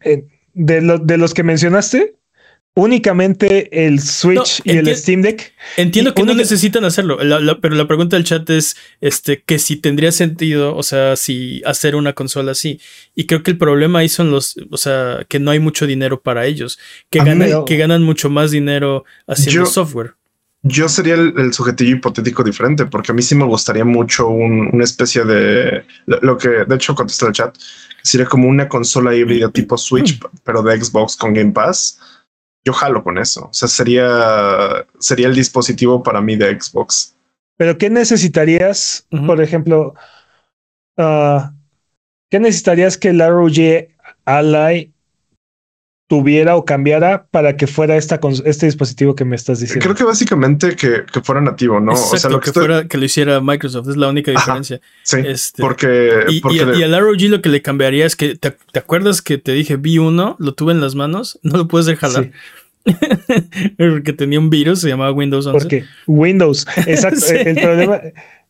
[0.00, 2.16] eh, de, de los que mencionaste,
[2.74, 5.52] únicamente el Switch y el Steam Deck.
[5.76, 7.18] Entiendo que no necesitan hacerlo,
[7.60, 11.94] pero la pregunta del chat es este, que si tendría sentido, o sea, si hacer
[11.94, 12.80] una consola así.
[13.14, 16.20] Y creo que el problema ahí son los, o sea, que no hay mucho dinero
[16.20, 16.78] para ellos,
[17.10, 20.14] que, ganan, que ganan mucho más dinero haciendo software.
[20.66, 25.22] Yo sería el, sujetillo hipotético diferente, porque a mí sí me gustaría mucho una especie
[25.22, 27.54] de lo, que de hecho contestó el chat,
[28.02, 32.00] sería como una consola híbrida tipo Switch, pero de Xbox con Game Pass
[32.64, 33.48] yo jalo con eso.
[33.50, 37.14] O sea, sería, sería el dispositivo para mí de Xbox.
[37.56, 39.94] Pero ¿qué necesitarías, por ejemplo,
[40.96, 41.40] uh,
[42.30, 43.88] qué necesitarías que el ROG
[44.24, 44.93] Ally
[46.06, 49.82] tuviera o cambiara para que fuera esta, este dispositivo que me estás diciendo?
[49.82, 51.92] Creo que básicamente que, fuera nativo, ¿no?
[51.92, 54.80] o sea, lo que, fuera que lo hiciera Microsoft es la única diferencia.
[55.02, 58.54] sí, este, porque, y, porque y, al ROG lo que le cambiaría es que te,
[58.78, 62.10] acuerdas que te dije vi uno, lo tuve en las manos, no lo puedes dejar
[62.10, 62.30] jalar.
[63.78, 65.58] porque tenía un virus, se llamaba Windows 11.
[65.58, 67.26] Porque Windows, exacto.
[67.30, 68.00] El problema,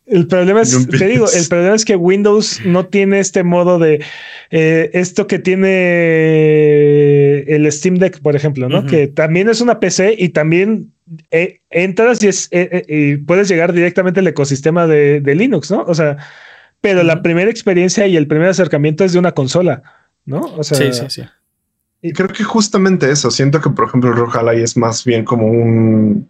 [0.06, 4.04] el problema es, te digo, el problema es que Windows no tiene este modo de
[4.50, 8.84] eh, esto que tiene el Steam Deck, por ejemplo, ¿no?
[8.84, 10.92] Que también es una PC y también
[11.30, 15.84] eh, entras y, es, eh, y puedes llegar directamente al ecosistema de, Linux, ¿no?
[15.84, 16.18] O sea,
[16.82, 19.82] pero la primera experiencia y el primer acercamiento es de una consola,
[20.26, 20.40] ¿no?
[20.56, 21.22] O sea, sí, sí, sí.
[22.02, 25.46] Y creo que justamente eso, siento que por ejemplo el Rojalai es más bien como
[25.46, 26.28] un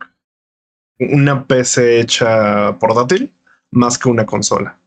[1.00, 3.32] una PC hecha portátil
[3.74, 4.78] más que una consola.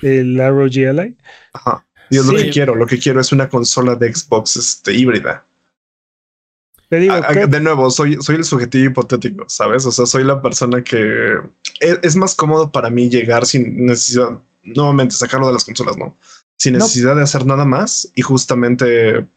[0.00, 1.16] El ROG Ally.
[1.52, 1.84] Ajá.
[2.10, 2.74] Y es lo que quiero.
[2.74, 5.44] Lo que quiero es una consola de Xbox este, híbrida.
[6.88, 9.84] Te digo, de nuevo, soy, soy el subjetivo hipotético, ¿sabes?
[9.84, 11.38] O sea, soy la persona que
[11.80, 16.16] es, más cómodo para mí llegar sin necesidad, nuevamente, sacarlo de las consolas, ¿no?
[16.56, 19.28] Sin necesidad de hacer nada más y justamente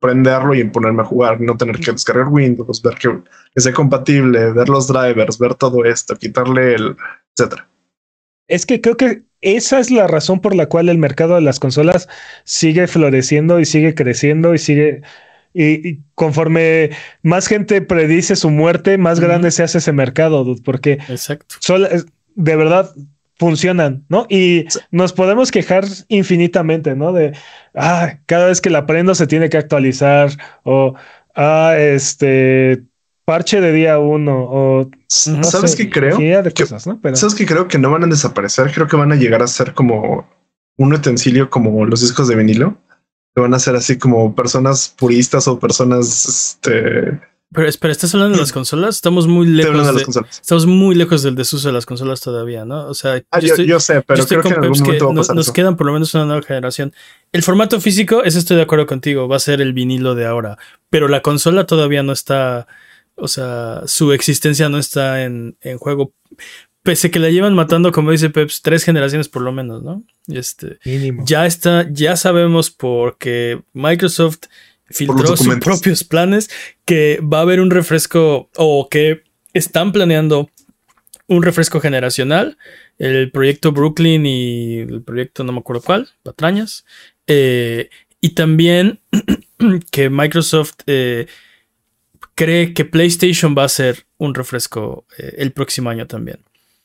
[0.00, 3.10] prenderlo y ponerme a jugar, no tener que descargar Windows, ver que,
[3.54, 6.96] que sea compatible, ver los drivers, ver todo esto, quitarle el,
[7.36, 7.68] etcétera.
[8.48, 11.60] Es que creo que esa es la razón por la cual el mercado de las
[11.60, 12.08] consolas
[12.44, 15.02] sigue floreciendo y sigue creciendo y sigue
[15.52, 16.90] y, conforme
[17.22, 21.56] más gente predice su muerte, más grande se hace ese mercado, porque Exacto.
[22.34, 22.94] de verdad
[23.40, 24.26] funcionan, ¿no?
[24.28, 27.14] Y nos podemos quejar infinitamente, ¿no?
[27.14, 27.32] De,
[27.74, 30.28] ah, cada vez que la prendo se tiene que actualizar
[30.62, 30.94] o,
[31.34, 32.82] ah, este,
[33.24, 34.90] parche de día uno o...
[35.08, 36.18] ¿Sabes qué creo?
[36.18, 37.00] De cosas, ¿no?
[37.14, 38.70] ¿Sabes qué creo que no van a desaparecer?
[38.72, 40.28] Creo que van a llegar a ser como
[40.76, 42.76] un utensilio como los discos de vinilo.
[43.34, 47.18] Que van a ser así como personas puristas o personas, este
[47.52, 48.94] pero espera, ¿estás hablando de las consolas?
[48.94, 49.86] Estamos muy lejos.
[49.86, 50.38] De, las consolas.
[50.40, 52.86] Estamos muy lejos del desuso de las consolas todavía, ¿no?
[52.86, 55.92] O sea, ah, yo, sé, pero creo que, en algún momento nos quedan por lo
[55.92, 56.94] menos una nueva generación.
[57.32, 60.58] El formato físico, eso estoy de acuerdo contigo, va a ser el vinilo de ahora.
[60.90, 62.68] Pero la consola todavía no está.
[63.16, 66.12] O sea, su existencia no está en, en juego.
[66.84, 70.04] Pese que la llevan matando, como dice Peps, tres generaciones por lo menos, ¿no?
[70.28, 71.24] Este, Mínimo.
[71.26, 74.44] Ya está, ya sabemos porque Microsoft
[74.90, 76.50] filtró sus propios planes
[76.84, 79.22] que va a haber un refresco o que
[79.52, 80.50] están planeando
[81.26, 82.58] un refresco generacional.
[82.98, 86.84] El proyecto Brooklyn y el proyecto no me acuerdo cuál, Patrañas.
[87.26, 87.88] Eh,
[88.20, 89.00] y también
[89.90, 91.26] que Microsoft eh,
[92.34, 96.40] cree que PlayStation va a ser un refresco eh, el próximo año también.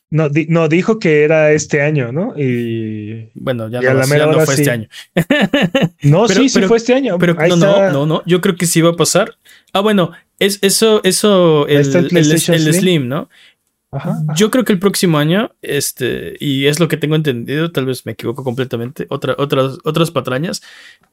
[0.08, 2.32] No, no, dijo que era este año, ¿no?
[2.38, 4.88] Y bueno, ya, no, fue este año.
[6.02, 7.18] no, sí, sí fue este año.
[7.18, 9.36] Pero no, no, no, no, yo creo que sí va a pasar.
[9.72, 11.78] Ah, bueno, es eso, eso, el,
[12.16, 13.28] el, Slim, ¿no?
[14.36, 18.04] Yo creo que el próximo año, este, y es lo que tengo entendido, tal vez
[18.04, 20.62] me equivoco completamente, otra, otras, otras patrañas,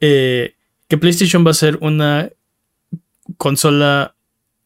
[0.00, 0.54] eh,
[0.88, 2.30] que PlayStation va a ser una
[3.38, 4.14] consola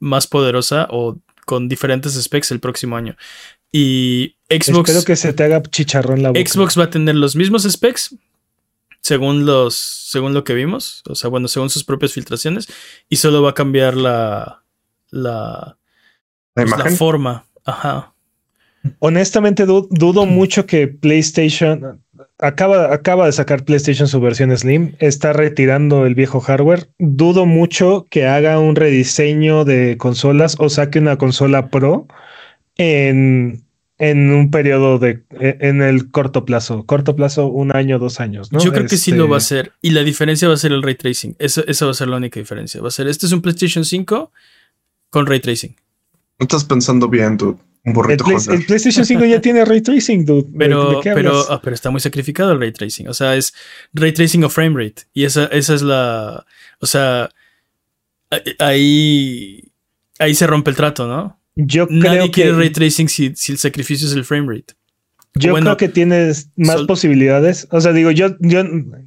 [0.00, 3.16] más poderosa o con diferentes specs el próximo año.
[3.72, 4.88] Y Xbox.
[4.88, 6.40] Espero que se te haga chicharrón la boca.
[6.40, 8.16] Xbox va a tener los mismos specs.
[9.00, 9.74] Según los.
[9.74, 11.02] Según lo que vimos.
[11.08, 12.68] O sea, bueno, según sus propias filtraciones.
[13.08, 14.62] Y solo va a cambiar la.
[15.10, 15.76] La.
[16.54, 17.46] La, pues, forma.
[17.64, 18.14] Ajá.
[19.00, 22.02] Honestamente, dudo mucho que PlayStation.
[22.38, 24.94] Acaba, acaba de sacar PlayStation su versión Slim.
[24.98, 26.88] Está retirando el viejo hardware.
[26.98, 32.06] Dudo mucho que haga un rediseño de consolas o saque una consola Pro
[32.78, 33.64] en,
[33.98, 38.52] en un periodo de, e, en el corto plazo, corto plazo, un año, dos años,
[38.52, 38.60] ¿no?
[38.60, 39.72] Yo creo que sí lo va a este hacer.
[39.82, 41.36] Y la diferencia va a ser el ray tracing.
[41.38, 42.80] Eso, esa va a ser la única diferencia.
[42.80, 44.32] Va a ser, este es un PlayStation 5
[45.10, 45.76] con ray tracing.
[46.38, 47.58] No estás pensando bien, dude.
[47.84, 50.48] Un burrito el, PlayStation 5 ya tiene ray tracing, dude.
[50.56, 53.08] Pero, pero, ah, pero está muy sacrificado el ray tracing.
[53.08, 53.54] O sea, es
[53.92, 55.02] ray tracing o frame rate.
[55.12, 56.44] Y esa, esa es la.
[56.80, 57.30] O sea,
[58.58, 59.64] ahí.
[60.20, 61.37] Ahí se rompe el trato, ¿no?
[61.60, 64.74] Yo Nadie quiere ray tracing si, el sacrificio es el frame rate.
[65.34, 67.66] Yo creo que tienes más posibilidades.
[67.72, 68.62] O sea, digo, yo, yo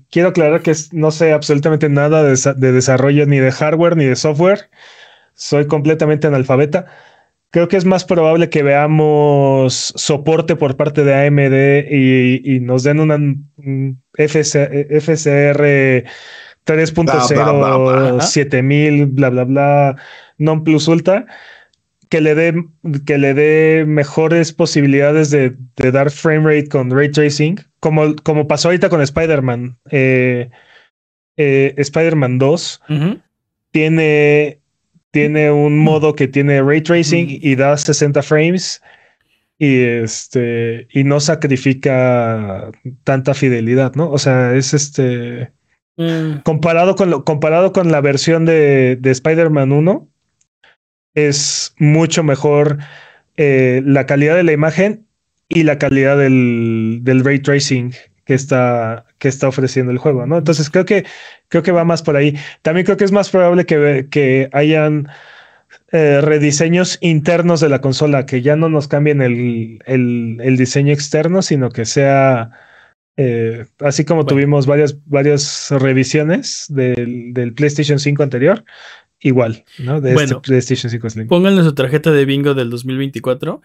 [0.09, 4.69] quiero aclarar que no sé absolutamente nada de, desarrollo ni de hardware ni de software.
[5.33, 6.87] Soy completamente analfabeta.
[7.51, 12.99] Creo que es más probable que veamos soporte por parte de AMD y, nos den
[12.99, 13.17] una
[14.13, 14.83] FCR
[16.65, 19.95] 3.0, 7000, bla, bla, bla,
[20.37, 21.25] non plus ultra
[22.11, 22.53] que le dé
[23.05, 28.67] que le dé mejores posibilidades de, dar frame rate con ray tracing, como, como pasó
[28.67, 29.77] ahorita con Spider-Man.
[29.91, 30.49] Eh,
[31.37, 32.81] eh, Spider-Man 2
[33.71, 34.59] tiene,
[35.11, 38.81] tiene un modo que tiene ray tracing y da 60 frames
[39.57, 42.71] y este y no sacrifica
[43.05, 44.11] tanta fidelidad, ¿no?
[44.11, 45.53] O sea, es este
[45.95, 46.39] mm.
[46.43, 50.10] comparado con lo, comparado con la versión de, de Spider-Man 1
[51.13, 52.77] es mucho mejor
[53.37, 55.05] eh, la calidad de la imagen
[55.49, 57.93] y la calidad del, ray tracing
[58.25, 60.37] que está, que está ofreciendo el juego, ¿no?
[60.37, 61.05] Entonces creo que,
[61.49, 62.37] creo que va más por ahí.
[62.61, 65.09] También creo que es más probable que, que hayan
[65.91, 71.69] eh, rediseños internos de la consola, que ya no nos cambien el, diseño externo, sino
[71.69, 72.51] que sea
[73.17, 78.63] eh, así como tuvimos varias, varias revisiones del, del PlayStation 5 anterior,
[79.21, 80.01] igual, ¿no?
[80.01, 81.27] De este PlayStation 5 Slim.
[81.27, 83.61] Pónganle su tarjeta de bingo del 2024.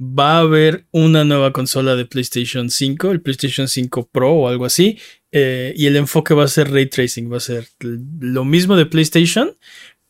[0.00, 4.64] Va a haber una nueva consola de PlayStation 5, el PlayStation 5 Pro o algo
[4.64, 4.98] así.
[5.30, 7.32] Eh, y el enfoque va a ser ray tracing.
[7.32, 9.56] Va a ser lo mismo de PlayStation,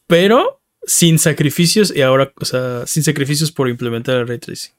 [0.07, 4.73] pero sin sacrificios y ahora, o sea, sin sacrificios por implementar el ray tracing.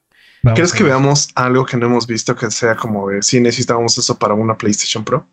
[0.54, 4.18] ¿Crees que veamos algo que no hemos visto que sea como de si necesitábamos eso
[4.18, 5.26] para una PlayStation Pro?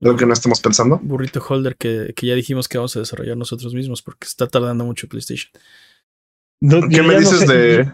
[0.00, 0.98] Lo que no estamos pensando.
[1.02, 5.08] Burrito Holder que, ya dijimos que vamos a desarrollar nosotros mismos porque está tardando mucho
[5.08, 5.50] PlayStation.
[6.60, 7.92] ¿Qué me dices de...?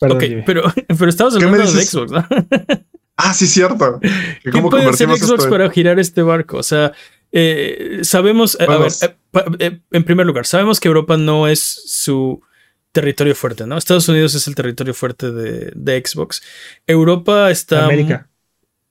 [0.00, 2.26] ok, pero, pero estamos hablando de Xbox, ¿no?
[3.16, 4.00] ah, sí, cierto.
[4.42, 6.58] ¿Qué puede hacer Xbox para girar este barco?
[6.58, 6.92] O sea,
[7.32, 8.56] eh, sabemos...
[8.60, 9.16] a ver, eh,
[9.58, 12.40] eh, en primer lugar, sabemos que Europa no es su
[12.92, 13.76] territorio fuerte, ¿no?
[13.76, 16.42] Estados Unidos es el territorio fuerte de, Xbox.
[16.86, 17.84] Europa está...
[17.84, 18.30] América.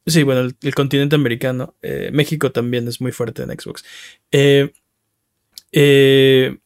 [0.06, 1.76] Sí, bueno, el, continente americano.
[1.82, 3.84] Eh, México también es muy fuerte en Xbox.
[4.32, 4.72] Eh,
[5.72, 6.58] eh,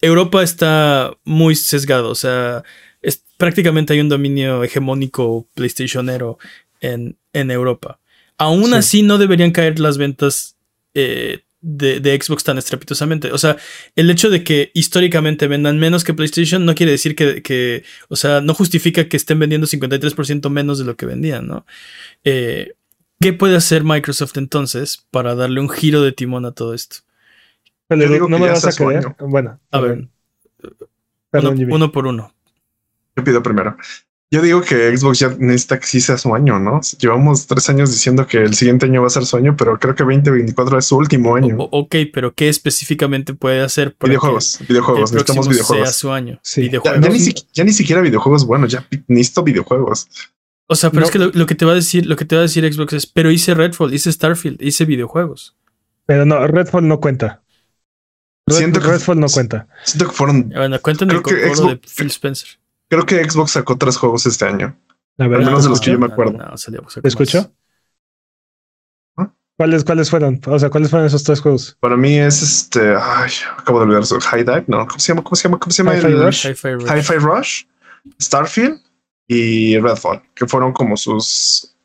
[0.00, 2.62] Europa está muy sesgado, o sea,
[3.02, 6.38] es, prácticamente hay un dominio hegemónico PlayStationero
[6.80, 8.00] en, en Europa.
[8.38, 10.56] Aún así, no deberían caer las ventas
[11.60, 13.32] de, Xbox tan estrepitosamente.
[13.32, 13.56] O sea,
[13.96, 18.40] el hecho de que históricamente vendan menos que PlayStation no quiere decir que, o sea,
[18.40, 21.66] no justifica que estén vendiendo 53% menos de lo que vendían, ¿no?
[22.24, 22.74] Eh,
[23.20, 26.98] ¿Qué puede hacer Microsoft entonces para darle un giro de timón a todo esto?
[27.88, 29.16] no me vas a creer.
[29.18, 30.08] Bueno, a ver.
[31.32, 32.32] uno, por uno.
[33.16, 33.76] Yo pido primero.
[34.30, 36.82] Yo digo que Xbox ya necesita que sí sea su año, ¿no?
[36.98, 39.94] Llevamos tres años diciendo que el siguiente año va a ser su año, pero creo
[39.94, 41.56] que 2024 es su último año.
[41.58, 43.96] ok, pero ¿qué específicamente puede hacer?
[43.98, 45.88] Videojuegos, videojuegos, necesitamos videojuegos.
[45.88, 46.38] Sea su año.
[46.42, 46.70] Sí.
[47.54, 50.08] Ya, ni siquiera videojuegos buenos, ya necesito videojuegos.
[50.66, 52.40] O sea, pero es que lo, que te va a decir, lo que te va
[52.40, 55.56] a decir Xbox es, pero hice Redfall, hice Starfield, hice videojuegos.
[56.04, 57.40] Pero no, Redfall no cuenta.
[58.46, 59.68] siento que Redfall no cuenta.
[59.84, 60.50] Siento que fueron.
[60.50, 62.58] Bueno, cuentan el de Phil Spencer.
[62.88, 64.78] Creo que Xbox sacó tres juegos este año.
[65.18, 66.38] Al menos de los que yo me acuerdo.
[67.02, 67.52] ¿Te escucho?
[69.16, 69.32] ¿Ah?
[69.56, 70.40] ¿Cuáles, ¿Cuáles fueron?
[70.46, 71.76] O sea, ¿cuáles fueron esos tres juegos?
[71.80, 72.94] Para mí es este.
[72.96, 74.18] Ay, acabo de olvidar eso.
[74.20, 74.86] High Dive, ¿no?
[74.86, 75.22] ¿Cómo se llama?
[75.22, 75.58] ¿Cómo se llama?
[75.58, 75.96] ¿Cómo se llama?
[75.96, 76.46] Hi-Fi Rush.
[76.46, 77.64] Hi-Fi Rush.
[78.20, 78.80] Starfield
[79.26, 81.76] y Redfall, que fueron como sus.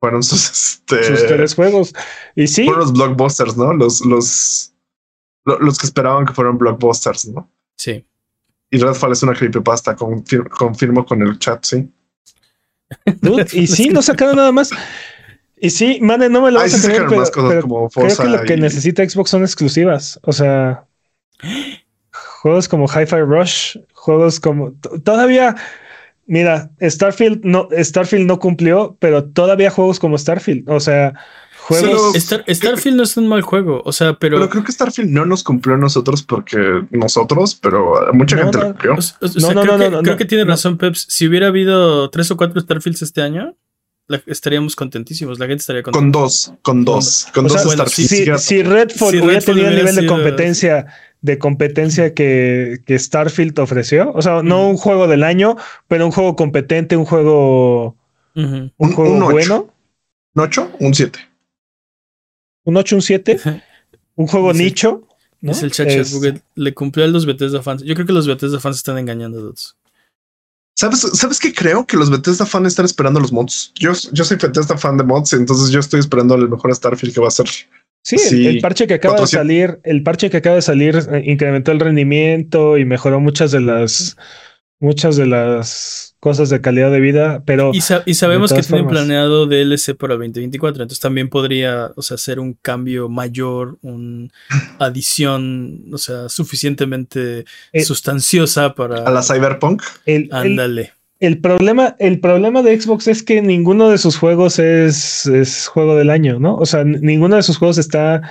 [0.00, 0.50] Fueron sus.
[0.50, 1.94] Este, sus tres juegos.
[2.34, 2.64] Y sí.
[2.64, 3.72] Fueron los blockbusters, ¿no?
[3.72, 4.74] Los, los,
[5.44, 7.50] los que esperaban que fueran blockbusters, ¿no?
[7.78, 8.04] Sí.
[8.74, 11.88] Y Redfall es una creepypasta, confirmo con el chat, sí.
[13.52, 14.70] y sí, no sacaron nada más.
[15.56, 19.08] Y sí, mane, no me lo vas a creer, pero, creo que lo que necesita
[19.08, 20.18] Xbox son exclusivas.
[20.24, 20.86] O sea,
[22.42, 24.72] juegos como Hi-Fi Rush, juegos como
[25.04, 25.54] todavía.
[26.26, 30.68] Mira, Starfield no, Starfield no cumplió, pero todavía juegos como Starfield.
[30.68, 31.14] O sea,
[31.70, 34.36] Starfield no es un mal juego, o sea, pero.
[34.36, 38.66] Pero creo que Starfield no nos cumplió a nosotros porque nosotros, pero mucha gente lo
[38.68, 38.96] cumplió.
[39.40, 41.06] no, no, no, creo que tiene razón, Peps.
[41.08, 43.56] Si hubiera habido tres o cuatro Starfields este año,
[44.26, 45.38] estaríamos contentísimos.
[45.38, 46.02] La gente estaría contenta.
[46.02, 48.42] Con dos, con dos, con dos Starfields.
[48.42, 50.86] Si, Redfall hubiera tenido el nivel de competencia
[51.22, 54.12] de competencia que, que, Starfield ofreció.
[54.12, 55.56] O sea, no un juego del año,
[55.88, 57.96] pero un juego competente, un juego,
[58.34, 59.70] un, juego bueno.
[60.34, 60.72] ¿Un 8?
[60.80, 61.33] Un 7
[62.64, 63.40] un 8, un 7,
[64.16, 65.08] un juego nicho.
[65.42, 67.82] Es el chat porque le cumplió a los Bethesda fans.
[67.82, 69.76] Yo creo que los Bethesda fans están engañando a todos.
[70.74, 71.86] ¿Sabes, ¿Sabes qué creo?
[71.86, 73.72] Que los Bethesda fans están esperando los mods.
[73.74, 77.20] Yo, yo soy Bethesda fan de mods, entonces yo estoy esperando el mejor Starfield que
[77.20, 77.46] va a ser.
[78.02, 81.72] Sí, el, parche que acaba de salir, el parche que acaba de salir eh, incrementó
[81.72, 84.18] el rendimiento y mejoró muchas de las,
[84.84, 87.72] muchas de las cosas de calidad de vida, pero...
[87.74, 92.38] Y, sabemos que tienen planeado DLC para el 2024, entonces también podría, o sea, ser
[92.38, 94.28] un cambio mayor, una
[94.78, 99.04] adición, o sea, suficientemente eh, sustanciosa para...
[99.04, 99.82] A la Cyberpunk.
[100.06, 100.92] El, Ándale.
[101.20, 105.96] El, problema, el problema de Xbox es que ninguno de sus juegos es, es juego
[105.96, 106.56] del año, ¿no?
[106.56, 108.22] O sea, ninguno de sus juegos está,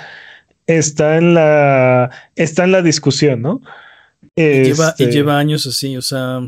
[0.67, 3.61] está, en, la, está en la discusión, ¿no?
[4.35, 6.41] Lleva, y este lleva años así, o sea...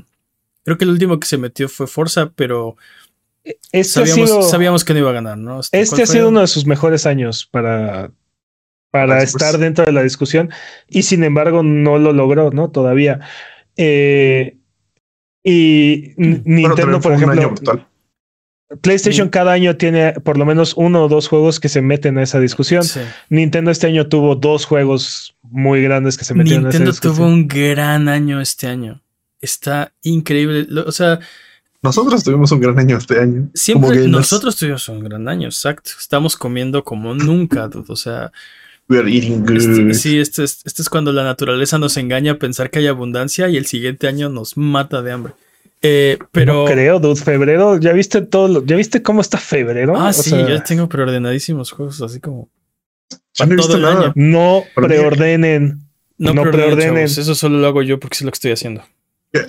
[0.63, 2.75] Creo que el último que se metió fue Forza, pero
[3.71, 4.03] este
[4.41, 5.59] sabíamos, que no iba a ganar, ¿no?
[5.59, 8.09] Este, este ha sido uno de sus mejores años para,
[8.89, 10.49] para estar dentro de la discusión
[10.89, 12.71] y sin embargo no lo logró, ¿no?
[12.71, 13.19] Todavía.
[13.77, 14.57] Eh,
[15.43, 17.53] y Nintendo, por ejemplo,
[18.81, 22.23] PlayStation cada año tiene por lo menos uno o dos juegos que se meten a
[22.23, 22.83] esa discusión.
[23.29, 27.05] Nintendo este año tuvo dos juegos muy grandes que se metieron a esa discusión.
[27.05, 29.01] Nintendo tuvo un gran año este año
[29.45, 30.67] está increíble.
[30.81, 31.19] O sea,
[31.81, 33.49] nosotros tuvimos un gran año este año.
[33.53, 35.91] Siempre nosotros tuvimos un gran año, exacto.
[35.97, 38.31] Estamos comiendo como nunca, o sea.
[38.87, 39.57] We're eating good.
[39.57, 42.87] Este, sí, este es, este es cuando la naturaleza nos engaña a pensar que hay
[42.87, 45.33] abundancia y el siguiente año nos mata de hambre.
[45.87, 46.53] Eh, pero.
[46.53, 47.21] No creo, dude.
[47.21, 48.65] Febrero, ¿ya viste todo?
[48.65, 49.95] ¿Ya viste cómo está febrero?
[49.95, 52.49] Ah, sí, yo tengo preordenadísimos juegos, así como.
[53.47, 54.13] no todo el año.
[54.15, 55.81] No preordenen.
[56.17, 56.97] No, preordenen.
[56.97, 58.83] Eso solo lo hago yo porque es lo que estoy haciendo.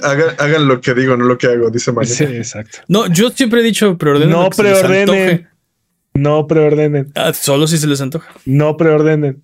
[0.02, 2.12] Hagan, lo que digo, no lo que hago, dice María.
[2.12, 2.78] Sí, exacto.
[2.88, 4.30] No, yo siempre he dicho preordenen.
[4.30, 5.48] No preordenen.
[6.12, 7.12] No preordenen.
[7.14, 8.28] Ah, solo si se les antoja.
[8.44, 9.42] No preordenen.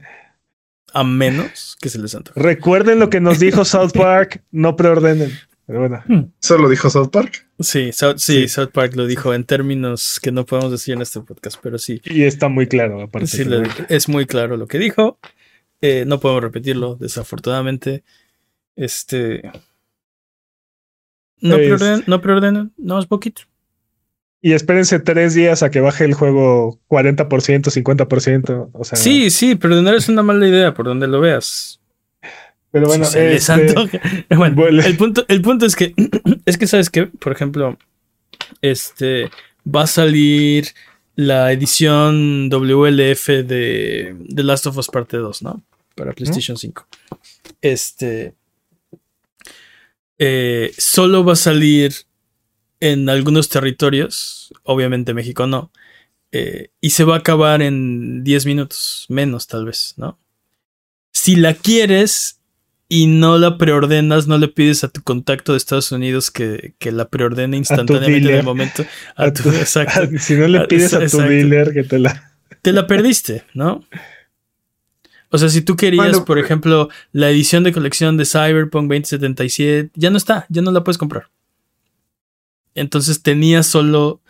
[0.92, 2.38] A menos que se les antoje.
[2.38, 5.32] Recuerden lo que nos dijo South Park, no preordenen.
[5.66, 6.02] Pero bueno.
[6.06, 6.32] Hmm.
[6.42, 7.46] ¿Eso lo dijo South Park?
[7.60, 11.20] Sí, South, sí, South Park lo dijo en términos que no podemos decir en este
[11.20, 12.00] podcast, pero sí.
[12.04, 13.28] Y está muy claro, aparte.
[13.28, 13.44] Sí,
[13.88, 15.18] es muy claro lo que dijo.
[15.80, 18.02] Eh, no podemos repetirlo, desafortunadamente.
[18.76, 19.42] Este.
[21.40, 23.42] No preordenen, no preordenen, no es poquito.
[24.40, 28.70] Y espérense tres días a que baje el juego 40%, 50%.
[28.72, 31.81] O sea, sí, sí, preordenar es una mala idea por donde lo veas.
[32.72, 33.74] Pero bueno, este,
[34.36, 35.94] bueno el, punto, el punto es que,
[36.46, 37.78] es que, ¿sabes que Por ejemplo,
[38.62, 39.30] este
[39.64, 40.68] va a salir
[41.14, 45.62] la edición WLF de The Last of Us Parte 2, ¿no?
[45.94, 46.86] Para PlayStation 5.
[47.60, 48.34] Este.
[50.18, 51.92] Eh, solo va a salir
[52.80, 55.70] en algunos territorios, obviamente México no,
[56.30, 60.18] eh, y se va a acabar en 10 minutos, menos tal vez, ¿no?
[61.12, 62.41] Si la quieres
[62.92, 67.08] y no la preordenas, no le pides a tu contacto de Estados Unidos que, la
[67.08, 68.84] preordene instantáneamente en el momento.
[70.18, 72.34] si no le pides a, tu dealer que te la...
[72.60, 73.82] Te la perdiste, ¿no?
[75.30, 79.92] O sea, si tú querías, por eh, ejemplo, la edición de colección de Cyberpunk 2077,
[79.94, 81.30] ya no está, ya no la puedes comprar.
[82.74, 84.20] Entonces tenía solo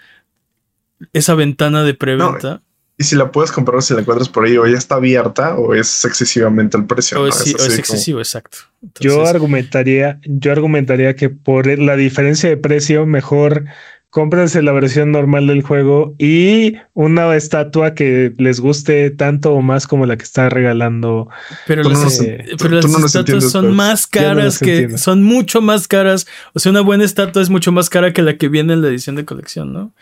[1.12, 2.62] esa ventana de preventa.
[2.98, 5.74] Y si la puedes comprar, si la encuentras por ahí, o ya está abierta o
[5.74, 7.20] es excesivamente el precio.
[7.20, 8.58] O es, excesivo, exacto.
[9.00, 13.64] yo argumentaría, yo argumentaría que por la diferencia de precio, mejor
[14.12, 19.86] cómprense la versión normal del juego y una estatua que les guste tanto o más
[19.86, 21.30] como la que está regalando.
[21.66, 26.26] Pero, las, estatuas son más caras que son mucho más caras.
[26.52, 28.88] O sea, una buena estatua es mucho más cara que la que viene en la
[28.88, 29.94] edición de colección, ¿no?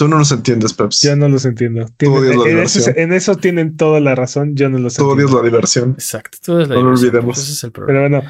[0.00, 1.02] Tú no los entiendes, Peps.
[1.02, 1.86] Yo no los entiendo.
[2.00, 4.56] en, eso, tienen toda la razón.
[4.56, 5.14] Yo no los entiendo.
[5.14, 5.90] Tú odias la diversión.
[5.90, 6.38] Exacto.
[6.54, 7.68] no lo olvidemos.
[7.70, 8.22] Pero bueno,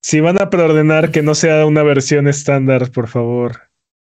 [0.00, 3.64] si van a preordenar que no sea una versión estándar, por favor.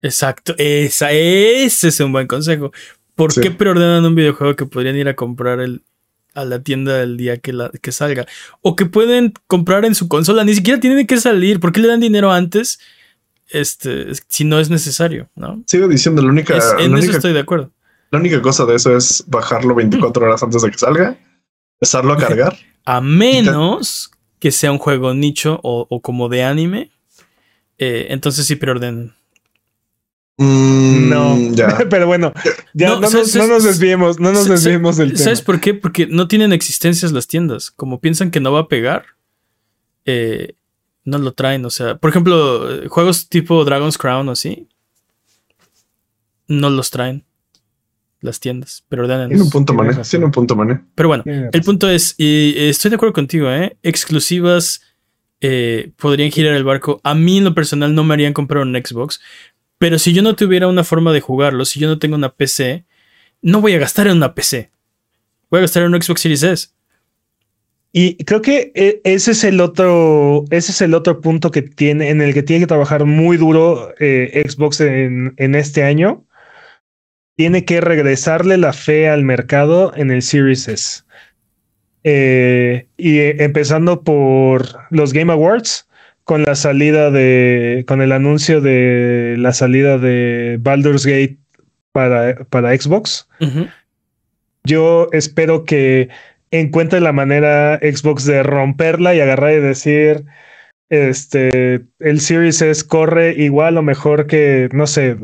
[0.01, 2.71] Exacto, esa, ese es un buen consejo.
[3.13, 5.83] ¿Por qué preordenan un videojuego que podrían ir a comprar el,
[6.33, 8.25] a la tienda el día que, la, que salga?
[8.61, 11.59] O que pueden comprar en su consola, ni siquiera tienen que salir.
[11.59, 12.79] ¿Por qué le dan dinero antes?
[13.49, 15.63] Este, si no es necesario, ¿no?
[15.65, 16.57] Sigo diciendo, la única.
[16.79, 17.71] en eso estoy de acuerdo.
[18.11, 21.17] La única cosa de eso es bajarlo 24 horas antes de que salga,
[21.75, 22.57] empezarlo a cargar.
[22.85, 26.91] a menos que sea un juego nicho o, como de anime.
[27.77, 29.13] Eh, entonces sí preorden
[30.39, 31.37] Mm, no,
[31.89, 32.31] pero bueno,
[32.73, 35.23] ya no, nos desviemos, no nos desviemos del tema.
[35.25, 35.73] ¿Sabes por qué?
[35.73, 37.71] Porque no tienen existencias las tiendas.
[37.71, 39.03] Como piensan que no va a pegar,
[40.05, 40.55] eh,
[41.09, 41.65] no lo traen.
[41.65, 44.67] O sea, por ejemplo, juegos tipo Dragon's Crown o así,
[46.47, 47.25] no los traen
[48.21, 50.81] las tiendas, pero Tiene un punto mané, tiene un punto mané.
[50.95, 53.77] Pero bueno, el punto es, y estoy de acuerdo contigo, ¿eh?
[53.81, 54.81] Exclusivas
[55.41, 56.99] eh, podrían girar el barco.
[57.03, 59.21] A mí en lo personal no me harían comprar un Xbox,
[59.77, 62.85] pero si yo no tuviera una forma de jugarlo, si yo no tengo una PC,
[63.41, 64.69] no voy a gastar en una PC.
[65.49, 66.69] Voy a gastar en un Xbox Series S.
[67.91, 72.09] Y creo que e, ese es el otro, ese es el otro punto que tiene,
[72.09, 76.23] en el que tiene que trabajar muy duro eh, Xbox en, este año.
[77.35, 81.01] Tiene que regresarle la fe al mercado en el Series S.
[82.03, 85.87] Eh, y eh, empezando por los Game Awards,
[86.23, 91.39] con la salida de, con el anuncio de la salida de Baldur's Gate
[91.91, 93.27] para, para Xbox.
[94.63, 96.09] Yo espero que
[96.51, 100.25] encuentre la manera Xbox de romperla y agarrar y decir,
[100.89, 105.15] este, el Series S corre igual o mejor que, no sé,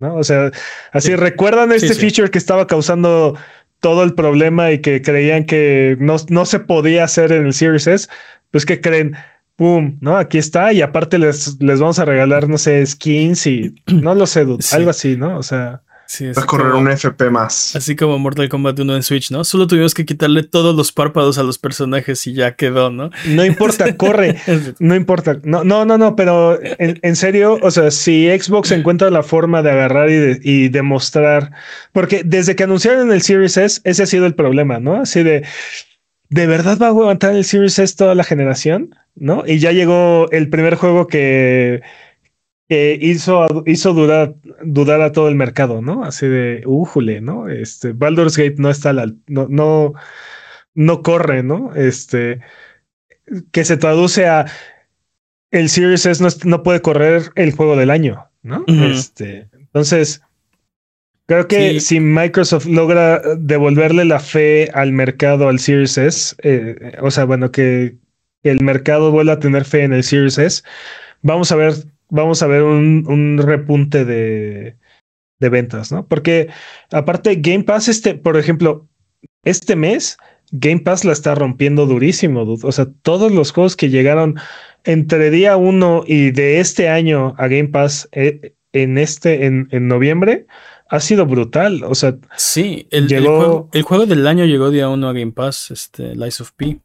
[0.00, 0.16] ¿no?
[0.16, 0.50] O sea,
[0.92, 3.36] así recuerdan este feature que estaba causando
[3.80, 7.86] todo el problema y que creían que no, no se podía hacer en el Series
[7.86, 8.08] S,
[8.50, 9.14] pues que creen,
[9.56, 10.16] pum, ¿no?
[10.16, 14.26] Aquí está y aparte les, les vamos a regalar, no sé, skins y no lo
[14.26, 14.40] sé,
[14.72, 15.38] algo así, ¿no?
[15.38, 15.83] O sea...
[16.06, 17.74] Sí, Va a correr un FP más.
[17.74, 19.44] Así como Mortal Kombat 1 en Switch, ¿no?
[19.44, 23.10] Solo tuvimos que quitarle todos los párpados a los personajes y ya quedó, ¿no?
[23.26, 24.36] No importa, corre.
[24.78, 25.38] no importa.
[25.42, 29.70] No, no, no, no, pero en, serio, o sea, si Xbox encuentra la forma de
[29.70, 31.52] agarrar y, y demostrar,
[31.92, 35.00] porque desde que anunciaron el Series S, ese ha sido el problema, ¿no?
[35.00, 35.46] Así de,
[36.28, 38.94] ¿de verdad va a aguantar el Series S toda la generación?
[39.16, 39.44] ¿no?
[39.46, 41.82] Y ya llegó el primer juego que,
[42.68, 44.34] hizo, hizo dudar,
[44.64, 46.04] dudar a todo el mercado, ¿no?
[46.04, 47.48] Así de, újule, ¿no?
[47.48, 49.94] Este, Baldur's Gate no está, la, no, no,
[50.74, 51.74] no corre, ¿no?
[51.74, 52.40] Este,
[53.52, 54.46] que se traduce a
[55.50, 58.64] el Series S no, puede correr el juego del año, ¿no?
[58.66, 60.20] Este, entonces,
[61.26, 67.10] creo que si Microsoft logra devolverle la fe al mercado al Series S, eh, o
[67.10, 67.96] sea, bueno, que
[68.42, 70.62] el mercado vuelva a tener fe en el Series S,
[71.22, 71.74] vamos a ver,
[72.08, 74.76] vamos a ver un, repunte de,
[75.38, 76.06] ventas, ¿no?
[76.06, 76.48] Porque
[76.90, 78.88] aparte Game Pass, este, por ejemplo,
[79.44, 80.16] este mes
[80.52, 82.66] Game Pass la está rompiendo durísimo, dude.
[82.66, 84.36] O sea, todos los juegos que llegaron
[84.84, 89.88] entre día uno y de este año a Game Pass eh, en este, en, en,
[89.88, 90.46] noviembre,
[90.88, 91.82] ha sido brutal.
[91.84, 95.70] O sea, sí, el, llegó, el, juego, del año llegó día uno a Game Pass,
[95.70, 96.78] este, Lies of P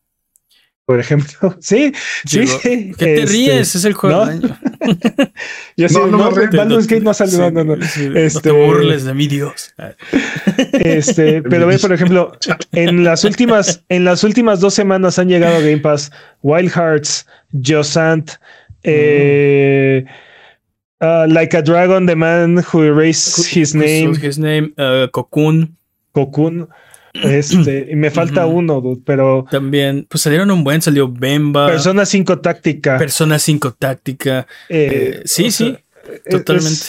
[0.89, 1.55] por ejemplo.
[1.59, 1.93] Sí,
[2.25, 2.45] sí.
[2.63, 3.75] ¿Qué te este, ríes?
[3.75, 4.59] Es el juego del año.
[5.77, 7.51] Yo no, no, no, Baldur's Gate no salió.
[7.51, 9.71] no, no, este, te burles de mi Dios.
[10.73, 12.31] Este, pero ve, por ejemplo,
[12.71, 16.11] en las últimas, en las últimas dos semanas han llegado a Game Pass
[16.41, 17.27] Wild Hearts,
[17.63, 18.31] Josant,
[18.81, 20.05] eh,
[21.01, 24.15] uh, Like a Dragon, The Man Who Erased His Name.
[24.19, 25.77] His name, uh, Cocoon.
[26.13, 26.67] Cocoon.
[27.13, 29.45] Este, y me falta uno, pero.
[29.49, 31.67] También, pues salieron un buen, salió Bemba.
[31.67, 32.97] Persona 5 táctica.
[32.97, 34.47] Persona 5 táctica.
[34.69, 35.77] Eh, eh, sí, sí,
[36.29, 36.85] totalmente.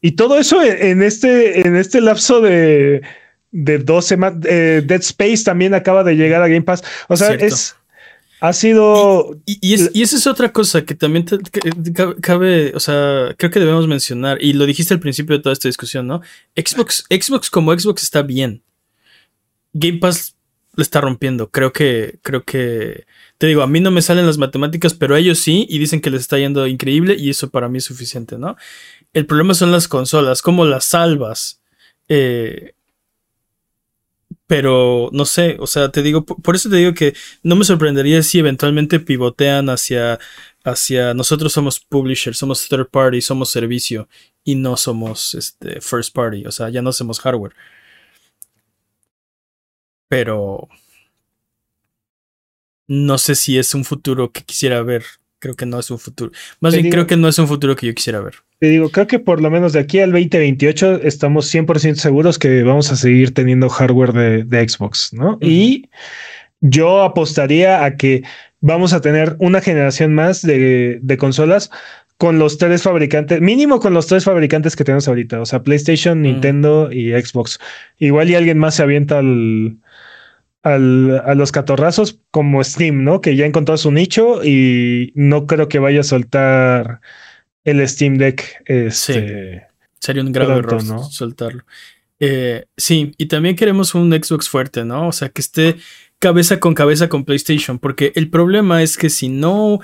[0.00, 3.02] y todo eso en este, en este lapso de,
[3.50, 4.40] de dos semanas.
[4.48, 6.82] Eh, Dead Space también acaba de llegar a Game Pass.
[7.08, 7.76] O sea, es.
[8.40, 9.40] Ha sido.
[9.46, 11.24] Y, esa es otra cosa que también
[12.20, 15.68] cabe, o sea, creo que debemos mencionar, y lo dijiste al principio de toda esta
[15.68, 16.20] discusión, ¿no?
[16.54, 18.62] Xbox, Xbox como Xbox está bien.
[19.74, 20.36] Game Pass
[20.76, 21.50] le está rompiendo.
[21.50, 23.06] Creo que, creo que,
[23.38, 26.10] te digo, a mí no me salen las matemáticas, pero ellos sí, y dicen que
[26.10, 28.56] les está yendo increíble, y eso para mí es suficiente, ¿no?
[29.12, 31.60] El problema son las consolas, cómo las salvas.
[32.08, 32.74] Eh,
[34.46, 38.22] pero no sé, o sea, te digo, por, eso te digo que no me sorprendería
[38.22, 40.18] si eventualmente pivotean hacia,
[40.64, 44.08] hacia nosotros somos publisher, somos third party, somos servicio
[44.44, 47.54] y no somos este, first party, o sea, ya no hacemos hardware.
[50.14, 50.68] Pero
[52.86, 55.02] no sé si es un futuro que quisiera ver.
[55.40, 56.30] Creo que no es un futuro.
[56.60, 58.36] Más bien, creo que no es un futuro que yo quisiera ver.
[58.60, 62.62] Te digo, creo que por lo menos de aquí al 2028 estamos 100% seguros que
[62.62, 65.36] vamos a seguir teniendo hardware de, Xbox, ¿no?
[65.40, 65.90] Y
[66.60, 68.22] yo apostaría a que
[68.60, 71.70] vamos a tener una generación más de, de consolas
[72.16, 76.22] con los tres fabricantes, mínimo con los tres fabricantes que tenemos ahorita, o sea, PlayStation,
[76.22, 77.58] Nintendo y Xbox.
[77.98, 79.76] Igual y alguien más se avienta al,
[80.64, 83.20] al, a los catorrazos como Steam, ¿no?
[83.20, 87.00] Que ya encontró su nicho y no creo que vaya a soltar
[87.64, 88.62] el Steam Deck.
[88.64, 89.60] Este, sí.
[90.00, 91.04] Sería un grave error ¿no?
[91.04, 91.64] soltarlo.
[92.18, 95.08] Eh, sí, y también queremos un Xbox fuerte, ¿no?
[95.08, 95.76] O sea, que esté
[96.18, 99.80] cabeza con cabeza con PlayStation, porque el problema es que si no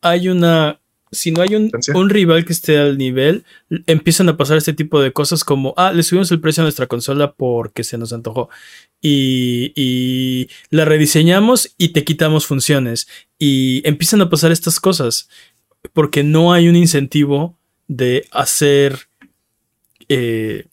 [0.00, 0.81] hay una
[1.12, 1.70] si no hay un,
[2.10, 3.44] rival que esté al nivel,
[3.86, 6.86] empiezan a pasar este tipo de cosas como, ah, le subimos el precio a nuestra
[6.86, 8.48] consola porque se nos antojó.
[9.02, 13.08] Y, y, la rediseñamos y te quitamos funciones.
[13.38, 15.28] Y empiezan a pasar estas cosas
[15.92, 17.58] porque no hay un incentivo
[17.88, 19.08] de hacer...
[20.08, 20.66] Eh,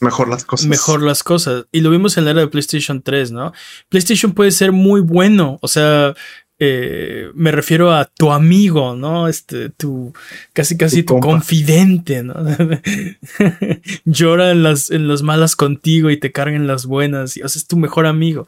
[0.00, 0.66] mejor las cosas.
[0.66, 1.66] Mejor las cosas.
[1.70, 3.52] Y lo vimos en la era de PlayStation 3, ¿no?
[3.90, 5.58] PlayStation puede ser muy bueno.
[5.60, 6.14] O sea,
[6.58, 9.28] eh, me refiero a tu amigo, ¿no?
[9.28, 10.14] Este, tu,
[10.54, 12.34] casi casi tu, confidente, ¿no?
[14.06, 17.48] Llora en las, en las malas contigo y te carga en las buenas, y o
[17.48, 18.46] sea, es tu mejor amigo.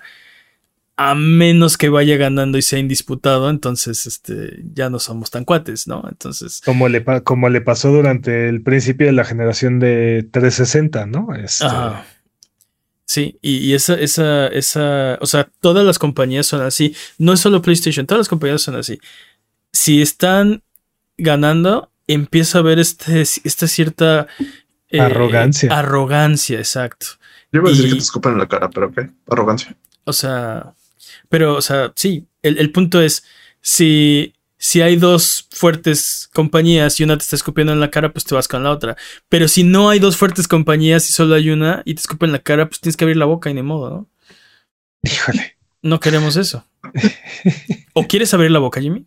[0.96, 5.86] A menos que vaya ganando y sea indisputado, entonces este, ya no somos tan cuates,
[5.86, 6.02] ¿no?
[6.08, 6.60] Entonces.
[6.64, 11.34] Como le, como le pasó durante el principio de la generación de 360, ¿no?
[11.36, 11.66] Este,
[13.08, 16.94] Sí, y, esa, esa, esa, o sea, todas las compañías son así.
[17.16, 19.00] No es solo PlayStation, todas las compañías son así.
[19.72, 20.62] Si están
[21.16, 24.26] ganando, empieza a haber este, esta cierta
[24.90, 25.72] eh, arrogancia.
[25.72, 27.06] Arrogancia, exacto.
[27.50, 29.08] Yo iba a decir que te escupan en la cara, pero ¿qué?
[29.26, 29.74] Arrogancia.
[30.04, 30.74] O sea,
[31.30, 33.24] pero, o sea, sí, el, el punto es,
[33.62, 38.24] si si hay dos fuertes compañías y una te está escupiendo en la cara, pues
[38.24, 38.96] te vas con la otra.
[39.28, 42.32] Pero si no hay dos fuertes compañías y solo hay una y te escupe en
[42.32, 44.08] la cara, pues tienes que abrir la boca y ni modo, ¿no?
[45.02, 45.56] Híjole.
[45.80, 46.66] No queremos eso.
[47.92, 49.06] ¿O quieres abrir la boca, Jimmy?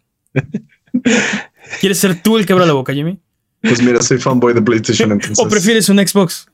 [1.81, 3.19] ¿Quieres ser tú el que abra la boca, Jimmy?
[3.61, 5.37] Pues mira, soy fanboy de PlayStation entonces.
[5.45, 6.47] ¿O prefieres un Xbox?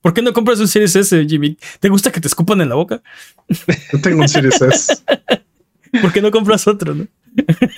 [0.00, 1.58] ¿Por qué no compras un Series S, Jimmy?
[1.80, 3.02] ¿Te gusta que te escupan en la boca?
[3.92, 5.02] Yo tengo un Series S.
[6.00, 7.06] ¿Por qué no compras otro, no?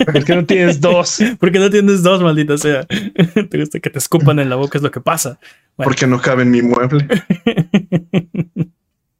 [0.05, 1.19] ¿Por qué no tienes dos?
[1.39, 2.85] Porque no tienes dos, maldita sea.
[3.49, 5.39] Te gusta que te escupan en la boca, es lo que pasa.
[5.75, 7.07] Porque no cabe en mi mueble.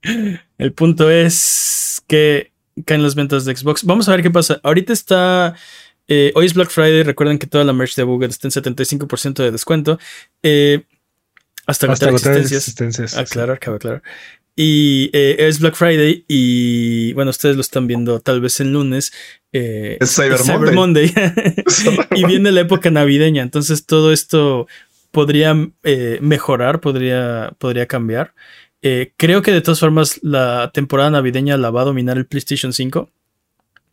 [0.58, 2.52] El punto es que
[2.86, 3.84] caen las ventas de Xbox.
[3.84, 4.60] Vamos a ver qué pasa.
[4.64, 5.56] Ahorita está.
[6.08, 7.03] Eh, hoy es Black Friday.
[7.03, 9.99] Recuerden que toda la merch de Google está en 75% de descuento.
[10.44, 10.84] Eh,
[11.68, 12.52] hasta agotar existencias.
[12.52, 13.18] existencias.
[13.18, 14.03] Aclarar, cabe aclarar.
[14.56, 19.14] Y eh, es Black Friday y bueno, ustedes lo están viendo tal vez el lunes.
[19.53, 21.14] Eh, es Cyber, Monday.
[22.15, 24.68] y viene la época navideña, entonces todo esto
[25.11, 28.34] podría eh, mejorar, podría, podría cambiar.
[28.82, 33.10] Creo que de todas formas la temporada navideña la va a dominar el PlayStation 5.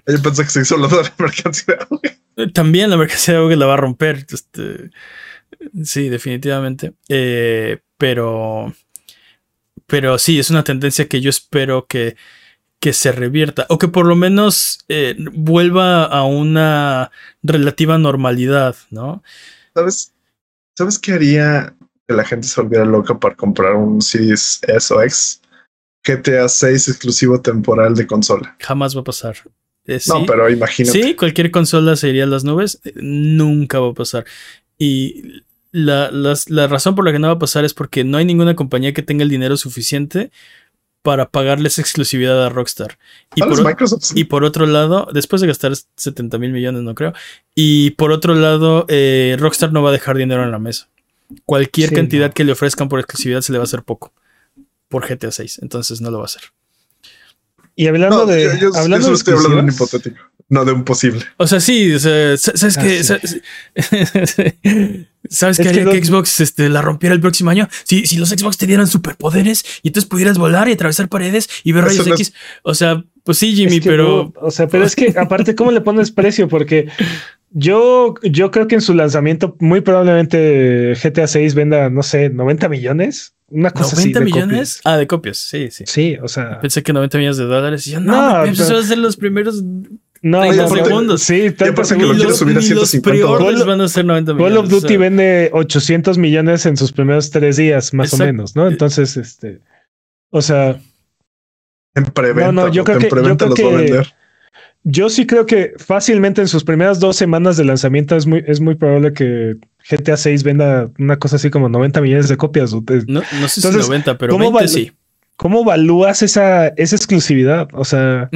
[0.07, 2.53] Yo pensé que se hizo la mercancía de auge.
[2.55, 4.25] También la mercancía de auge la va a romper.
[4.31, 4.91] Este,
[5.85, 6.95] sí, definitivamente.
[7.99, 8.73] Pero.
[9.89, 12.17] Pero sí, es una tendencia que yo espero que,
[12.79, 13.67] que se revierta.
[13.69, 14.85] O que por lo menos
[15.33, 17.11] vuelva a una
[17.43, 19.25] relativa normalidad, ¿no?
[19.75, 20.15] ¿Sabes?
[20.77, 21.75] ¿Sabes qué haría
[22.07, 25.41] que la gente se volviera loca para comprar un Series S o X?
[26.05, 28.57] GTA 6 exclusivo temporal de consola.
[28.61, 29.37] Jamás va a pasar.
[29.87, 31.03] Eh, no, pero imagínate.
[31.03, 32.81] Sí, cualquier consola se iría a las nubes.
[32.85, 34.25] Eh, nunca va a pasar.
[34.79, 38.25] Y la, la, razón por la que no va a pasar es porque no hay
[38.25, 40.31] ninguna compañía que tenga el dinero suficiente
[41.03, 42.99] para pagarles exclusividad a Rockstar.
[43.35, 43.77] Y, por,
[44.15, 47.13] y por, otro lado, después de gastar 70 mil millones, no creo.
[47.55, 50.89] Y por otro lado, eh, Rockstar no va a dejar dinero en la mesa.
[51.45, 54.13] Cualquier cantidad que le ofrezcan por exclusividad se le va a hacer poco
[54.89, 55.61] por GTA 6.
[55.63, 56.43] Entonces no lo va a hacer.
[57.79, 58.59] Y hablando de.
[58.61, 60.19] Yo, hablando estoy hablando de un hipotético,
[60.49, 61.23] no de un posible.
[61.37, 63.03] O sea, sí, ¿sabes qué?
[65.29, 67.69] ¿Sabes qué haría que, Xbox este, la rompiera el próximo año?
[67.85, 71.73] Si, si los Xbox te dieran superpoderes y entonces pudieras volar y atravesar paredes y
[71.73, 72.33] ver rayos X.
[72.63, 74.33] O sea, pues sí, Jimmy, pero.
[74.41, 76.49] o sea, pero es que aparte, ¿cómo le pones precio?
[76.49, 76.89] Porque
[77.51, 82.69] yo, yo creo que en su lanzamiento, muy probablemente GTA 6 venda, no sé, 90
[82.69, 83.35] millones.
[83.51, 84.81] Una cosa 90 millones?
[84.85, 85.85] ah, de copias, sí, sí.
[85.87, 86.61] Sí, o sea.
[86.61, 87.87] Pensé que 90 millones de dólares.
[87.87, 88.79] Y yo, no, no pero...
[88.79, 89.63] a ser los primeros
[90.23, 91.23] no, no segundos.
[91.23, 93.67] Sí, tanto que lo quiero subir a 150 dólares.
[93.67, 94.55] van a ser 90 millones.
[94.55, 98.69] Call of Duty vende 800 millones en sus primeros tres días, más o menos, ¿no?
[98.69, 99.61] Entonces, este.
[100.31, 100.81] O sea.
[101.95, 102.53] En preventa.
[102.53, 103.09] No, no, yo creo que.
[103.09, 104.03] Yo, creo que
[104.85, 108.61] yo sí creo que fácilmente en sus primeras dos semanas de lanzamiento es muy, es
[108.61, 109.57] muy probable que
[109.91, 112.73] GTA 6 venda una cosa así como 90 millones de copias.
[112.73, 114.93] No, no sé si 90, pero ¿cómo 20 sí.
[115.37, 117.69] ¿Cómo evalúas esa, esa exclusividad?
[117.73, 118.29] O sea,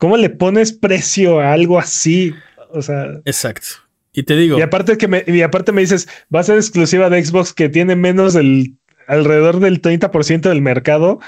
[0.00, 2.34] ¿cómo le pones precio a algo así?
[2.70, 3.20] O sea.
[3.24, 3.66] Exacto.
[4.12, 4.58] Y te digo.
[4.58, 7.68] Y aparte que me, y aparte me dices, va a ser exclusiva de Xbox que
[7.68, 8.74] tiene menos del
[9.06, 11.20] alrededor del 30% del mercado.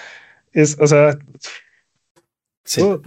[0.53, 1.19] Es, o sea.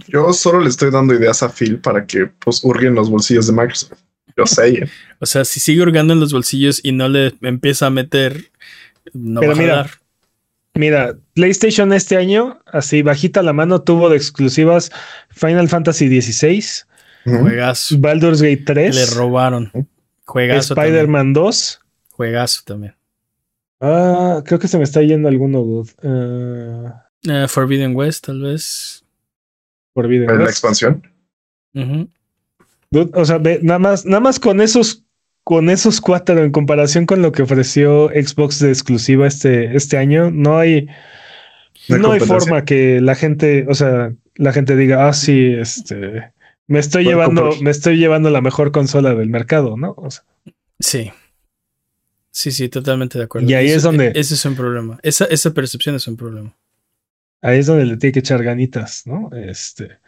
[0.08, 3.52] Yo solo le estoy dando ideas a Phil para que pues hurguen los bolsillos de
[3.52, 3.98] Microsoft.
[4.36, 4.88] Yo sé.
[5.18, 8.50] o sea, si sigue hurgando en los bolsillos y no le empieza a meter,
[9.12, 9.90] no va mira, a dar.
[10.76, 14.90] Mira, PlayStation este año, así bajita la mano, tuvo de exclusivas
[15.30, 16.62] Final Fantasy XVI,
[17.26, 17.98] Juegazo.
[17.98, 18.94] Baldur's Gate 3.
[18.94, 19.70] Le robaron.
[20.24, 20.74] Juegazo.
[20.74, 21.80] Spider-Man 2.
[22.10, 22.94] Juegazo también.
[23.80, 29.04] Ah, creo que se me está yendo alguno, uh, uh, Forbidden West, tal vez.
[29.92, 30.40] Forbidden West.
[30.40, 31.02] La expansión.
[33.12, 35.04] O sea, nada más, nada más con esos,
[35.46, 40.32] con esos cuatro en comparación con lo que ofreció Xbox de exclusiva este, este año,
[40.32, 40.88] no hay,
[41.88, 46.32] no hay forma que la gente, o sea, la gente diga, ah, sí, este,
[46.66, 49.94] me estoy llevando, me estoy llevando la mejor consola del mercado, ¿no?
[50.80, 51.12] sí.
[52.32, 53.48] Sí, sí, totalmente de acuerdo.
[53.48, 54.10] Y ahí es donde.
[54.16, 54.98] Ese es un problema.
[55.04, 56.56] Esa, esa percepción es un problema.
[57.40, 59.30] Ahí es donde le tiene que echar ganitas, ¿no?
[59.32, 59.98] Este.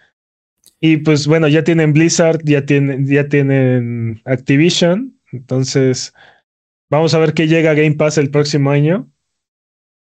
[0.81, 5.17] Y pues bueno, ya tienen Blizzard, ya tienen, ya tienen Activision.
[5.32, 6.14] Entonces,
[6.90, 9.10] vamos a ver qué llega a Game Pass el próximo año.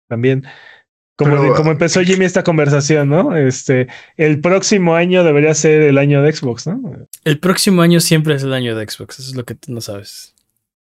[0.09, 0.45] También,
[1.17, 3.37] como, como empezó Jimmy esta conversación, ¿no?
[3.37, 6.81] Este, el próximo año debería ser el año de Xbox, ¿no?
[7.25, 9.81] El próximo año siempre es el año de Xbox, eso es lo que tú no
[9.81, 10.35] sabes.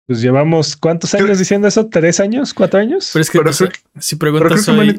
[0.06, 3.10] Pues llevamos cuántos años diciendo eso, tres años, cuatro años.
[3.12, 3.38] Pero es que
[3.98, 4.96] si preguntas hoy,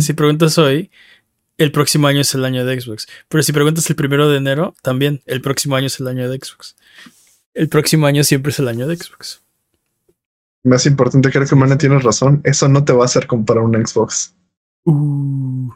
[0.00, 0.90] si preguntas hoy,
[1.56, 3.06] el próximo año es el año de Xbox.
[3.28, 6.36] Pero si preguntas el primero de enero, también el próximo año es el año de
[6.36, 6.76] Xbox.
[7.54, 9.42] El próximo año siempre es el año de Xbox.
[10.62, 12.40] Más importante, creo que Mana tienes razón.
[12.44, 14.34] Eso no te va a hacer comprar un Xbox.
[14.84, 15.70] Uh.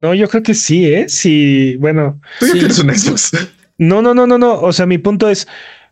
[0.00, 1.08] No, yo creo que sí, ¿eh?
[1.08, 2.20] Sí, bueno.
[2.40, 3.32] Tú ya tienes un Xbox.
[3.78, 4.60] No, no, no, no, no.
[4.60, 5.46] O sea, mi punto es,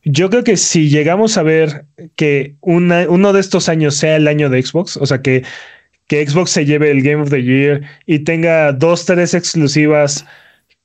[0.04, 1.86] yo creo que si llegamos a ver
[2.16, 5.44] que uno de estos años sea el año de Xbox, o sea, que
[6.10, 10.26] que Xbox se lleve el Game of the Year y tenga dos, tres exclusivas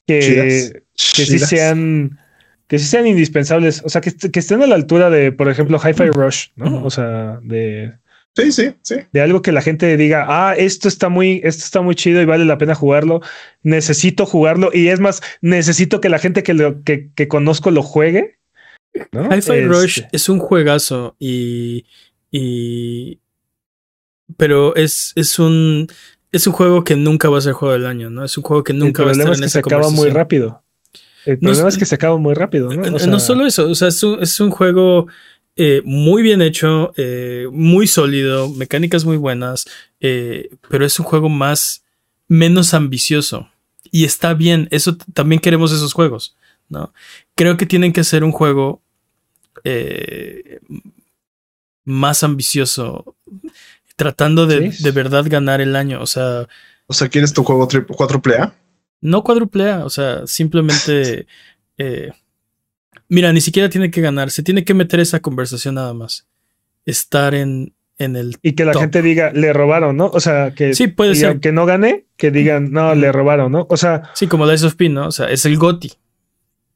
[0.06, 0.84] que,
[1.16, 2.20] que sí sean
[2.68, 6.10] que sí sean indispensables, o sea, que, estén a la altura de, por ejemplo, Hi-Fi
[6.12, 6.84] Rush, ¿no?
[6.84, 7.94] O sea, de
[8.36, 8.96] Sí, sí, sí.
[9.14, 12.26] De algo que la gente diga, ah, esto está muy, esto está muy chido y
[12.26, 13.22] vale la pena jugarlo.
[13.64, 14.72] Necesito jugarlo.
[14.74, 18.38] Y es más, necesito que la gente que, lo, que, que conozco lo juegue.
[18.94, 20.10] Hi-Fi Rush este.
[20.12, 21.86] es un juegazo y,
[22.30, 23.20] y,
[24.38, 25.88] pero es, es un
[26.32, 28.26] es un juego que nunca va a ser juego del año, ¿no?
[28.26, 30.65] Es un juego que nunca va a estar es que se acaba muy rápido.
[31.26, 32.90] El problema es que se acaba muy rápido, ¿no?
[32.90, 35.08] no solo eso, o sea, es un, es un juego
[35.58, 39.66] eh, muy bien hecho, eh, muy sólido, mecánicas muy buenas,
[40.02, 41.84] eh, pero es un juego más,
[42.28, 43.50] menos ambicioso.
[43.90, 46.36] Y está bien, eso también queremos esos juegos,
[46.68, 46.94] ¿no?
[47.36, 48.82] Creo que tienen que ser un juego
[51.86, 53.16] más ambicioso,
[53.96, 56.48] tratando de, de verdad ganar el año, o sea...
[56.88, 58.54] O sea, ¿quieres tu juego cuádruple A?
[59.02, 61.28] No cuádruple A, o sea, simplemente...
[63.08, 66.28] Mira, ni siquiera tiene que ganar, se tiene que meter esa conversación nada más.
[66.86, 68.38] Estar en, en el.
[68.42, 70.08] Y que la gente diga, le robaron, ¿no?
[70.08, 70.74] O sea, que.
[70.74, 71.40] Sí, puede ser.
[71.40, 73.68] Que no gane, que digan, no, le robaron, ¿no?
[73.70, 74.10] O sea.
[74.14, 75.08] Sí, como Dice of Pin, ¿no?
[75.08, 75.94] O sea, es el GOTI.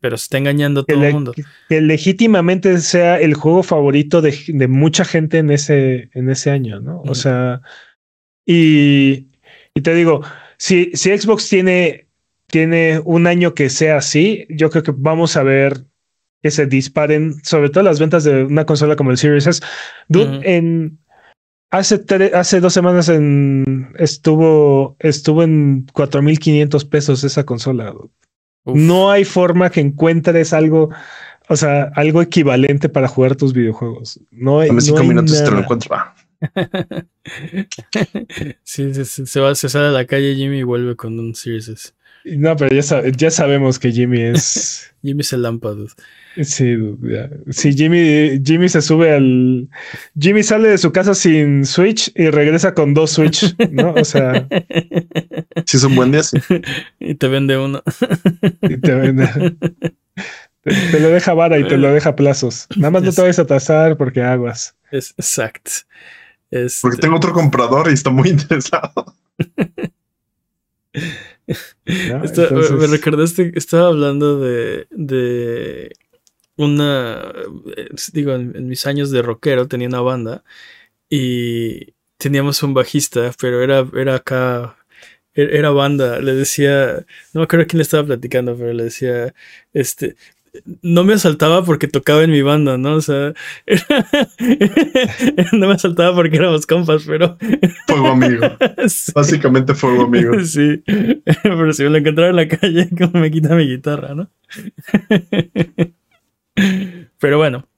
[0.02, 1.34] Pero se está engañando a todo el mundo.
[1.68, 6.80] Que, legítimamente sea el juego favorito de, de, mucha gente en ese, en ese año,
[6.80, 7.02] ¿no?
[7.02, 7.62] O sea.
[8.46, 9.28] Y,
[9.74, 10.24] y te digo,
[10.58, 12.08] si, si Xbox tiene,
[12.50, 15.86] tiene un año que sea así, yo creo que vamos a ver
[16.42, 19.62] que se disparen, sobre todo las ventas de una consola como el Series S.
[20.08, 21.00] Dude, en
[21.70, 22.04] hace,
[22.34, 27.94] hace dos semanas en, estuvo, estuvo en 4500 pesos esa consola.
[28.66, 30.90] No hay forma que encuentres algo,
[31.48, 34.20] o sea, algo equivalente para jugar tus videojuegos.
[34.32, 34.70] No hay.
[34.80, 35.96] cinco minutos te lo encuentro.
[38.64, 41.92] sí, se, va, se sale a la calle Jimmy y vuelve con un Series S.
[42.26, 44.94] No, pero ya, ya sabemos que Jimmy es.
[45.02, 45.76] Jimmy es el lámpara.
[46.44, 46.76] Sí,
[47.50, 49.70] sí, Jimmy, Jimmy se sube al.
[50.20, 53.94] Jimmy sale de su casa sin Switch y regresa con dos Switch, ¿no?
[53.94, 54.48] O sea.
[55.66, 56.38] Si es un buen día, sí.
[57.00, 57.84] Y te vende uno.
[58.62, 59.56] Y te vende.
[60.64, 62.68] Te, lo deja vara y te lo deja plazos.
[62.76, 64.76] Nada más no te vayas a tasar porque aguas.
[64.92, 65.72] Es exacto.
[66.50, 69.16] Este porque tengo otro comprador y está muy interesado.
[71.86, 75.92] Me recordaste, estaba hablando de, de
[76.58, 77.34] una,
[77.78, 80.44] eh, digo, en, mis años de rockero tenía una banda
[81.10, 84.78] y teníamos un bajista, pero era, era acá,
[85.34, 89.34] e, era banda, le decía, no me acuerdo quién le estaba platicando, pero le decía,
[89.74, 90.16] este,
[90.82, 92.96] no me asaltaba porque tocaba en mi banda, ¿no?
[92.96, 93.34] O sea,
[95.54, 97.38] no me asaltaba porque éramos compas, pero...
[97.88, 98.48] Fuego amigo.
[99.14, 100.40] Básicamente fuego amigo.
[100.44, 100.82] Sí,
[101.44, 104.30] pero si me lo encontraba en la calle, como me quita mi guitarra, ¿no?
[107.20, 107.69] Pero bueno.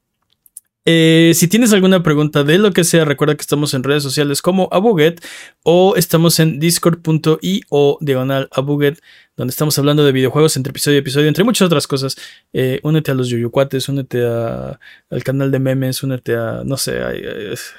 [0.85, 4.41] Eh, si tienes alguna pregunta de lo que sea, recuerda que estamos en redes sociales
[4.41, 5.23] como Abuget
[5.63, 8.99] o estamos en discord.io diagonal Abuget,
[9.37, 12.17] donde estamos hablando de videojuegos entre episodio y episodio, entre muchas otras cosas.
[12.51, 16.99] Eh, únete a los Yuyucuates, únete al canal de memes, únete a, no sé,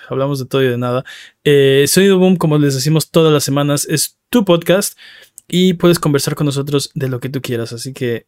[0.09, 1.05] hablamos de todo y de nada.
[1.43, 4.97] Eh, Sonido Boom, como les decimos todas las semanas, es tu podcast
[5.49, 7.73] y puedes conversar con nosotros de lo que tú quieras.
[7.73, 8.27] Así que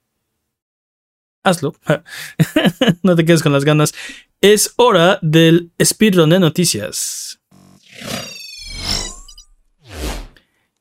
[1.45, 1.75] hazlo.
[3.03, 3.95] no te quedes con las ganas.
[4.41, 7.41] Es hora del speedrun de noticias.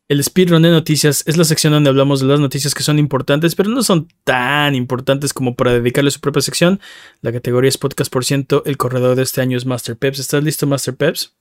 [0.09, 3.55] El speedrun de noticias es la sección donde hablamos de las noticias que son importantes,
[3.55, 6.79] pero no son tan importantes como para dedicarle su propia sección.
[7.21, 8.63] La categoría es podcast por ciento.
[8.65, 10.19] El corredor de este año es Master Peps.
[10.19, 11.33] ¿Estás listo, Master Peps?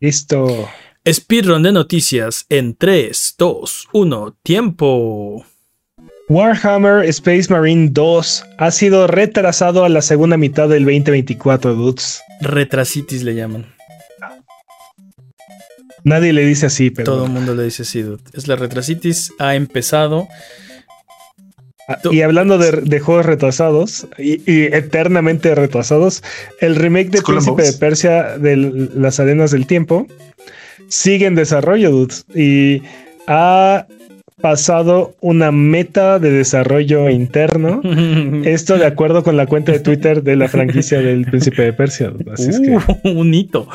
[0.00, 0.68] Listo.
[1.06, 5.44] Speedrun de noticias en 3, 2, 1, tiempo.
[6.28, 12.20] Warhammer Space Marine 2 ha sido retrasado a la segunda mitad del 2024, dudes.
[12.42, 13.64] Retrasitis le llaman.
[16.04, 17.12] Nadie le dice así, pero.
[17.12, 18.22] Todo el mundo le dice así, dude.
[18.34, 20.28] Es la retrasitis, ha empezado.
[21.88, 26.22] Ah, y hablando de, juegos retrasados y, eternamente retrasados,
[26.60, 28.56] el remake de Príncipe de Persia de
[28.94, 30.06] las Arenas del Tiempo
[30.88, 32.26] sigue en desarrollo, dudes.
[32.34, 32.82] Y
[33.26, 33.86] ha
[34.40, 37.80] pasado una meta de desarrollo interno.
[38.44, 42.12] Esto de acuerdo con la cuenta de Twitter de la franquicia del Príncipe de Persia.
[42.32, 43.68] Así es que, uh, un hito.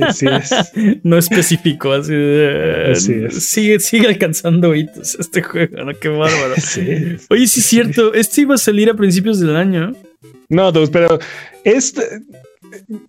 [0.00, 0.52] Así es.
[1.04, 6.54] No específico, así, de, Sigue, sigue alcanzando hitos este juego, Qué bárbaro.
[7.30, 9.92] Oye, sí es cierto, este iba a salir a principios del año.
[10.48, 11.18] No, pero
[11.64, 12.02] este...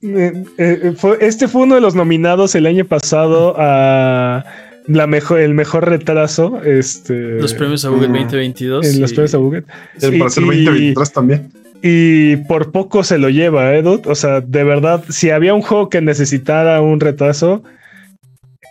[0.01, 4.43] Eh, eh, este fue uno de los nominados el año pasado a
[4.87, 6.61] la mejor, el mejor retraso.
[6.63, 8.85] Este, los premios a Google 2022.
[8.85, 9.63] En los premios a Google.
[10.01, 11.51] El para ser 2023 también.
[11.81, 15.89] Y por poco se lo lleva, ¿eh, O sea, de verdad, si había un juego
[15.89, 17.61] que necesitara un retraso,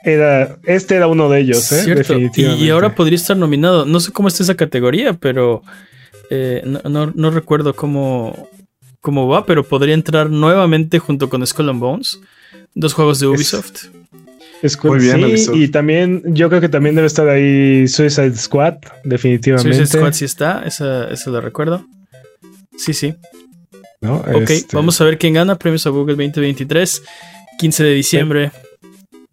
[0.03, 2.31] era, este era uno de ellos, ¿eh?
[2.35, 3.85] Y, ahora podría estar nominado.
[3.85, 5.63] No sé cómo está esa categoría, pero
[6.31, 8.49] eh, no, recuerdo cómo,
[9.01, 12.19] cómo va, pero podría entrar nuevamente junto con Skull and Bones,
[12.75, 13.89] dos juegos de Ubisoft.
[14.85, 19.75] Muy bien, sí, y también yo creo que también debe estar ahí Suicide Squad, definitivamente.
[19.75, 21.85] Suicide Squad sí está, esa, lo recuerdo.
[22.77, 23.15] Sí, sí.
[24.03, 27.03] Ok, este vamos a ver quién gana premios a Google 2023,
[27.59, 28.53] 15 de diciembre.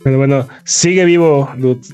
[0.04, 1.50] Pero bueno, sigue vivo,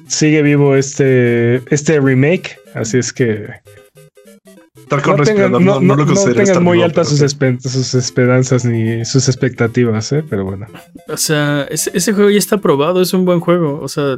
[0.08, 3.48] sigue vivo este, este remake, así es que
[4.90, 7.22] no tengan, no, tengan muy altas sus,
[7.96, 10.24] esperanzas ni sus expectativas, ¿eh?
[10.30, 10.68] pero bueno.
[11.08, 13.80] O sea, ese, juego ya está probado, es un buen juego.
[13.82, 14.18] O sea,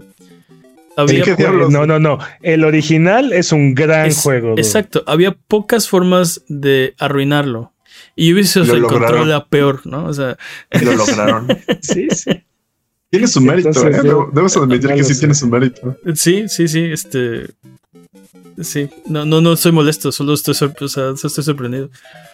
[0.95, 1.23] había
[1.69, 2.19] no, no, no.
[2.41, 4.55] El original es un gran juego.
[4.57, 7.73] Exacto, había pocas formas de arruinarlo.
[8.15, 10.05] Y Ubisoft encontró la peor, ¿no?
[10.05, 10.37] O sea,
[10.81, 11.47] lo lograron.
[11.81, 12.43] sí, sí.
[13.09, 14.01] Tiene su mérito, ¿eh?
[14.33, 15.97] Debes admitir que sí tiene su mérito.
[16.15, 16.83] Sí, sí, sí.
[16.91, 17.47] Este.
[18.61, 21.89] Sí, no, no, no estoy molesto, solo estoy, estoy sorprendido.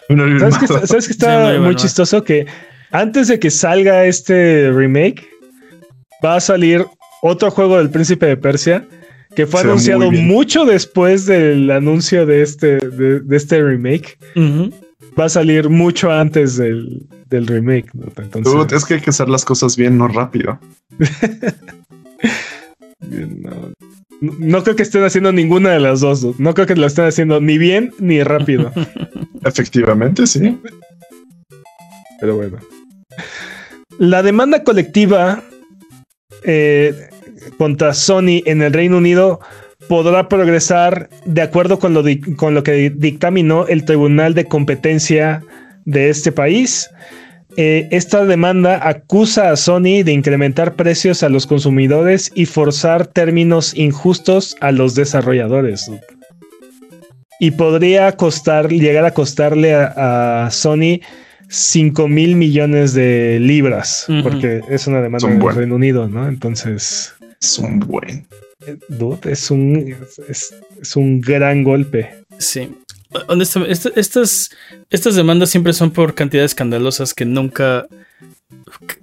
[0.08, 2.24] ¿Sabes que, está muy chistoso?
[2.24, 2.46] Que
[2.90, 5.28] antes de que salga este remake,
[6.24, 6.84] va a salir
[7.22, 8.86] otro juego del Príncipe de Persia
[9.34, 14.18] que fue anunciado mucho después del anuncio de este, de, este remake.
[15.18, 17.90] Va a salir mucho antes del, remake.
[18.72, 20.58] es que hay que hacer las cosas bien, no rápido.
[23.00, 23.72] no,
[24.20, 26.38] no creo que estén haciendo ninguna de las dos.
[26.38, 28.72] No creo que lo estén haciendo ni bien ni rápido.
[29.44, 30.58] Efectivamente, sí.
[32.20, 32.58] Pero bueno.
[33.98, 35.42] La demanda colectiva
[36.42, 36.94] eh,
[37.58, 39.40] contra Sony en el Reino Unido
[39.88, 42.02] podrá progresar de acuerdo con lo,
[42.36, 45.42] con lo que dictaminó el Tribunal de Competencia
[45.84, 46.88] de este país
[47.56, 53.74] eh, esta demanda acusa a Sony de incrementar precios a los consumidores y forzar términos
[53.76, 55.90] injustos a los desarrolladores.
[57.38, 61.00] Y podría costar, llegar a costarle a, Sony
[61.48, 66.26] 5 mil millones de libras, porque es una demanda del Reino Unido, ¿no?
[66.26, 67.14] Entonces.
[67.40, 68.26] Es un buen.
[68.66, 68.78] Eh,
[69.24, 69.94] es un,
[70.28, 72.10] es un gran golpe.
[72.38, 72.68] Sí
[73.28, 74.50] honestamente, estas,
[74.90, 77.86] estas demandas siempre son por cantidades escandalosas que nunca,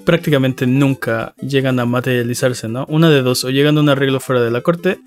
[0.05, 2.85] prácticamente nunca llegan a materializarse, ¿no?
[2.89, 4.99] Una de dos, o llegan a un arreglo fuera de la corte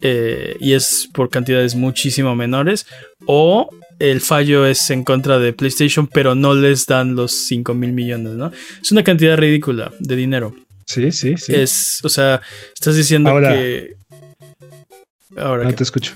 [0.00, 2.86] eh, y es por cantidades muchísimo menores,
[3.26, 3.68] o
[3.98, 8.32] el fallo es en contra de PlayStation, pero no les dan los 5 mil millones,
[8.32, 8.52] ¿no?
[8.82, 10.54] Es una cantidad ridícula de dinero.
[10.86, 11.54] Sí, sí, sí.
[11.54, 12.42] Es, o sea,
[12.74, 13.96] estás diciendo que...
[15.36, 16.14] Ahora no te escucho.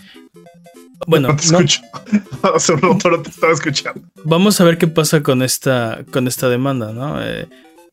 [1.06, 1.80] Bueno, no te escucho.
[2.54, 4.02] Hace un rato no te estaba escuchando.
[4.24, 7.22] Vamos a ver qué pasa con esta, con esta demanda, ¿no?
[7.22, 7.48] Eh,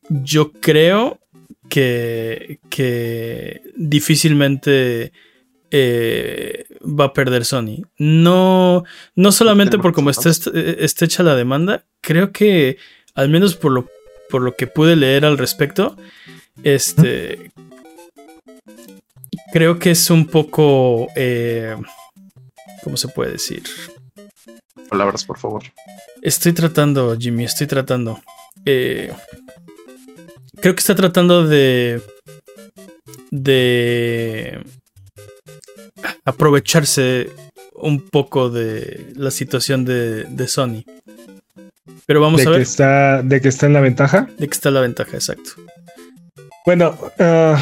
[0.09, 1.19] yo creo
[1.69, 5.11] que, que difícilmente
[5.71, 7.81] eh, va a perder Sony.
[7.97, 8.83] No,
[9.15, 12.77] no solamente por cómo está, está, hecha la demanda, creo que,
[13.13, 13.89] al menos por lo,
[14.29, 15.97] por lo que pude leer al respecto,
[16.63, 17.51] este.
[19.51, 21.07] Creo que es un poco.
[21.15, 21.75] Eh,
[22.85, 23.63] ¿Cómo se puede decir?
[24.89, 25.63] Palabras, por favor.
[26.21, 28.21] Estoy tratando, Jimmy, estoy tratando.
[28.63, 29.11] Eh,
[30.61, 31.99] creo que está tratando de.
[33.31, 34.63] de.
[36.25, 37.31] aprovecharse
[37.73, 40.83] un poco de la situación de, de Sony.
[42.05, 42.59] Pero vamos a ver.
[42.59, 44.29] Que está, ¿De que está en la ventaja?
[44.37, 45.53] De que está en la ventaja, exacto.
[46.67, 47.55] Bueno, uh,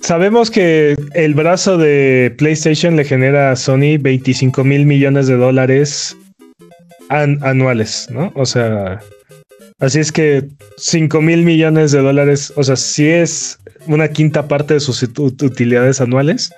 [0.00, 6.16] Sabemos que el brazo de PlayStation le genera a Sony 25 mil millones de dólares
[7.08, 8.32] anuales, ¿no?
[8.36, 9.00] O sea,
[9.80, 10.44] así es que
[10.76, 16.00] 5 mil millones de dólares, o sea, sí es una quinta parte de sus utilidades
[16.00, 16.52] anuales,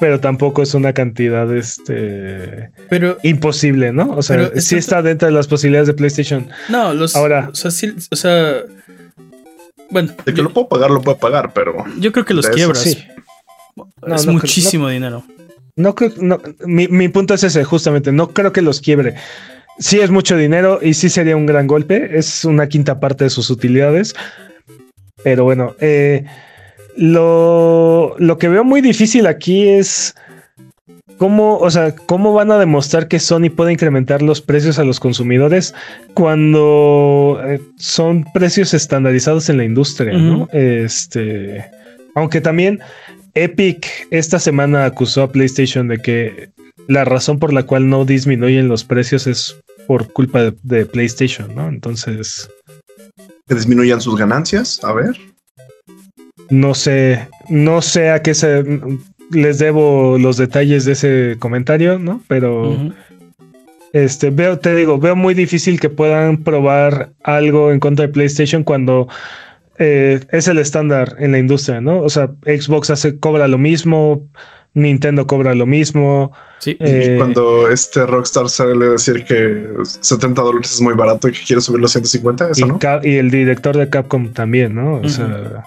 [0.00, 4.10] pero tampoco es una cantidad este, pero, imposible, ¿no?
[4.12, 6.48] O sea, sí está dentro de las posibilidades de PlayStation.
[6.70, 7.16] No, los.
[7.16, 7.48] Ahora.
[7.50, 8.62] O sea, sí, o sea
[9.90, 10.12] bueno.
[10.24, 11.84] De que lo puedo pagar, lo puedo pagar, pero.
[11.98, 12.82] Yo creo que los quiebras.
[12.82, 13.04] Sí.
[14.06, 15.24] es muchísimo dinero.
[15.76, 16.12] No creo.
[16.18, 18.12] No, mi, mi punto es ese, justamente.
[18.12, 19.14] No creo que los quiebre.
[19.78, 22.18] Sí es mucho dinero y sí sería un gran golpe.
[22.18, 24.14] Es una quinta parte de sus utilidades.
[25.22, 26.24] Pero bueno, eh,
[26.96, 30.14] lo, lo que veo muy difícil aquí es
[31.18, 35.00] ¿Cómo, o sea, ¿cómo van a demostrar que Sony puede incrementar los precios a los
[35.00, 35.74] consumidores
[36.14, 40.12] cuando eh, son precios estandarizados en la industria?
[40.12, 40.48] ¿no?
[40.52, 41.64] Este,
[42.14, 42.80] aunque también
[43.34, 46.50] Epic esta semana acusó a PlayStation de que
[46.88, 49.56] la razón por la cual no disminuyen los precios es
[49.86, 51.68] por culpa de, PlayStation, ¿no?
[51.68, 52.48] Entonces.
[53.46, 54.82] ¿Que disminuyan sus ganancias?
[54.82, 55.16] A ver.
[56.50, 58.64] No sé, no sé a qué se
[59.30, 62.20] les debo los detalles de ese comentario, ¿no?
[62.28, 62.76] Pero
[63.92, 68.62] este veo, te digo, veo muy difícil que puedan probar algo en contra de PlayStation
[68.64, 69.08] cuando
[69.78, 72.00] eh, es el estándar en la industria, ¿no?
[72.00, 74.26] O sea, Xbox hace, cobra lo mismo,
[74.74, 76.32] Nintendo cobra lo mismo.
[76.58, 76.76] Sí.
[76.80, 81.32] Eh, y cuando este Rockstar sale a decir que 70 dólares es muy barato y
[81.32, 82.78] que quiere subir los 150, eso, y, ¿no?
[83.02, 85.00] y el director de Capcom también, ¿no?
[85.00, 85.64] O sea.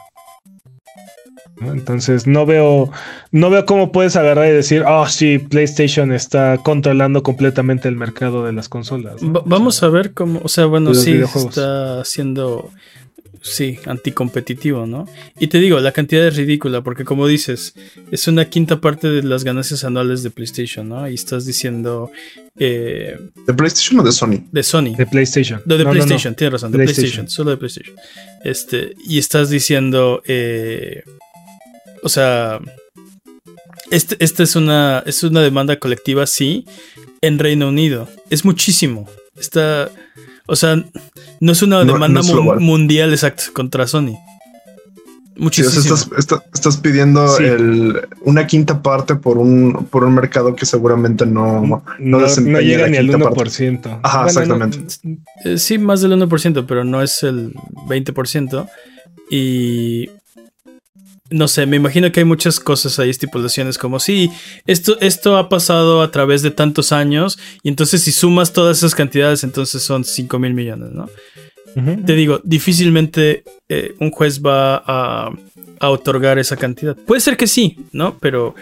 [1.61, 2.91] Entonces no veo,
[3.31, 8.45] no veo cómo puedes agarrar y decir, oh sí, PlayStation está controlando completamente el mercado
[8.45, 9.15] de las consolas.
[9.21, 12.71] vamos a ver cómo, o sea, bueno, sí, está haciendo
[13.41, 15.07] sí, anticompetitivo, ¿no?
[15.39, 17.73] Y te digo, la cantidad es ridícula, porque como dices,
[18.11, 21.09] es una quinta parte de las ganancias anuales de PlayStation, ¿no?
[21.09, 22.11] Y estás diciendo...
[22.57, 23.17] Eh,
[23.47, 24.47] ¿De PlayStation o de Sony?
[24.51, 24.95] De Sony.
[24.97, 25.61] De PlayStation.
[25.65, 27.29] de PlayStation, tienes razón, de PlayStation.
[27.29, 27.95] solo de PlayStation.
[28.43, 30.21] Este, y estás diciendo...
[30.25, 31.03] Eh,
[32.03, 32.59] o sea...
[33.91, 36.65] Esta este es, una, es una demanda colectiva, sí,
[37.21, 38.07] en Reino Unido.
[38.29, 39.09] Es muchísimo.
[39.35, 39.89] Está...
[40.45, 40.83] O sea,
[41.39, 42.21] no es una demanda
[42.59, 44.17] mundial exacto contra Sony.
[45.39, 45.95] Muchísimo.
[46.17, 47.25] estás, pidiendo
[48.21, 52.19] una quinta parte por un, por un mercado que seguramente no, no,
[52.59, 53.99] llega ni al 1%.
[54.03, 54.79] Ajá, exactamente.
[55.45, 57.53] Eh, sí, más del 1%, pero no es el
[57.87, 58.69] 20%.
[59.31, 60.09] Y
[61.29, 64.31] no sé, me imagino que hay muchas cosas ahí, estipulaciones como sí,
[64.65, 68.95] esto, esto ha pasado a través de tantos años y entonces si sumas todas esas
[68.95, 71.09] cantidades entonces son 5 mil millones, ¿no?
[72.05, 75.31] Te digo, difícilmente eh, un juez va a,
[75.81, 76.97] otorgar esa cantidad.
[76.97, 78.17] Puede ser que sí, ¿no?
[78.19, 78.53] Pero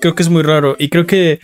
[0.00, 1.38] creo que es muy raro y creo que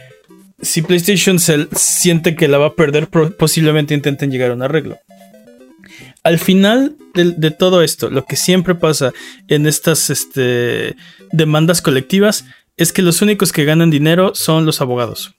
[0.62, 4.96] si PlayStation se siente que la va a perder, posiblemente intenten llegar a un arreglo
[6.22, 9.12] al final de, todo esto, lo que siempre pasa
[9.48, 10.96] en estas este,
[11.32, 12.44] demandas colectivas
[12.76, 15.34] es que los únicos que ganan dinero son los abogados.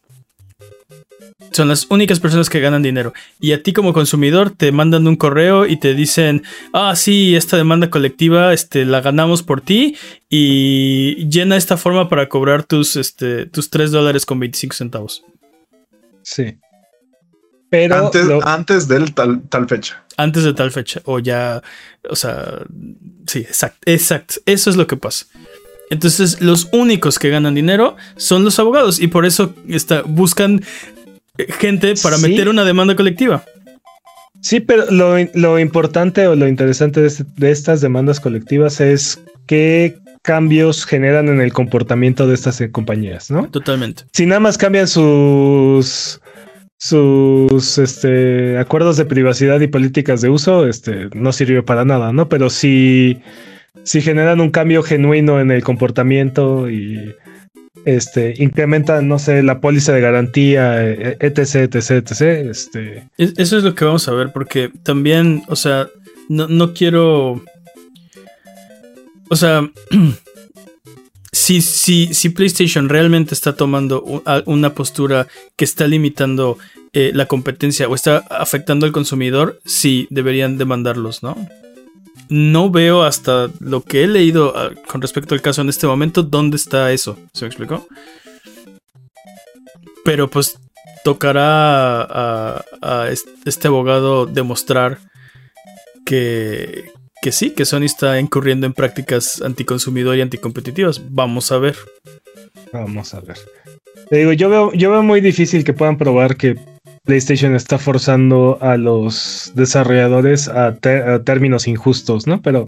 [1.51, 3.13] Son las únicas personas que ganan dinero.
[3.39, 6.43] Y a ti como consumidor te mandan un correo y te dicen,
[6.73, 9.95] ah, sí, esta demanda colectiva este, la ganamos por ti
[10.29, 15.23] y llena esta forma para cobrar tus, este, tus 3 dólares con 25 centavos.
[16.23, 16.57] Sí.
[17.73, 20.05] Pero antes, antes del tal, tal fecha.
[20.15, 21.01] Antes de tal fecha.
[21.05, 21.63] O ya.
[22.07, 22.59] O sea.
[23.25, 23.79] Sí, exacto.
[23.87, 24.35] Exacto.
[24.45, 25.25] Eso es lo que pasa.
[25.89, 28.99] Entonces, los únicos que ganan dinero son los abogados.
[28.99, 30.63] Y por eso está, buscan
[31.57, 33.43] gente para meter una demanda colectiva.
[34.39, 39.97] Sí, pero lo, importante o lo interesante de, este, de, estas demandas colectivas es qué
[40.21, 43.49] cambios generan en el comportamiento de estas compañías, ¿no?
[43.49, 44.03] Totalmente.
[44.13, 46.21] Si nada más cambian sus
[46.83, 52.27] sus este, acuerdos de privacidad y políticas de uso, este, no sirvió para nada, ¿no?
[52.27, 53.21] Pero si,
[53.83, 57.15] si generan un cambio genuino en el comportamiento y
[57.85, 63.07] este, incrementan, no sé, la póliza de garantía, etc, etc, etc, este...
[63.17, 65.87] Eso es lo que vamos a ver, porque también, o sea,
[66.27, 67.41] no, no quiero...
[69.29, 69.71] O sea,
[71.33, 74.03] si, si, si PlayStation realmente está tomando
[74.45, 75.27] una postura
[75.57, 76.59] que está limitando
[76.93, 81.35] eh, la competencia o está afectando al consumidor, sí deberían demandarlos, ¿no?
[82.29, 86.21] No veo hasta lo que he leído ah, con respecto al caso en este momento
[86.21, 87.17] dónde está eso.
[87.33, 87.87] ¿Se me explicó?
[90.05, 90.59] Pero pues
[91.03, 93.09] tocará a
[93.45, 94.99] este abogado demostrar
[96.05, 96.91] que,
[97.23, 101.01] que sí, que Sony está incurriendo en prácticas anticonsumidor y anticompetitivas.
[101.09, 101.77] Vamos a ver.
[102.73, 103.37] Vamos a ver.
[104.09, 106.57] Te digo, yo veo, yo veo muy difícil que puedan probar que
[107.05, 110.75] PlayStation está forzando a los desarrolladores a,
[111.23, 112.41] términos injustos, ¿no?
[112.41, 112.67] Pero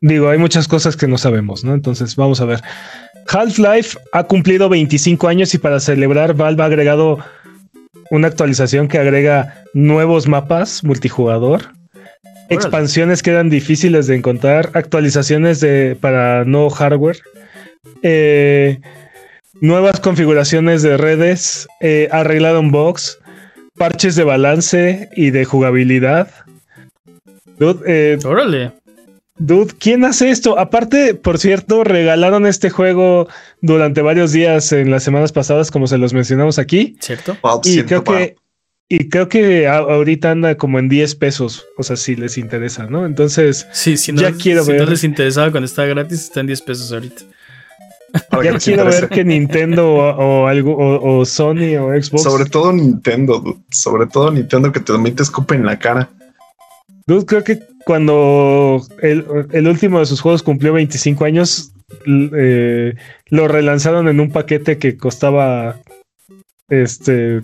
[0.00, 1.74] digo, hay muchas cosas que no sabemos, ¿no?
[1.74, 2.62] Entonces, vamos a ver.
[3.26, 7.18] Half-Life ha cumplido 25 años y para celebrar Valve ha agregado
[8.12, 11.81] una actualización que agrega nuevos mapas multijugador
[12.52, 14.70] Expansiones quedan difíciles de encontrar.
[14.74, 17.18] Actualizaciones de, para nuevo hardware.
[18.02, 18.80] Eh,
[19.60, 21.68] nuevas configuraciones de redes.
[21.80, 23.18] Eh, arreglado un box.
[23.76, 26.28] Parches de balance y de jugabilidad.
[27.58, 28.72] Dude, eh, Órale.
[29.38, 30.58] Dude, ¿quién hace esto?
[30.58, 33.28] Aparte, por cierto, regalaron este juego
[33.60, 36.96] durante varios días en las semanas pasadas, como se los mencionamos aquí.
[37.00, 37.36] ¿Cierto?
[37.64, 38.36] y creo que
[38.94, 41.64] y creo que ahorita anda como en 10 pesos.
[41.78, 43.06] O sea, si les interesa, ¿no?
[43.06, 46.48] Entonces, sí, si no, ya quiero si no les interesaba cuando estaba gratis, está en
[46.48, 47.22] 10 pesos ahorita.
[48.44, 52.22] ya quiero ver que Nintendo o, algo, o, Sony o Xbox.
[52.22, 56.10] Sobre todo Nintendo, sobre todo Nintendo que te, también te escupe en la cara.
[57.06, 61.72] Dude, creo que cuando el, el, último de sus juegos cumplió 25 años,
[62.06, 62.94] eh,
[63.30, 65.80] lo relanzaron en un paquete que costaba
[66.72, 67.42] este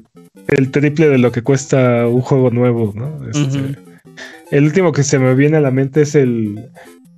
[0.49, 3.21] el triple de lo que cuesta un juego nuevo, ¿no?
[3.29, 3.79] Este,
[4.51, 6.71] el último que se me viene a la mente es el,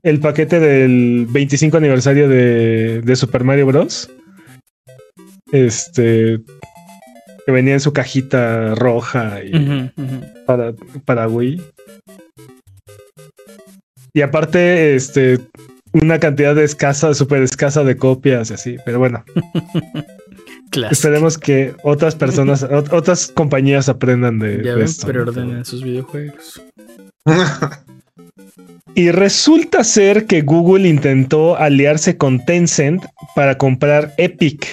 [0.03, 4.11] el paquete del 25 aniversario de, Super Mario Bros.
[5.53, 6.41] Este
[7.47, 9.91] que venía en su cajita roja y
[10.47, 10.75] Para,
[11.05, 11.63] para Wii.
[14.13, 15.39] Y aparte, este,
[15.93, 19.25] una cantidad de escasa, súper escasa de copias y así, pero bueno.
[20.91, 25.07] Esperemos que otras personas, otras compañías aprendan de, ya esto.
[25.07, 26.63] Pero ordenen sus videojuegos.
[28.95, 34.67] y resulta ser que Google intentó aliarse con Tencent para comprar Epic.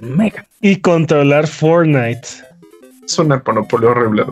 [0.00, 0.46] Mega.
[0.60, 2.26] Y controlar Fortnite.
[3.04, 4.24] Es un monopolio horrible.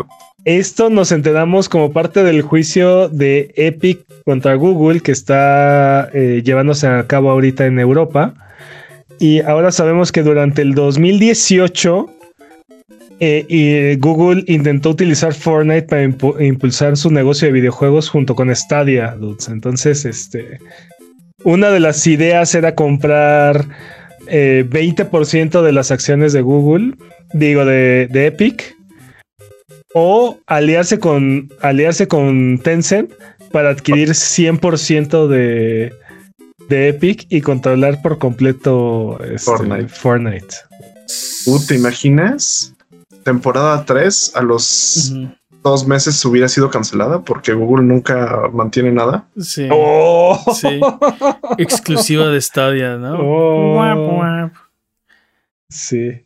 [0.45, 6.89] Esto nos enteramos como parte del juicio de Epic contra Google que está eh, llevándose
[6.89, 8.35] a cabo ahorita en Europa.
[9.19, 12.07] Y ahora sabemos que durante el 2018
[13.21, 16.03] eh, Google intentó utilizar Fortnite para
[16.45, 19.17] impulsar su negocio de videojuegos junto con Stadia.
[19.49, 20.59] Entonces, este,
[21.45, 23.65] una de las ideas era comprar
[24.27, 26.95] 20% eh, de las acciones de Google,
[27.33, 28.75] digo, de, de Epic
[29.95, 33.13] o aliarse con, aliarse con Tencent
[33.51, 35.93] para adquirir 100% de,
[36.73, 40.55] de Epic y controlar por completo este, Fortnite.
[41.69, 42.75] ¿Te imaginas?
[43.25, 45.13] Temporada 3 a los
[45.63, 49.27] dos meses hubiera sido cancelada porque Google nunca mantiene nada.
[49.39, 49.69] Sí.
[49.71, 50.41] Oh.
[50.55, 50.81] sí.
[51.59, 53.19] Exclusiva de Stadia, ¿no?
[53.21, 54.51] Oh.
[55.69, 56.25] Sí.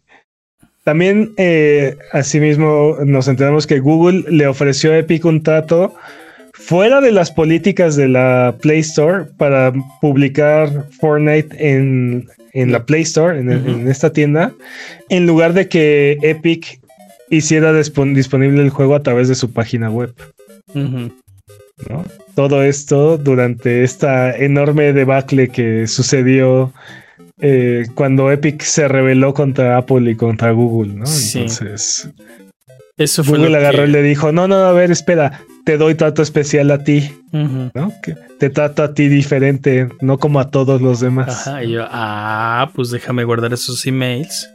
[0.85, 5.97] También, eh, asimismo, nos enteramos que Google le ofreció a Epic un trato
[6.67, 13.39] fuera de las políticas de la Play Store para publicar Fortnite en, la Play Store,
[13.39, 14.53] en, esta tienda,
[15.09, 16.81] en lugar de que Epic
[17.31, 20.13] hiciera disponible el juego a través de su página web.
[22.35, 26.73] Todo esto durante esta enorme debacle que sucedió
[27.41, 31.05] eh, cuando Epic se rebeló contra Apple y contra Google, ¿no?
[31.05, 32.09] Entonces.
[32.97, 36.23] Eso fue Google agarró y le dijo: No, no, a ver, espera, te doy trato
[36.23, 37.93] especial a ti, ¿no?
[38.01, 41.49] Que te trato a ti diferente, no como a todos los demás.
[41.49, 44.49] Ajá, y yo, ah, pues déjame guardar esos emails.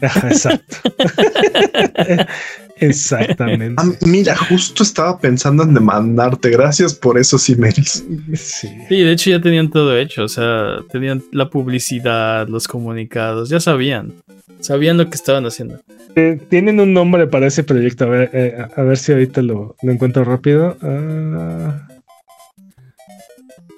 [0.00, 0.78] exacto.
[2.78, 3.74] Exactamente.
[3.78, 6.50] Ah, mira, justo estaba pensando en demandarte.
[6.50, 8.04] Gracias por esos emails.
[8.34, 8.68] Sí.
[8.88, 10.24] sí, de hecho ya tenían todo hecho.
[10.24, 14.12] O sea, tenían la publicidad, los comunicados, ya sabían.
[14.60, 15.80] Sabían lo que estaban haciendo.
[16.14, 18.04] Eh, tienen un nombre para ese proyecto.
[18.04, 20.76] A ver, eh, a ver si ahorita lo, encuentro rápido.
[20.82, 21.88] Ah.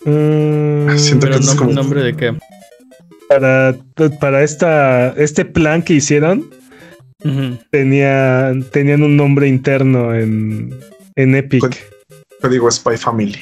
[0.04, 1.72] Mm, Siento que es como...
[1.72, 2.34] nombre de qué?
[3.28, 3.76] Para,
[4.20, 6.57] para esta, este plan que hicieron
[7.70, 10.78] tenían un nombre interno en,
[11.16, 11.86] en Epic.
[12.40, 13.36] Te digo Spy Family.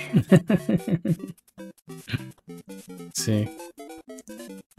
[3.15, 3.49] sí.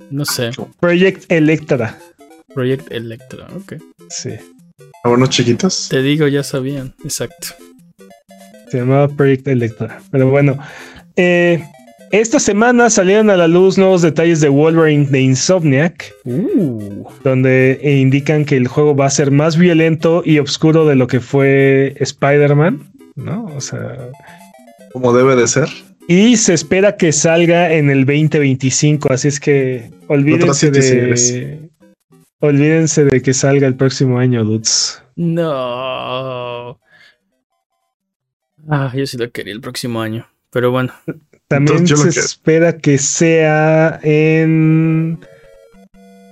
[0.10, 0.52] No sé.
[0.80, 1.98] Project Electra.
[2.53, 3.74] Project Electra, ok.
[4.10, 4.32] Sí.
[5.03, 5.90] ¿Algunos chiquitos?
[5.90, 7.49] Te digo, ya sabían, exacto.
[8.69, 10.02] Se llamaba Project Electra.
[10.11, 10.57] Pero bueno,
[11.15, 11.64] eh,
[12.11, 17.05] esta semana salieron a la luz nuevos detalles de Wolverine de Insomniac, uh.
[17.23, 21.19] donde indican que el juego va a ser más violento y oscuro de lo que
[21.19, 23.45] fue Spider-Man, ¿no?
[23.55, 24.09] O sea,
[24.93, 25.67] como debe de ser.
[26.07, 31.69] Y se espera que salga en el 2025, así es que olvídense de
[32.39, 35.03] olvídense de que salga el próximo año, dudes.
[35.15, 36.79] No.
[38.69, 40.94] Ah, yo sí lo quería el próximo año, pero bueno.
[41.48, 45.19] También se espera que sea en,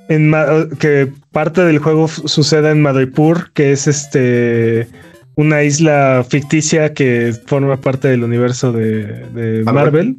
[0.10, 0.34] en
[0.78, 4.90] que parte del juego suceda en Madripur, que es este
[5.36, 10.18] una isla ficticia que forma parte del universo de, Marvel.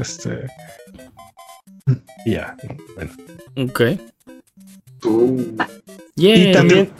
[0.00, 0.46] Este.
[2.26, 2.56] Ya,
[2.96, 3.12] bueno.
[3.56, 3.82] Ok.
[6.16, 6.90] Y también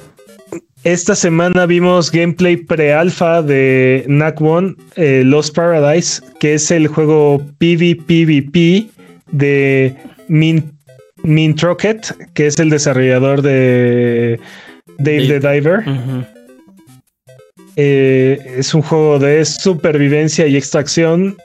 [0.85, 7.43] esta semana vimos gameplay pre-alpha de NAC One, eh, Lost Paradise, que es el juego
[7.59, 8.89] PvPvP
[9.31, 9.95] de
[10.29, 10.73] Min,
[11.23, 14.41] Mintrocket, que es el desarrollador de
[14.99, 15.85] Dave, the Diver.
[17.77, 21.37] Eh, es un juego de supervivencia y extracción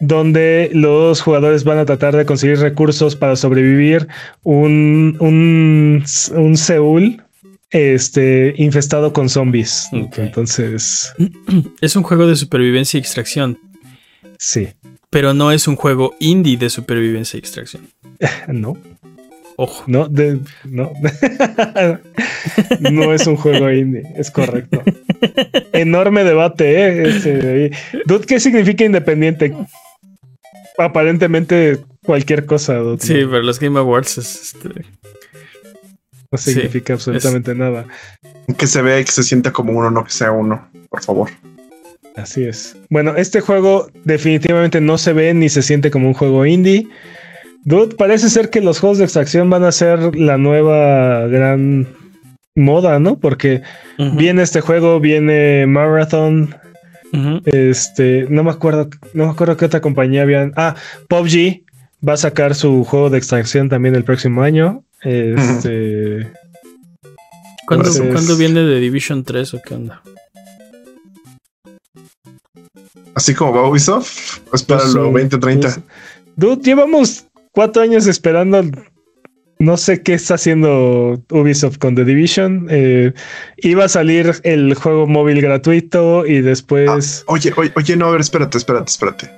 [0.00, 4.08] donde los jugadores van a tratar de conseguir recursos para sobrevivir
[4.42, 6.04] un, un,
[6.34, 7.22] un Seúl
[7.70, 9.88] este, infestado con zombies.
[9.92, 11.12] Entonces.
[11.80, 13.58] Es un juego de supervivencia y extracción.
[14.38, 14.68] Sí.
[15.10, 17.88] Pero no es un juego indie de supervivencia y extracción.
[18.48, 18.76] no.
[19.56, 19.84] Ojo.
[19.86, 20.08] No,
[20.64, 20.92] no.
[22.90, 24.82] no es un juego indie, es correcto.
[25.72, 27.08] Enorme debate, ¿eh?
[27.08, 27.70] Este,
[28.26, 29.54] ¿qué significa independiente?
[30.76, 32.82] Aparentemente cualquier cosa.
[32.98, 34.84] Sí, pero los Game Awards es este,
[36.36, 37.86] no significa absolutamente nada.
[38.56, 41.30] Que se vea y que se sienta como uno, no que sea uno, por favor.
[42.16, 42.76] Así es.
[42.88, 46.88] Bueno, este juego definitivamente no se ve ni se siente como un juego indie.
[47.64, 51.88] Dude, parece ser que los juegos de extracción van a ser la nueva gran
[52.54, 53.18] moda, ¿no?
[53.18, 53.62] Porque
[53.98, 56.54] viene este juego, viene Marathon.
[57.44, 60.52] Este, no me acuerdo, no me acuerdo qué otra compañía habían.
[60.56, 60.74] Ah,
[61.08, 61.64] PUBG
[62.06, 64.84] va a sacar su juego de extracción también el próximo año.
[65.06, 66.32] Este.
[67.68, 70.02] ¿Cuándo, viene de Division 3 o qué onda?
[73.14, 75.68] Así como va Ubisoft, espéralo, 2030.
[75.68, 75.80] Pues,
[76.34, 78.64] dude, llevamos cuatro años esperando.
[79.58, 82.66] No sé qué está haciendo Ubisoft con The Division.
[82.68, 83.12] Eh,
[83.58, 87.24] iba a salir el juego móvil gratuito y después.
[87.28, 89.30] Ah, oye, oye, oye, no, a ver, espérate, espérate, espérate.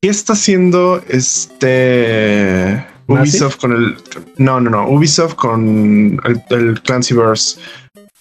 [0.00, 3.96] ¿Qué está haciendo este Ubisoft con el.
[4.36, 4.88] No, no, no.
[4.88, 7.60] Ubisoft con el, el Clancyverse.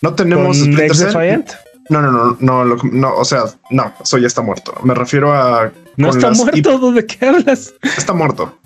[0.01, 0.57] No tenemos.
[0.59, 1.45] ¿Con?
[1.89, 4.73] No, no, no, no, no, o sea, no, eso ya está muerto.
[4.83, 5.71] Me refiero a.
[5.97, 7.73] No está muerto, ¿de qué hablas?
[7.97, 8.57] Está muerto.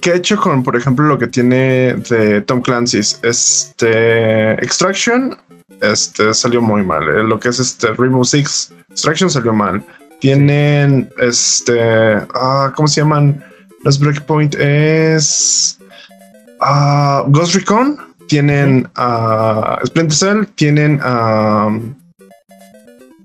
[0.00, 3.20] ¿Qué he hecho con, por ejemplo, lo que tiene de Tom Clancy's?
[3.22, 4.52] Este.
[4.54, 5.36] Extraction.
[5.80, 7.02] Este salió muy mal.
[7.08, 8.72] Eh, lo que es este Rainbow Six.
[8.90, 9.84] Extraction salió mal.
[10.20, 12.14] Tienen este.
[12.34, 13.44] Ah, ¿Cómo se llaman?
[13.84, 15.78] Los Breakpoint es.
[16.60, 17.98] Uh, Ghost Recon.
[18.28, 20.44] Tienen a Splinter Cell.
[20.56, 21.68] Tienen a.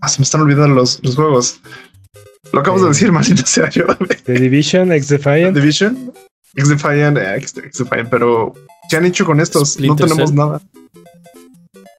[0.01, 1.61] Ah, se me están olvidando los, los juegos.
[2.53, 3.85] Lo acabo de decir, maldita sea yo.
[4.25, 5.55] The Division, X Defiant.
[5.55, 6.11] Division,
[6.55, 8.53] X Defiant, eh, X, Defiant, pero
[8.89, 9.79] ¿qué han hecho con estos?
[9.79, 10.61] no tenemos nada.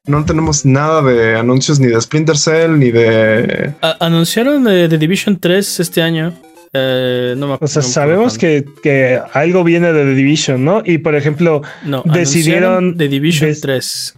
[0.04, 3.72] No tenemos nada de anuncios ni de Splinter Cell ni de.
[4.00, 6.34] anunciaron de, Division 3 este año.
[6.73, 7.66] Eh, no me acuerdo.
[7.66, 10.82] O sea, sabemos que, que, algo viene de The Division, ¿no?
[10.85, 11.62] Y por ejemplo,
[12.05, 12.97] decidieron.
[12.97, 14.16] The Division 3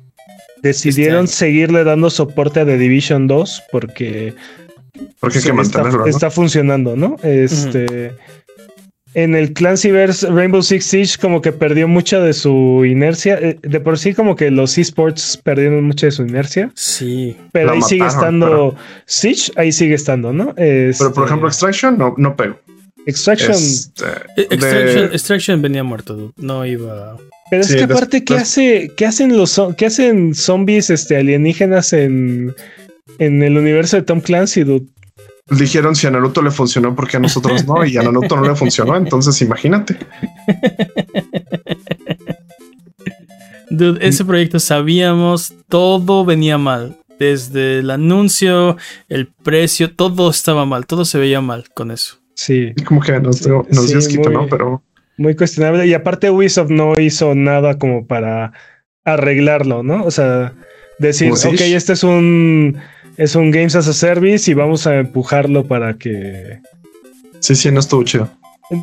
[0.65, 4.35] decidieron este seguirle dando soporte a The Division 2 porque,
[5.21, 7.17] porque hay que mantenerlo, está, funcionando, ¿no?
[7.23, 8.13] Este.
[9.15, 13.39] En el Clancyverse Rainbow Six Siege como que perdió mucha de su inercia.
[13.41, 16.71] Eh, de por sí como que los esports perdieron mucha de su inercia.
[16.75, 17.37] Sí.
[17.53, 18.77] Pero ahí sigue estando
[19.07, 20.55] Siege, ahí sigue estando, ¿no?
[20.55, 22.59] pero por este, ejemplo Extraction no, no pego.
[23.07, 23.53] Extraction.
[23.53, 24.05] Este,
[24.37, 27.17] eh, Extraction, Extraction, venía muerto, no iba.
[27.51, 32.55] Pero es que aparte, ¿qué, hace, ¿qué hacen los qué hacen zombies este, alienígenas en,
[33.19, 34.87] en el universo de Tom Clancy, dude?
[35.51, 38.55] Dijeron si a Naruto le funcionó, porque a nosotros no, y a Naruto no le
[38.55, 39.99] funcionó, entonces imagínate.
[43.69, 46.97] Dude, ese proyecto sabíamos, todo venía mal.
[47.19, 48.77] Desde el anuncio,
[49.09, 52.19] el precio, todo estaba mal, todo se veía mal con eso.
[52.35, 52.73] Sí.
[52.87, 54.47] Como que nos, nos dio ¿no?
[54.49, 54.83] Pero
[55.17, 55.87] muy cuestionable.
[55.87, 58.53] Y aparte Ubisoft no hizo nada como para
[59.05, 60.05] arreglarlo, ¿no?
[60.05, 60.55] O sea,
[60.99, 62.79] decir, ok, este es un
[63.17, 66.61] es un Games as a Service y vamos a empujarlo para que.
[67.41, 68.29] Sí, sí, no estuvo chido.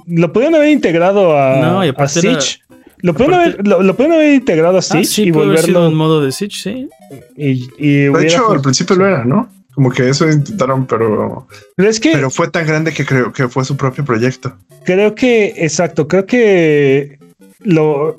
[0.07, 2.61] Lo pudieron haber integrado a, no, a Siege.
[2.99, 5.87] Lo pueden, haber, lo, haber integrado a ah, Siege y volverlo.
[5.87, 6.89] en modo de Siege, sí.
[7.35, 9.49] Y, y de hecho, al principio lo era, ¿no?
[9.73, 11.47] Como que eso intentaron, pero.
[11.75, 12.11] Pero es que.
[12.11, 14.55] Pero fue tan grande que creo que fue su propio proyecto.
[14.83, 17.17] Creo que, exacto, creo que
[17.59, 18.15] lo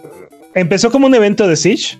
[0.55, 1.99] empezó como un evento de Siege.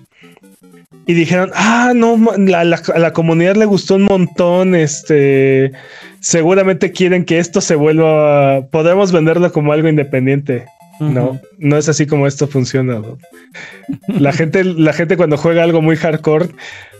[1.05, 4.75] Y dijeron, ah, no, la, la, a la comunidad le gustó un montón.
[4.75, 5.73] Este
[6.19, 8.65] seguramente quieren que esto se vuelva.
[8.67, 10.65] Podemos venderlo como algo independiente.
[10.99, 13.01] No, no es así como esto funciona.
[14.07, 16.49] La gente, la gente cuando juega algo muy hardcore,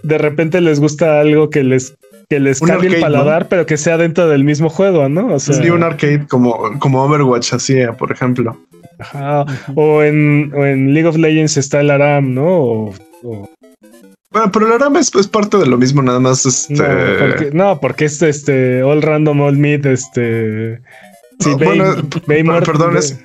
[0.04, 1.96] de repente les gusta algo que les
[2.30, 5.36] que les cambie el paladar, pero que sea dentro del mismo juego, ¿no?
[5.36, 8.58] O sea, sí, un arcade como, como Overwatch hacía, por ejemplo.
[9.00, 9.46] Ajá.
[9.76, 12.94] O en, en League of Legends está el Aram, ¿no?
[14.34, 16.74] Bueno, pero el Aram es, parte de lo mismo, nada más este.
[16.74, 16.84] No,
[17.20, 20.82] porque, no, porque es este All Random, All Mid, este.
[21.40, 23.18] Sí, bueno, perdón, es,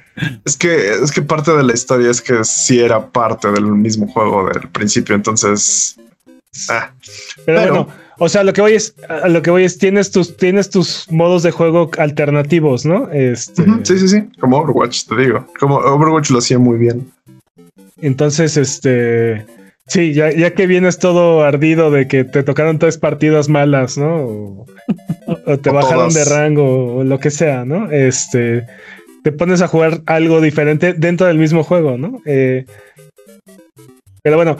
[0.59, 4.48] que es que parte de la historia es que sí era parte del mismo juego
[4.48, 5.97] del principio, entonces.
[6.68, 6.93] Ah.
[7.44, 7.89] pero, bueno
[8.20, 11.06] o sea, lo que voy es, a lo que voy es, tienes tus, tienes tus
[11.10, 13.09] modos de juego alternativos, ¿no?
[13.12, 13.64] Este...
[13.85, 14.24] Sí, sí, sí.
[14.40, 15.47] Como Overwatch, te digo.
[15.60, 17.10] Como Overwatch lo hacía muy bien.
[18.01, 19.47] Entonces, este.
[19.89, 24.66] Sí, ya, ya que vienes todo ardido de que te tocaron tres partidas malas, ¿no?
[25.47, 27.90] O, te bajaron de rango o lo que sea, ¿no?
[27.90, 28.66] Este.
[29.23, 32.20] Te pones a jugar algo diferente dentro del mismo juego, ¿no?
[32.27, 32.66] Eh,
[34.23, 34.59] pero bueno,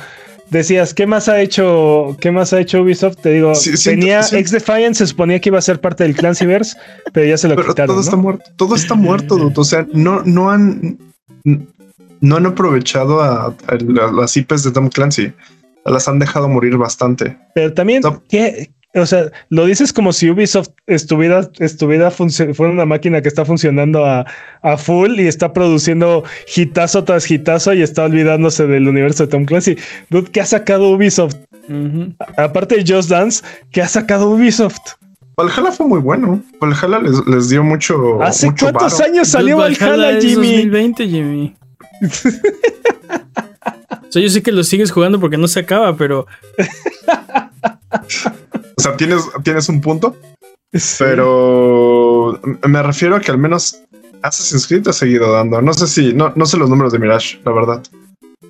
[0.51, 3.17] decías, ¿qué más ha hecho, qué más ha hecho Ubisoft?
[3.17, 3.53] Te digo,
[3.85, 6.77] tenía X Defiance, se suponía que iba a ser parte del Clancyverse,
[7.13, 7.89] pero ya se lo quitaron.
[7.89, 10.99] Todo está muerto, todo está muerto, O sea, no, no han.
[12.21, 13.55] No han aprovechado a,
[14.13, 15.33] las IPs de Tom Clancy.
[15.85, 17.39] Las han dejado morir bastante.
[17.55, 23.21] Pero también, ¿qué, o sea, lo dices como si Ubisoft estuviera, estuviera fuera una máquina
[23.21, 24.27] que está funcionando a,
[24.77, 26.25] full y está produciendo
[26.57, 29.77] hitazo tras hitazo y está olvidándose del universo de Tom Clancy.
[30.11, 31.37] Dude, ¿qué ha sacado Ubisoft?
[32.37, 34.79] Aparte de Just Dance, ¿qué ha sacado Ubisoft?
[35.37, 36.43] Valhalla fue muy bueno.
[36.61, 38.21] Valhalla les, dio mucho.
[38.23, 40.65] ¿Hace cuántos años salió Valhalla, Jimmy?
[40.67, 41.57] 2020, Jimmy.
[42.03, 42.09] O
[44.11, 46.27] sea, yo sé que lo sigues jugando porque no se acaba, pero.
[48.77, 50.17] O sea, tienes, tienes un punto,
[50.99, 53.83] pero me refiero a que al menos
[54.23, 55.61] Assassin's Creed ha seguido dando.
[55.61, 57.83] No sé si, no, no sé los números de Mirage, la verdad.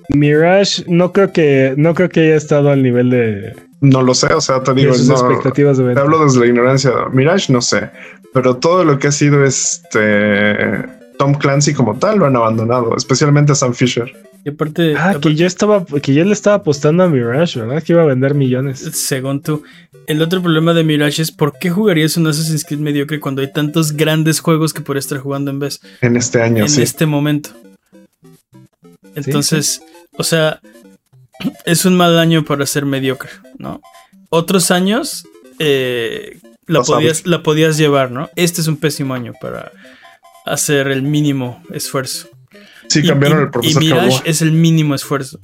[0.09, 4.33] Mirage no creo que no creo que haya estado al nivel de no lo sé,
[4.33, 6.91] o sea, te digo, expectativas de te hablo desde la ignorancia.
[7.11, 7.89] Mirage no sé,
[8.33, 10.85] pero todo lo que ha sido este
[11.19, 14.15] Tom Clancy como tal lo han abandonado, especialmente a Sam Fisher.
[14.45, 17.83] Y aparte, ah, que yo estaba, que yo le estaba apostando a Mirage, ¿verdad?
[17.83, 18.79] Que iba a vender millones.
[18.93, 19.63] Según tú.
[20.07, 23.51] El otro problema de Mirage es por qué jugarías un Assassin's Creed mediocre cuando hay
[23.51, 25.81] tantos grandes juegos que podrías estar jugando en vez.
[25.99, 27.49] En este año, En este momento.
[29.13, 29.81] Entonces,
[30.17, 30.61] o sea,
[31.65, 33.81] es un mal año para ser mediocre, ¿no?
[34.29, 35.27] Otros años
[35.59, 38.29] eh, la, podías, la podías llevar, ¿no?
[38.37, 39.73] Este es un pésimo año para
[40.45, 42.29] hacer el mínimo esfuerzo.
[42.87, 43.83] Sí, cambiaron el profesor.
[43.83, 45.39] Y Mirage es el mínimo esfuerzo.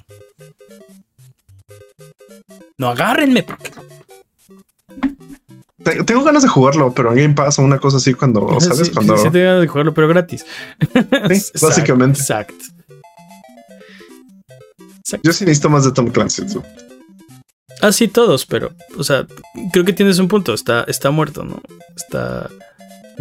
[2.78, 3.46] No agárrenme.
[6.06, 8.90] Tengo ganas de jugarlo, pero en Game Pass o una cosa así cuando, ¿sabes?
[8.90, 9.18] cuando...
[9.18, 10.46] sí, tengo ganas de jugarlo, pero gratis.
[11.62, 12.20] básicamente.
[12.20, 12.56] Exacto.
[15.24, 16.44] Yo sí necesito más de Tom Clancy.
[17.82, 19.28] Ah, sí, todos, pero, o sea,
[19.72, 20.54] creo que tienes un punto.
[20.54, 21.62] Está, está muerto, ¿no?
[21.96, 22.50] Está.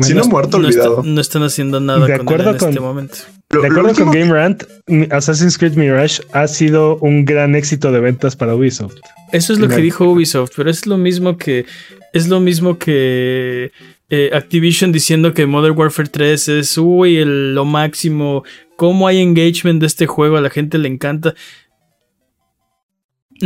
[0.01, 1.03] Si no, muerto, olvidado.
[1.05, 3.17] no están haciendo nada de con él en este momento.
[3.51, 4.65] De acuerdo con Game Rant,
[5.11, 8.97] Assassin's Creed Mirage ha sido un gran éxito de ventas para Ubisoft.
[9.33, 11.67] Eso es lo que dijo Ubisoft, pero es lo mismo que
[12.13, 13.73] es lo mismo que
[14.09, 18.45] eh, Activision diciendo que Modern Warfare 3 es uy, lo máximo.
[18.77, 21.35] Cómo hay engagement de este juego, a la gente le encanta.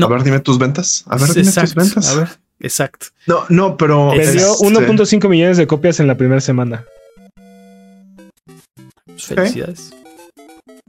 [0.00, 1.04] A ver, dime tus ventas.
[1.06, 2.08] A ver, dime tus ventas.
[2.14, 2.28] A ver,
[2.60, 3.06] exacto.
[3.26, 4.12] No, no, pero.
[4.14, 6.84] Perdió 1.5 este millones de copias en la primera semana.
[9.04, 9.92] Pues, felicidades.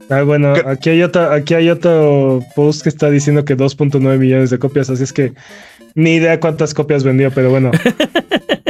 [0.08, 4.50] Ah, bueno, aquí hay, otra, aquí hay otro post que está diciendo que 2.9 millones
[4.50, 5.34] de copias, así es que
[5.94, 7.70] ni idea cuántas copias vendió, pero bueno.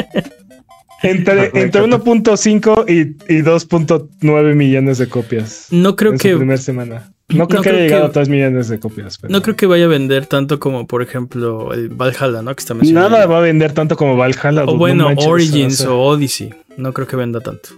[1.03, 5.69] Entre, entre 1.5 y, y 2.9 millones de copias.
[5.71, 6.37] No creo que.
[6.37, 7.13] primera semana.
[7.29, 9.19] No creo que haya llegado a 3 millones de copias.
[9.29, 12.55] No creo que vaya a vender tanto como, por ejemplo, el Valhalla, ¿no?
[12.55, 14.65] Que está Nada va a vender tanto como Valhalla.
[14.65, 16.53] O bueno, Origins o, Odyssey.
[16.77, 17.71] No creo que venda tanto.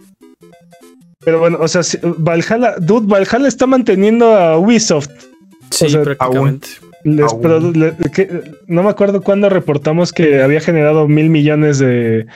[1.24, 5.11] Pero bueno, o sea, Valhalla, dude, Valhalla está manteniendo a Ubisoft.
[5.70, 6.69] Sí, prácticamente.
[7.04, 12.26] No me acuerdo cuándo reportamos que había generado mil millones de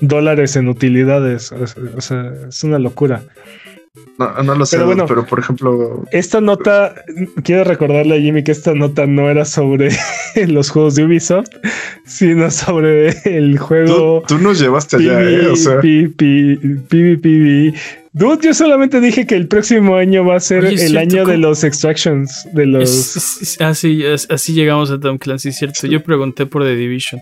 [0.00, 1.52] dólares en utilidades.
[1.52, 3.22] O sea, es una locura.
[4.18, 6.04] No, no lo sé, pero, bueno, pero por ejemplo.
[6.10, 6.94] Esta nota,
[7.44, 9.90] quiero recordarle a Jimmy que esta nota no era sobre
[10.48, 11.50] los juegos de Ubisoft,
[12.04, 14.22] sino sobre el juego.
[14.26, 15.48] Tú, nos llevaste allá, ¿eh?
[15.48, 15.80] O sea.
[18.18, 21.62] Dude, yo solamente dije que el próximo año va a ser el año de los
[21.64, 22.48] extractions.
[22.54, 23.60] De los.
[23.60, 25.86] así, así llegamos a Tom Clancy, cierto.
[25.86, 27.20] Yo pregunté por The Division.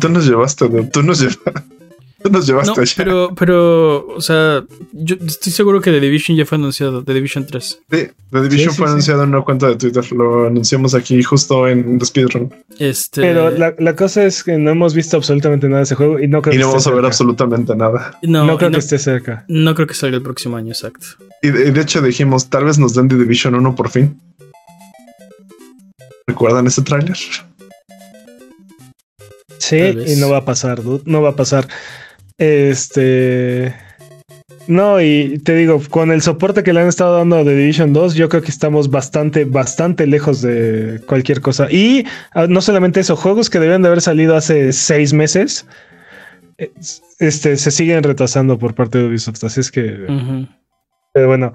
[0.00, 1.79] Tú nos llevaste, tú nos llevaste.
[2.30, 6.58] Nos llevaste no, Pero, pero, o sea, yo estoy seguro que The Division ya fue
[6.58, 7.80] anunciado, The Division 3.
[7.90, 11.98] Sí, The Division fue anunciado en una cuenta de Twitter, lo anunciamos aquí justo en
[11.98, 12.54] The Speedrun.
[12.78, 13.22] Este...
[13.22, 16.42] Pero la, cosa es que no hemos visto absolutamente nada de ese juego y no
[16.42, 18.18] creo y no vamos a ver absolutamente nada.
[18.22, 19.44] No, creo que esté cerca.
[19.48, 21.06] No creo que salga el próximo año, exacto.
[21.42, 24.20] Y de, hecho dijimos, tal vez nos den The Division 1 por fin.
[26.26, 27.16] ¿Recuerdan ese tráiler?
[29.58, 31.02] Sí, y no va a pasar, dude.
[31.06, 31.66] No va a pasar.
[32.40, 33.74] Este.
[34.66, 37.92] No, y te digo, con el soporte que le han estado dando a The Division
[37.92, 41.70] 2, yo creo que estamos bastante, bastante lejos de cualquier cosa.
[41.70, 45.66] Y ah, no solamente eso, juegos que debían de haber salido hace seis meses,
[47.18, 49.44] este, se siguen retrasando por parte de Ubisoft.
[49.44, 50.06] Así es que.
[51.12, 51.52] Pero bueno,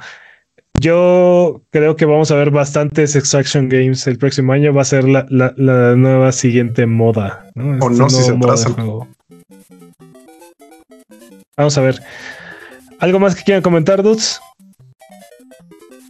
[0.80, 4.72] yo creo que vamos a ver bastantes Extraction Games el próximo año.
[4.72, 5.26] Va a ser la,
[5.96, 7.48] nueva siguiente moda.
[7.56, 7.84] ¿no?
[7.84, 8.76] O no, si se atrasa.
[11.58, 12.02] Vamos a ver.
[13.00, 14.42] ¿Algo más que quieran comentar, dudes?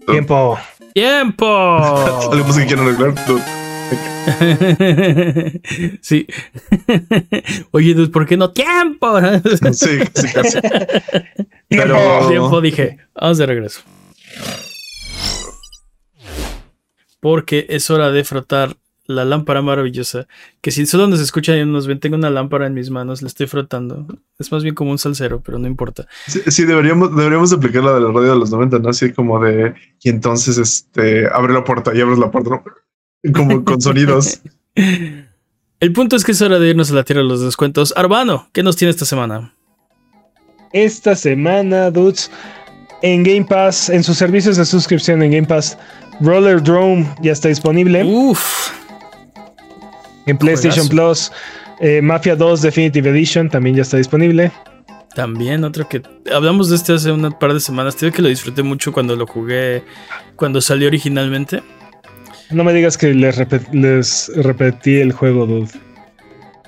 [0.07, 0.57] Tiempo.
[0.93, 1.45] ¡Tiempo!
[2.31, 3.13] ¿Algo más que quieran arreglar,
[6.01, 6.25] sí.
[7.71, 8.51] Oye, dude, ¿por qué no?
[8.51, 9.19] ¡Tiempo!
[9.73, 10.57] sí, sí, casi.
[11.69, 12.27] Pero...
[12.27, 12.97] Tiempo, dije.
[13.13, 13.81] Vamos de regreso.
[17.25, 20.27] porque es hora de frotar la lámpara maravillosa,
[20.61, 23.27] que si solo nos escuchan y nos ven, tengo una lámpara en mis manos, la
[23.27, 24.07] estoy frotando.
[24.39, 26.07] Es más bien como un salsero, pero no importa.
[26.27, 28.89] Sí, deberíamos, deberíamos aplicar la de la radio de los 90, ¿no?
[28.89, 33.33] Así como de, y entonces, este, abre la puerta y abres la puerta, ¿no?
[33.33, 34.41] Como con sonidos.
[35.79, 37.93] El punto es que es hora de irnos a la tierra de los descuentos.
[37.95, 39.53] Arbano, ¿qué nos tiene esta semana?
[40.71, 42.31] Esta semana, dudes,
[43.01, 45.77] en Game Pass, en sus servicios de suscripción en Game Pass,
[46.21, 48.03] Roller Drone ya está disponible.
[48.03, 48.71] Uf.
[50.25, 51.31] En PlayStation Plus,
[51.79, 54.51] eh, Mafia 2 Definitive Edition también ya está disponible.
[55.13, 56.01] También otro que
[56.33, 57.95] hablamos de este hace un par de semanas.
[57.95, 59.83] Te que lo disfruté mucho cuando lo jugué,
[60.35, 61.63] cuando salió originalmente.
[62.51, 65.69] No me digas que les, repetí el juego, dude.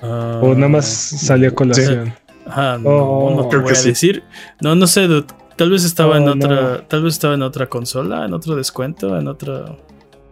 [0.02, 2.14] Ah, o nada más salió con colación.
[2.46, 4.22] Ah, no, oh, no creo que decir.
[4.60, 5.26] No, no sé, dude.
[5.56, 6.88] Tal vez estaba en oh, otra.
[6.88, 9.76] Tal vez estaba en otra consola, en otro descuento, en otra.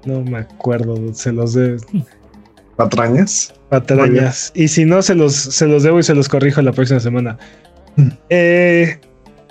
[0.05, 1.15] No me acuerdo, dude.
[1.15, 1.77] Se los de.
[2.77, 3.55] ¿Patrañas?
[3.71, 4.53] Patrañas.
[4.55, 7.39] Y si no, se los, se los debo y se los corrijo la próxima semana.
[7.97, 8.09] Mm.
[8.29, 9.01] Eh,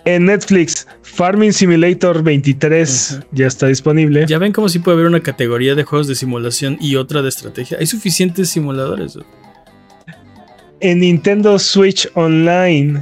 [0.06, 4.26] en Netflix, Farming Simulator 23 ya está disponible.
[4.28, 7.30] Ya ven como si puede haber una categoría de juegos de simulación y otra de
[7.30, 7.78] estrategia.
[7.80, 9.18] Hay suficientes simuladores.
[10.80, 13.02] En Nintendo Switch Online,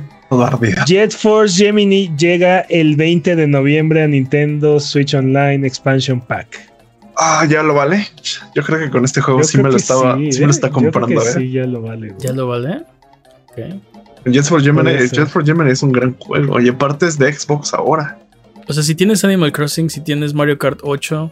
[0.85, 6.72] Jet Force Gemini llega el 20 de noviembre a Nintendo Switch Online Expansion Pack.
[7.15, 8.07] Ah, ya lo vale.
[8.55, 11.21] Yo creo que con este juego sí me lo estaba, sí, me lo está comprando.
[11.21, 11.33] ¿eh?
[11.33, 12.15] Sí, ya lo vale.
[12.19, 12.83] Ya lo vale.
[13.51, 13.79] Okay.
[14.25, 17.73] Jet for Gemini, Jet for Gemini es un gran juego y aparte es de Xbox
[17.73, 18.17] ahora.
[18.67, 21.31] O sea, si tienes Animal Crossing, si tienes Mario Kart 8.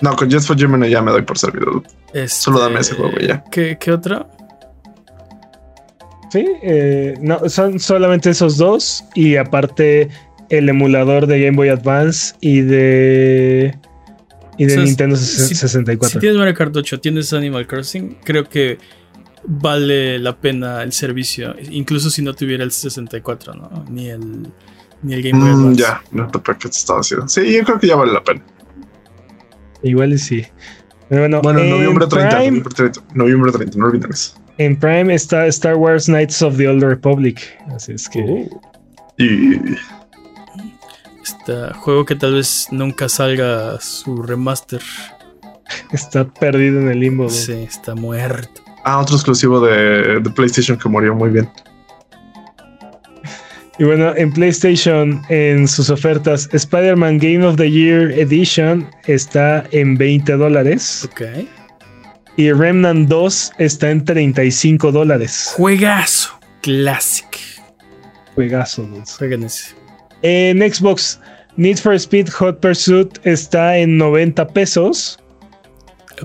[0.00, 1.82] No, con Jet for Gemini ya me doy por servido.
[2.26, 3.44] Solo dame ese juego ya.
[3.50, 4.28] ¿Qué, qué otro?
[6.30, 10.08] Sí, eh, no, son solamente esos dos y aparte
[10.48, 13.76] el emulador de Game Boy Advance y de
[14.58, 16.08] y de Nintendo 64.
[16.08, 18.78] Si tienes Mario Kart 8, tienes Animal Crossing, creo que
[19.44, 23.84] vale la pena el servicio, incluso si no tuviera el 64, ¿no?
[23.90, 24.48] Ni el,
[25.02, 25.82] ni el Game Boy mm, Advance.
[25.82, 27.28] ya, no te que te estaba haciendo.
[27.28, 28.42] Sí, yo creo que ya vale la pena.
[29.82, 30.44] Igual y sí.
[31.10, 34.34] bueno, bueno noviembre 30, noviembre 30, noviembre 30, no olviden eso.
[34.58, 37.40] En Prime está Star Wars Knights of the Old Republic.
[37.74, 38.24] Así es que.
[38.26, 38.60] Oh.
[39.18, 39.60] Y
[41.26, 44.80] este juego que tal vez nunca salga su remaster.
[45.92, 47.28] Está perdido en el limbo.
[47.28, 48.62] Sí, está muerto.
[48.84, 51.50] Ah, otro exclusivo de, PlayStation que murió muy bien.
[53.78, 59.98] Y bueno, en PlayStation, en sus ofertas, Spider-Man Game of the Year Edition está en
[59.98, 61.06] 20 dólares.
[61.10, 61.22] Ok.
[62.36, 65.52] Y Remnant 2 está en 35 dólares.
[65.56, 66.38] Juegazo.
[66.62, 67.26] Classic.
[68.34, 68.88] Juegazo,
[69.18, 69.85] Jueguen ese.
[70.22, 71.20] En Xbox,
[71.56, 75.18] Need for Speed Hot Pursuit está en 90 pesos.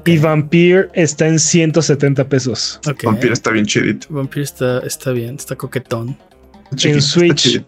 [0.06, 2.80] Y Vampire está en 170 pesos.
[3.04, 4.08] Vampire está bien chidito.
[4.10, 6.18] Vampire está, está bien, está coquetón.
[6.84, 7.62] en Switch.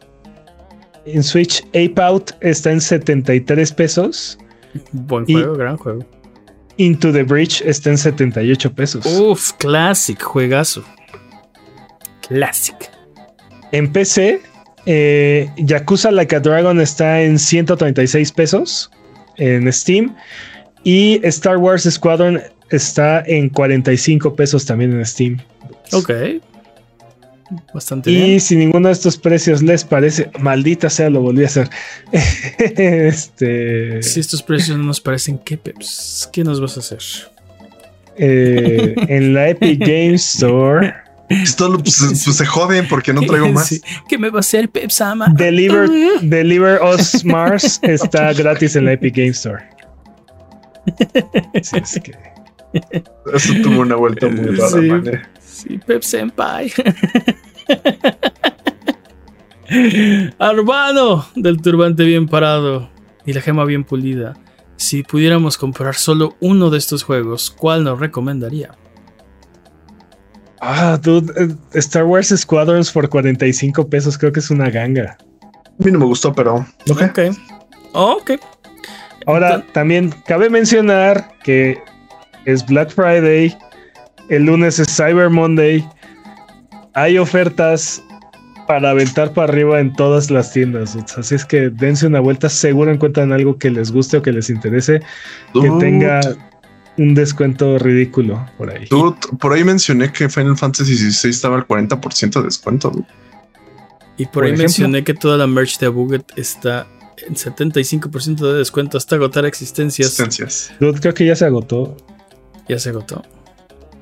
[1.06, 4.38] En Switch, Ape Out está en 73 pesos.
[4.94, 6.06] Buen juego, gran juego.
[6.78, 9.06] Into the Bridge está en 78 pesos.
[9.06, 10.84] Uf, classic, juegazo.
[12.28, 12.90] Classic.
[13.72, 14.42] En PC,
[14.86, 18.92] eh, Yakuza Like a Dragon está en 136 pesos
[19.38, 20.16] en Steam.
[20.84, 25.42] Y Star Wars Squadron está en 45 pesos también en Steam.
[25.94, 26.12] Ok.
[27.74, 28.40] Bastante y bien.
[28.40, 31.70] si ninguno de estos precios les parece, maldita sea, lo volví a hacer.
[32.58, 34.02] este.
[34.02, 36.30] Si estos precios no nos parecen, ¿qué peps?
[36.34, 37.00] ¿Qué nos vas a hacer?
[38.18, 40.94] Eh, en la Epic Game Store.
[41.42, 43.82] Esto pues, pues, se joden porque no traigo más.
[44.08, 45.28] ¿Qué me va a hacer Pepsama?
[45.36, 45.90] Deliver,
[46.22, 49.64] Deliver Us Mars está gratis en la Epic Game Store.
[51.54, 52.14] es que.
[53.34, 54.90] Eso tuvo una vuelta muy rara, sí,
[55.70, 56.74] Sí, Pep Senpai.
[60.40, 62.90] Arbano del turbante bien parado
[63.26, 64.34] y la gema bien pulida.
[64.76, 68.76] Si pudiéramos comprar solo uno de estos juegos, ¿cuál nos recomendaría?
[70.66, 75.18] Ah, dude, eh, Star Wars Squadrons por 45 pesos creo que es una ganga.
[75.42, 76.66] A mí no me gustó, pero.
[76.90, 77.02] Ok.
[77.92, 78.22] Ok.
[78.22, 78.38] okay.
[79.26, 81.78] Ahora, también cabe mencionar que
[82.46, 83.58] es Black Friday,
[84.30, 85.86] el lunes es Cyber Monday,
[86.94, 88.02] hay ofertas
[88.66, 90.96] para aventar para arriba en todas las tiendas.
[91.18, 94.50] Así es que dense una vuelta, seguro encuentran algo que les guste o que les
[94.50, 95.02] interese,
[95.54, 96.22] que tenga
[96.98, 98.88] un descuento ridículo por ahí.
[99.40, 102.92] por ahí mencioné que Final Fantasy XVI estaba al 40% de descuento.
[104.18, 106.88] Y por, ahí mencioné que toda la merch de Buget está
[107.26, 110.08] en 75% de descuento hasta agotar existencias.
[110.20, 110.72] Existencias.
[111.00, 111.98] creo que ya se agotó.
[112.70, 113.24] Ya se agotó.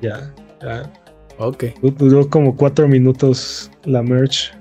[0.02, 0.92] Ya, ya.
[1.38, 1.64] Ok.
[1.80, 4.52] Duró como cuatro minutos la merch.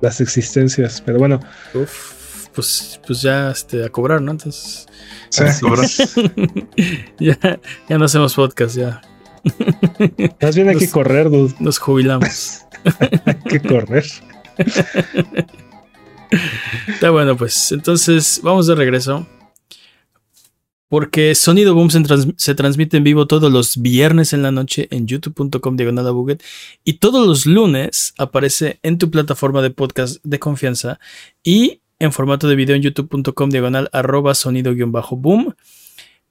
[0.00, 1.40] las existencias, pero bueno.
[1.74, 2.11] Uf,
[2.54, 4.32] pues, pues ya este, a cobrar, ¿no?
[4.32, 4.86] Entonces.
[5.28, 5.88] Sí, a cobrar.
[7.18, 7.38] ya,
[7.88, 9.00] ya no hacemos podcast, ya.
[10.40, 11.54] Más bien hay que correr, dude.
[11.58, 12.62] Nos jubilamos.
[13.26, 14.04] hay que correr.
[16.88, 17.72] Está bueno, pues.
[17.72, 19.26] Entonces, vamos de regreso.
[20.92, 21.88] Porque Sonido Boom
[22.36, 26.36] se, transmite en vivo todos los viernes en la noche en youtube.com diagonal
[26.84, 31.00] y todos los lunes aparece en tu plataforma de podcast de confianza
[31.42, 35.54] y en formato de video en youtube.com diagonal arroba sonido-boom.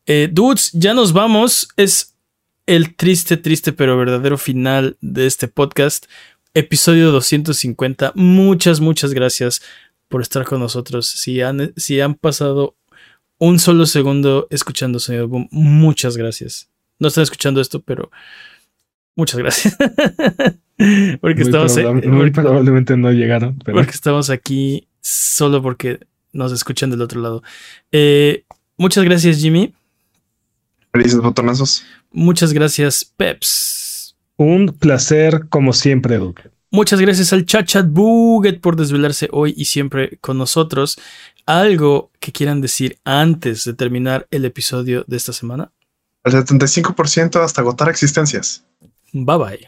[0.06, 1.70] Eh, dudes, ya nos vamos.
[1.78, 2.18] Es
[2.66, 6.08] el triste, triste, pero verdadero final de este podcast.
[6.54, 8.12] Episodio 250.
[8.16, 9.62] Muchas, muchas gracias
[10.10, 11.08] por estar con nosotros.
[11.08, 12.76] Si han, si han pasado
[13.38, 16.70] un solo segundo escuchando Sonido Boom, muchas gracias.
[17.00, 18.12] No están escuchando esto, pero
[19.16, 19.78] muchas gracias.
[21.22, 23.58] porque estamos muy probablemente no llegaron.
[23.60, 26.00] Porque estamos aquí solo porque
[26.34, 27.44] nos escuchan del otro lado.
[27.92, 28.46] Eh,
[28.78, 29.74] muchas gracias, Jimmy.
[30.92, 31.84] Felices botonazos.
[32.12, 34.16] Muchas gracias, Peps.
[34.38, 36.50] Un placer, como siempre, Duque.
[36.74, 40.98] Muchas gracias al Chachat Buget por desvelarse hoy y siempre con nosotros.
[41.46, 45.72] ¿Algo que quieran decir antes de terminar el episodio de esta semana?
[46.24, 48.64] El 75% hasta agotar existencias.
[49.12, 49.68] Bye bye.